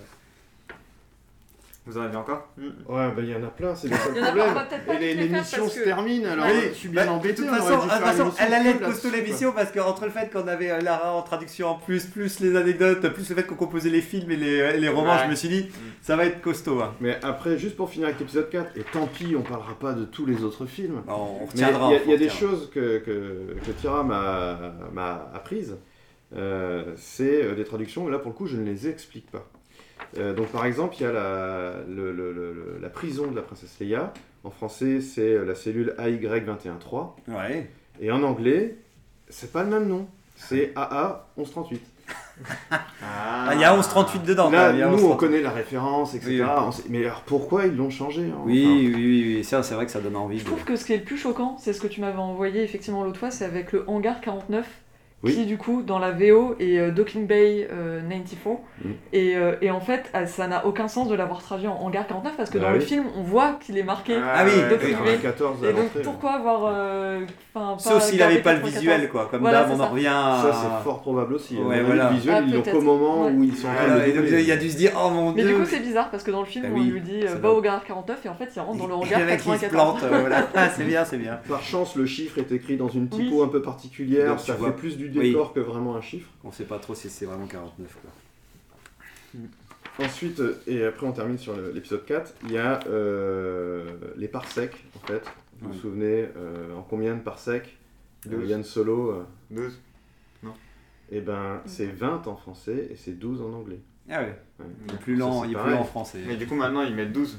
[1.86, 2.48] Vous en avez encore?
[2.58, 4.54] Ouais, bah il y en a plein, c'est le on problème.
[4.54, 7.42] pas Et l'émission se que- termine, alors Oui, je suis bien bah, embêté.
[7.42, 10.48] De toute on façon, de elle allait être costaud l'émission parce qu'entre le fait qu'on
[10.48, 13.90] avait euh, Lara en traduction en plus, plus les anecdotes, plus le fait qu'on composait
[13.90, 15.24] les films et les, et les romans, Ouais.
[15.26, 15.68] je me suis dit,
[16.02, 16.80] ça va être costaud.
[16.80, 16.94] hein.
[17.02, 20.06] Mais après, juste pour finir avec l'épisode 4, et tant pis, on parlera pas de
[20.06, 21.02] tous les autres films.
[21.06, 21.90] Bah, on retiendra.
[21.90, 24.58] il y a, il y a on des choses que, que, que Tira m'a
[24.94, 25.76] m'a apprises.
[26.36, 29.46] Euh, c'est euh, des traductions, et là pour le coup, je ne les explique pas.
[30.18, 33.36] Euh, donc par exemple, il y a la, le- le- le- le- la prison de
[33.36, 34.14] la princesse Leia.
[34.44, 37.08] En français, c'est euh, la cellule AY213.
[37.30, 37.70] Ouais.
[38.02, 38.76] Et en anglais,
[39.30, 40.08] c'est pas le même nom.
[40.36, 41.82] C'est AA 1138.
[43.06, 44.46] Ah, il y a 1138 dedans.
[44.46, 45.18] quand Là, nous, on 1138.
[45.20, 46.30] connaît la référence, etc.
[46.32, 46.84] Oui, oui.
[46.90, 49.86] Mais alors pourquoi ils l'ont changé hein, Oui, enfin oui, oui, oui, ça c'est vrai
[49.86, 50.40] que ça donne envie.
[50.40, 52.18] Je de- trouve que ce qui est le plus choquant, c'est ce que tu m'avais
[52.18, 54.66] envoyé effectivement l'autre fois, c'est avec le hangar 49,
[55.24, 55.34] Oui.
[55.36, 58.58] qui du coup dans la VO est euh, Docking Bay euh, 94.
[58.84, 58.90] Mm.
[59.14, 62.06] Et, euh, et en fait, euh, ça n'a aucun sens de l'avoir traduit en hangar
[62.08, 64.16] 49 parce que Bah dans le film, on voit qu'il est marqué.
[64.18, 65.18] Ah oui, Docking Bay.
[65.22, 66.64] 14 à Et donc pourquoi avoir.
[66.76, 67.22] euh,
[67.56, 68.82] enfin, pas Sauf s'il garder avait pas le 94?
[68.94, 69.28] visuel, quoi.
[69.32, 69.84] Comme Voilà, d'hab, on ça.
[69.84, 70.04] en revient.
[70.04, 71.58] Ça, à- c'est fort probable aussi.
[71.58, 72.10] Ouais, Le voilà.
[72.10, 73.32] visuel, Ah, ils l'ont qu'au moment Ouais.
[73.32, 75.10] où ils sont en train Voilà, de et donc il a dû se dire, oh
[75.10, 75.54] mon Mais dieu.
[75.54, 77.40] du coup, c'est bizarre parce que dans le film, Bah on lui dit ça euh,
[77.40, 79.54] va au hangar 49 et en fait, il rentre dans le hangar Le mec, il
[79.54, 79.70] se 94.
[79.72, 80.48] plante, euh, voilà.
[80.56, 81.40] Ah, c'est bien, c'est bien.
[81.48, 84.38] Par chance, le chiffre est écrit dans une typo un peu particulière.
[84.40, 85.30] Ça fait plus du Oui.
[85.30, 86.30] décor que vraiment un chiffre.
[86.44, 88.12] On sait pas trop si c'est vraiment 49, quoi.
[90.00, 93.86] Ensuite, euh, et après on termine sur l'épisode 4, il y a euh,
[94.18, 95.24] les parsecs en fait.
[95.60, 95.82] Vous vous Ouais.
[95.82, 97.78] souvenez euh, en combien de parsecs
[98.26, 98.50] de Douze.
[98.50, 99.80] Yann Solo euh, 12.
[101.12, 103.80] Eh ben c'est 20 en français et c'est 12 en anglais.
[104.10, 104.36] Ah ouais.
[104.60, 104.66] Ouais.
[104.88, 106.20] Il est plus Ça, lent, c'est il est plus lent en français.
[106.26, 107.38] Mais du coup, maintenant, ils mettent 12.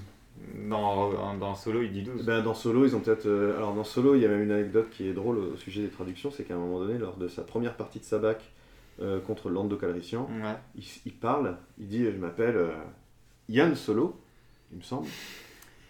[0.69, 2.21] Dans, dans Solo, il dit 12.
[2.21, 3.27] Eh ben, dans Solo, ils ont peut-être.
[3.27, 5.83] euh, alors, dans Solo, il y a même une anecdote qui est drôle au sujet
[5.83, 8.41] des traductions c'est qu'à un moment donné, lors de sa première partie de Sabak
[9.03, 10.55] euh, contre Lando Calrissian, Ouais.
[10.77, 12.71] il, il parle, il dit Je m'appelle euh,
[13.49, 14.17] Yann Solo,
[14.73, 15.07] il me semble.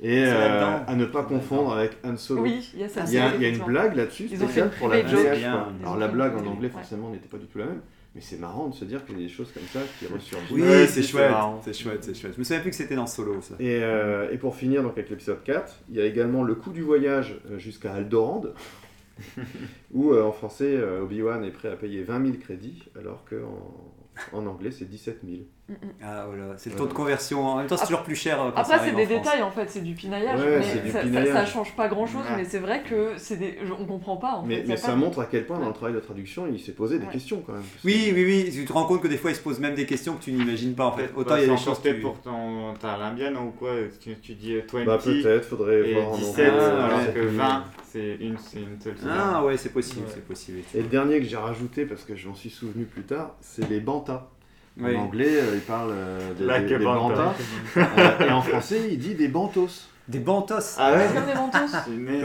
[0.01, 2.43] Et euh, à ne pas confondre avec Han Solo.
[2.43, 3.05] Oui, il y a ça.
[3.07, 5.03] Il y a, il y a une blague là-dessus, Ils ont spéciale fait pour la
[5.03, 5.45] VF.
[5.83, 7.81] Alors la blague en anglais forcément n'était pas du tout la même,
[8.15, 10.51] mais c'est marrant de se dire qu'il y a des choses comme ça qui ressurgissent.
[10.51, 11.33] Oui, Ouais, c'est c'est chouette,
[11.65, 12.35] c'est chouette, c'est chouette.
[12.35, 13.55] Je me souviens plus que c'était dans Solo, ça.
[13.59, 16.71] Et, euh, et pour finir donc avec l'épisode 4, il y a également le coup
[16.71, 18.45] du voyage euh, jusqu'à Aldorand,
[19.93, 23.93] où euh, en français Obi-Wan est prêt à payer 20 000 crédits, alors qu'en
[24.33, 25.43] en anglais c'est 17 000.
[26.03, 27.43] Ah voilà, c'est le taux de conversion.
[27.47, 29.43] En même temps, c'est toujours plus cher euh, quand ça Après, c'est des en détails
[29.43, 30.39] en fait, c'est du pinaillage.
[30.39, 31.33] Ouais, mais du ça, pinaillage.
[31.33, 32.37] ça change pas grand chose, Ouais.
[32.37, 33.57] mais c'est vrai que c'est des...
[33.81, 34.65] on comprend pas en Mais, fait.
[34.69, 36.99] mais ça pas montre à quel point dans le travail de traduction il s'est posé
[36.99, 37.13] des Ouais.
[37.13, 37.63] questions quand même.
[37.63, 38.51] que- Oui, oui, oui.
[38.53, 40.33] Tu te rends compte que des fois, ils se posent même des questions que tu
[40.33, 41.11] n'imagines pas en fait.
[41.17, 43.71] Autant bah, il y a des peut-être tu- pour ton, ta limbienne ou quoi.
[44.01, 46.63] Tu, tu dis 20 Bah peut-être, faudrait et voir en 17, anglais.
[46.63, 47.13] Ah, alors ouais.
[47.15, 48.37] que 20, c'est une, une
[48.81, 48.97] seule.
[49.09, 50.59] Ah ouais, c'est possible, c'est possible.
[50.75, 53.67] Et le dernier que j'ai rajouté parce que je m'en suis souvenu plus tard, c'est
[53.71, 54.29] les bantas.
[54.83, 57.35] En anglais, euh, il parle euh, des, des- des bantas.
[58.27, 59.89] Et en français, il dit des bantos.
[60.07, 60.55] Des bantos.
[60.79, 61.59] Ah ouais Comme des mentos.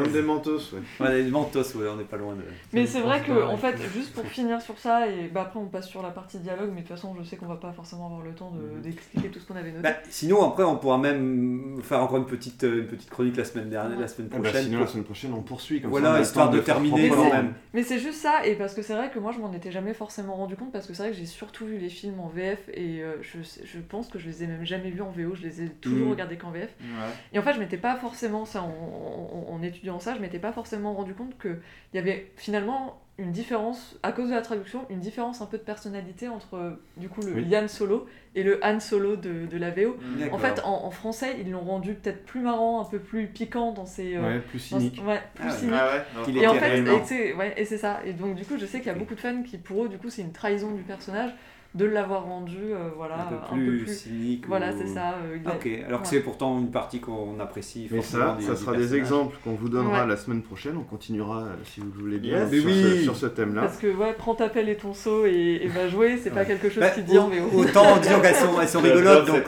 [0.03, 0.79] Comme des mentos, ouais.
[1.05, 2.41] Ouais, des bantos, ouais, on n'est pas loin de.
[2.73, 5.67] Mais c'est vrai que, en fait, juste pour finir sur ça, et bah après on
[5.67, 8.07] passe sur la partie dialogue, mais de toute façon je sais qu'on va pas forcément
[8.07, 9.83] avoir le temps de- d'expliquer tout ce qu'on avait noté.
[9.83, 13.45] Bah, sinon, après, on pourra même faire encore une petite, euh, une petite chronique la
[13.45, 14.63] semaine dernière, la semaine Ah bah, prochaine.
[14.65, 15.81] sinon, pour- la semaine prochaine, on poursuit.
[15.81, 17.29] Comme Voilà, ça, histoire de terminer proprement.
[17.29, 17.53] quand même.
[17.73, 19.93] Mais c'est juste ça, et parce que c'est vrai que moi je m'en étais jamais
[19.93, 22.59] forcément rendu compte, parce que c'est vrai que j'ai surtout vu les films en VF,
[22.73, 25.43] et euh, je, je pense que je les ai même jamais vus en VO, je
[25.43, 26.11] les ai toujours Mhm.
[26.11, 26.69] regardés qu'en VF.
[26.81, 26.87] Ouais.
[27.31, 30.39] Et en fait, je m'étais pas forcément, ça, en, en- en étudiant ça, je m'étais
[30.39, 31.59] pas forcément rendu compte qu'il
[31.93, 35.63] y avait finalement une différence, à cause de la traduction, une différence un peu de
[35.63, 37.43] personnalité entre du coup le Oui.
[37.49, 39.97] Yann Solo et le Han Solo de, de la VO.
[40.31, 43.73] En fait, en, en français, ils l'ont rendu peut-être plus marrant, un peu plus piquant
[43.73, 44.15] dans ses.
[44.15, 45.01] euh, Ouais, plus dans- cynique.
[45.05, 45.75] ouais, plus Ah cynique.
[45.77, 45.91] Ah
[46.27, 47.99] ouais Et en fait, ouais, et c'est ça.
[48.05, 49.89] Et donc, du coup, je sais qu'il y a beaucoup de fans qui, pour eux,
[49.89, 51.31] du coup, c'est une trahison du personnage
[51.75, 53.15] de l'avoir rendu, euh, voilà,
[53.51, 54.45] un peu plus, cynique.
[54.47, 55.13] Voilà, ou- c'est ça.
[55.23, 57.87] euh, il a- Ok, alors que c'est pourtant une partie qu'on apprécie.
[57.91, 60.07] Mais ça, ça sera des exemples qu'on vous donnera Ouais.
[60.07, 60.77] la semaine prochaine.
[60.77, 62.49] On continuera, euh, si vous le voulez bien, Yes.
[62.61, 63.61] sur, Mais ce, sur ce thème-là.
[63.61, 66.37] Parce que, ouais, prends ta pelle et ton seau et, et va jouer, c'est pas
[66.37, 66.47] Ouais.
[66.47, 67.59] quelque chose Bah, qu'il dit en au- VO.
[67.61, 69.43] Autant dire qu'elles sont, elles sont rigolotes, donc.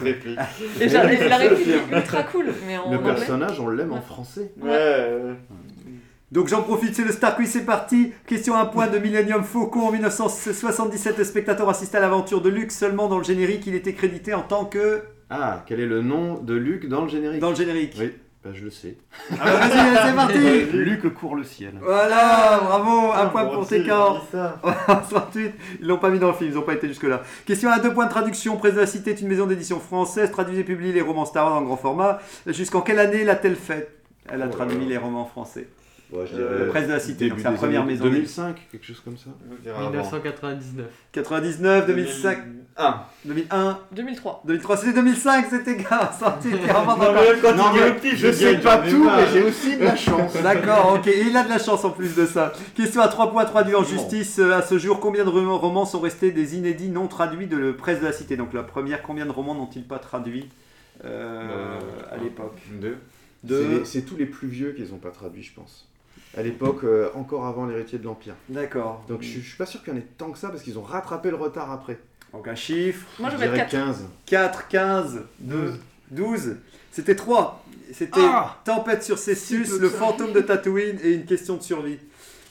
[0.80, 3.14] Et la réplique est ultra cool, mais en Le anglais.
[3.16, 4.02] personnage, on l'aime en Ouais.
[4.02, 4.52] français.
[4.62, 5.34] Ouais, ouais.
[6.32, 8.14] Donc j'en profite, c'est le Star Quiz, c'est parti.
[8.26, 9.82] Question à un point de Millennium Faucon.
[9.88, 12.72] En 1977, le spectateur assiste à l'aventure de Luke.
[12.72, 15.02] Seulement dans le générique, il était crédité en tant que.
[15.30, 17.42] Ah, quel est le nom de Luc dans le générique?
[17.42, 17.98] Dans le générique.
[18.00, 18.14] Oui,
[18.46, 18.96] bah, je le sais.
[19.30, 20.38] Ah bah, vas-y, c'est parti.
[20.78, 21.74] Luc court le ciel.
[21.82, 23.66] Voilà, bravo, un point Bon, pour
[24.32, 24.58] ça.
[25.10, 25.52] 38,
[25.82, 27.24] ils l'ont pas mis dans le film, ils ont pas été jusque-là.
[27.46, 28.56] Question à deux points de traduction.
[28.56, 31.46] Presse de la Cité est une maison d'édition française, traduit et publie les romans Star
[31.46, 32.20] Wars en grand format.
[32.48, 33.98] Jusqu'en quelle année l'a-t-elle fait
[34.30, 35.68] Elle a Oh traduit les romans français.
[36.12, 38.04] Ouais, je Euh, Presse de la Cité, donc des première années maison.
[38.04, 39.30] 2005, quelque chose comme ça.
[39.58, 39.90] Je dirais avant.
[39.92, 40.86] 1999.
[41.14, 42.38] 99, 2005,
[42.78, 43.02] 2001.
[43.26, 44.42] 2001, 2003.
[44.46, 48.58] 2003, c'était 2005, c'était gars, vraiment Non, il dit mais au pif, je dis, sais
[48.58, 50.34] pas tout, mais j'ai aussi de la chance.
[50.44, 51.08] D'accord, ok.
[51.08, 52.52] Et il a de la chance en plus de ça.
[52.76, 54.40] Question à 3 points traduits en justice.
[54.40, 57.56] Euh, À ce jour, combien de rom- romans sont restés des inédits non traduits de
[57.58, 58.36] la presse de la cité?
[58.36, 60.50] Donc la première, combien de romans n'ont-ils pas traduits
[61.06, 61.80] euh, Euh,
[62.12, 62.58] à l'époque?
[62.82, 62.98] Deux.
[63.44, 63.86] C'est Deux.
[63.86, 65.88] C'est tous les plus vieux qu'ils n'ont pas traduit, je pense.
[66.38, 68.36] À l'époque, euh, encore avant l'héritier de l'Empire.
[68.50, 69.04] D'accord.
[69.10, 70.80] Donc je, je suis pas sûr qu'il y en ait tant que ça parce qu'ils
[70.80, 72.00] ont rattrapé le retard après.
[72.34, 73.06] Donc un chiffre.
[73.20, 73.86] Moi, je je vais mettre dirais 4.
[73.88, 74.06] 15.
[74.26, 75.80] 4, 15, 12.
[76.12, 76.56] 12.
[76.92, 77.64] C'était 3.
[77.94, 81.98] C'était Ah Tempête sur Cessus, le fantôme de Tatooine et une question de survie.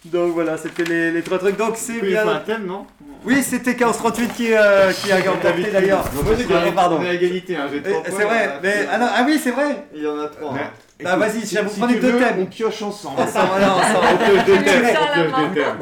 [0.07, 1.57] Donc voilà, c'était les, les trois trucs.
[1.57, 2.40] Donc c'est faut un bien.
[2.40, 2.86] thème, non?
[3.24, 6.05] Oui, c'était Chaos 38 qui, euh, qui a remporté d'ailleurs.
[6.24, 6.98] Moi j'ai Ah, pardon.
[7.01, 9.51] On est à égalité, hein, j'ai Eh, C'est vrai, mais ah, non, ah oui, c'est
[9.51, 9.86] vrai.
[9.94, 10.52] Il y en a trois.
[10.55, 10.70] Mais- hein.
[11.02, 12.40] Bah vas-y, si, vous si prenez deux veux, thèmes.
[12.40, 13.20] On pioche ensemble.
[13.20, 14.06] Ensemble, voilà, ensemble.
[14.12, 14.97] On pioche deux thèmes.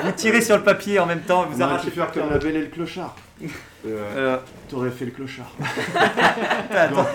[0.05, 2.61] Vous tirez sur le papier en même temps, vous arrachez faire comme la belle et
[2.61, 3.15] le clochard.
[3.43, 3.49] Euh,
[4.17, 4.37] Euh,
[4.69, 5.51] T'aurais fait le clochard.
[6.71, 7.07] attends,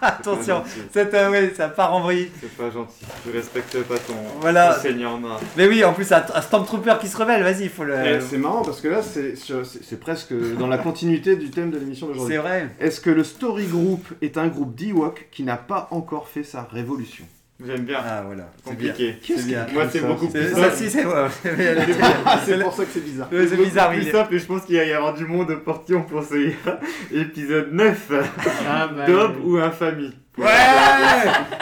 [0.00, 0.62] attention,
[0.92, 2.30] c'est euh, ouais, ça part en vrille.
[2.40, 3.04] C'est pas gentil.
[3.26, 4.74] Je respecte pas ton, Voilà.
[4.74, 5.36] ton seigneur nain.
[5.56, 7.94] Mais oui, en plus, un, un Stormtrooper qui se révèle, vas-y, il faut le.
[8.06, 12.06] Eh, C'est marrant parce que là, c'est presque dans la continuité du thème de l'émission
[12.06, 12.34] d'aujourd'hui.
[12.36, 12.68] C'est vrai.
[12.78, 16.62] Est-ce que le Story Group est un groupe d'Ewok qui n'a pas encore fait sa
[16.62, 17.24] révolution?
[17.66, 17.98] J'aime bien.
[18.02, 18.50] Ah voilà.
[18.64, 19.16] Compliqué.
[19.26, 19.66] C'est bien.
[19.72, 20.74] Moi c'est ça, beaucoup plus Ça, simple.
[20.76, 21.26] si, c'est ouais,
[22.46, 23.28] C'est pour ça que c'est bizarre.
[23.32, 25.56] Ouais, c'est bizarre, plus simple et je pense qu'il va y avoir du monde au
[25.58, 26.50] portillon pour ce
[27.14, 28.12] épisode 9
[28.68, 29.06] Ah bah.
[29.06, 30.14] Dob ou infamie.
[30.38, 30.46] Ouais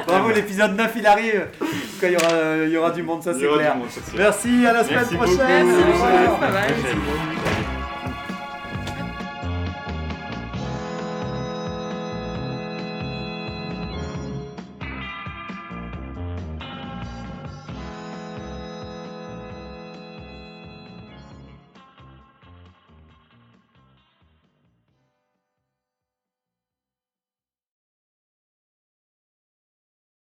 [0.06, 1.46] Bravo, l'épisode 9 il arrive.
[1.60, 3.74] En tout cas, il y aura, il y aura du monde, ça c'est clair.
[3.90, 4.00] ça.
[4.16, 5.66] Merci, à la semaine Merci prochaine.
[5.66, 5.88] beaucoup.
[5.88, 6.40] Au revoir.
[6.40, 6.72] Bye bye.
[6.74, 7.77] Prochaine.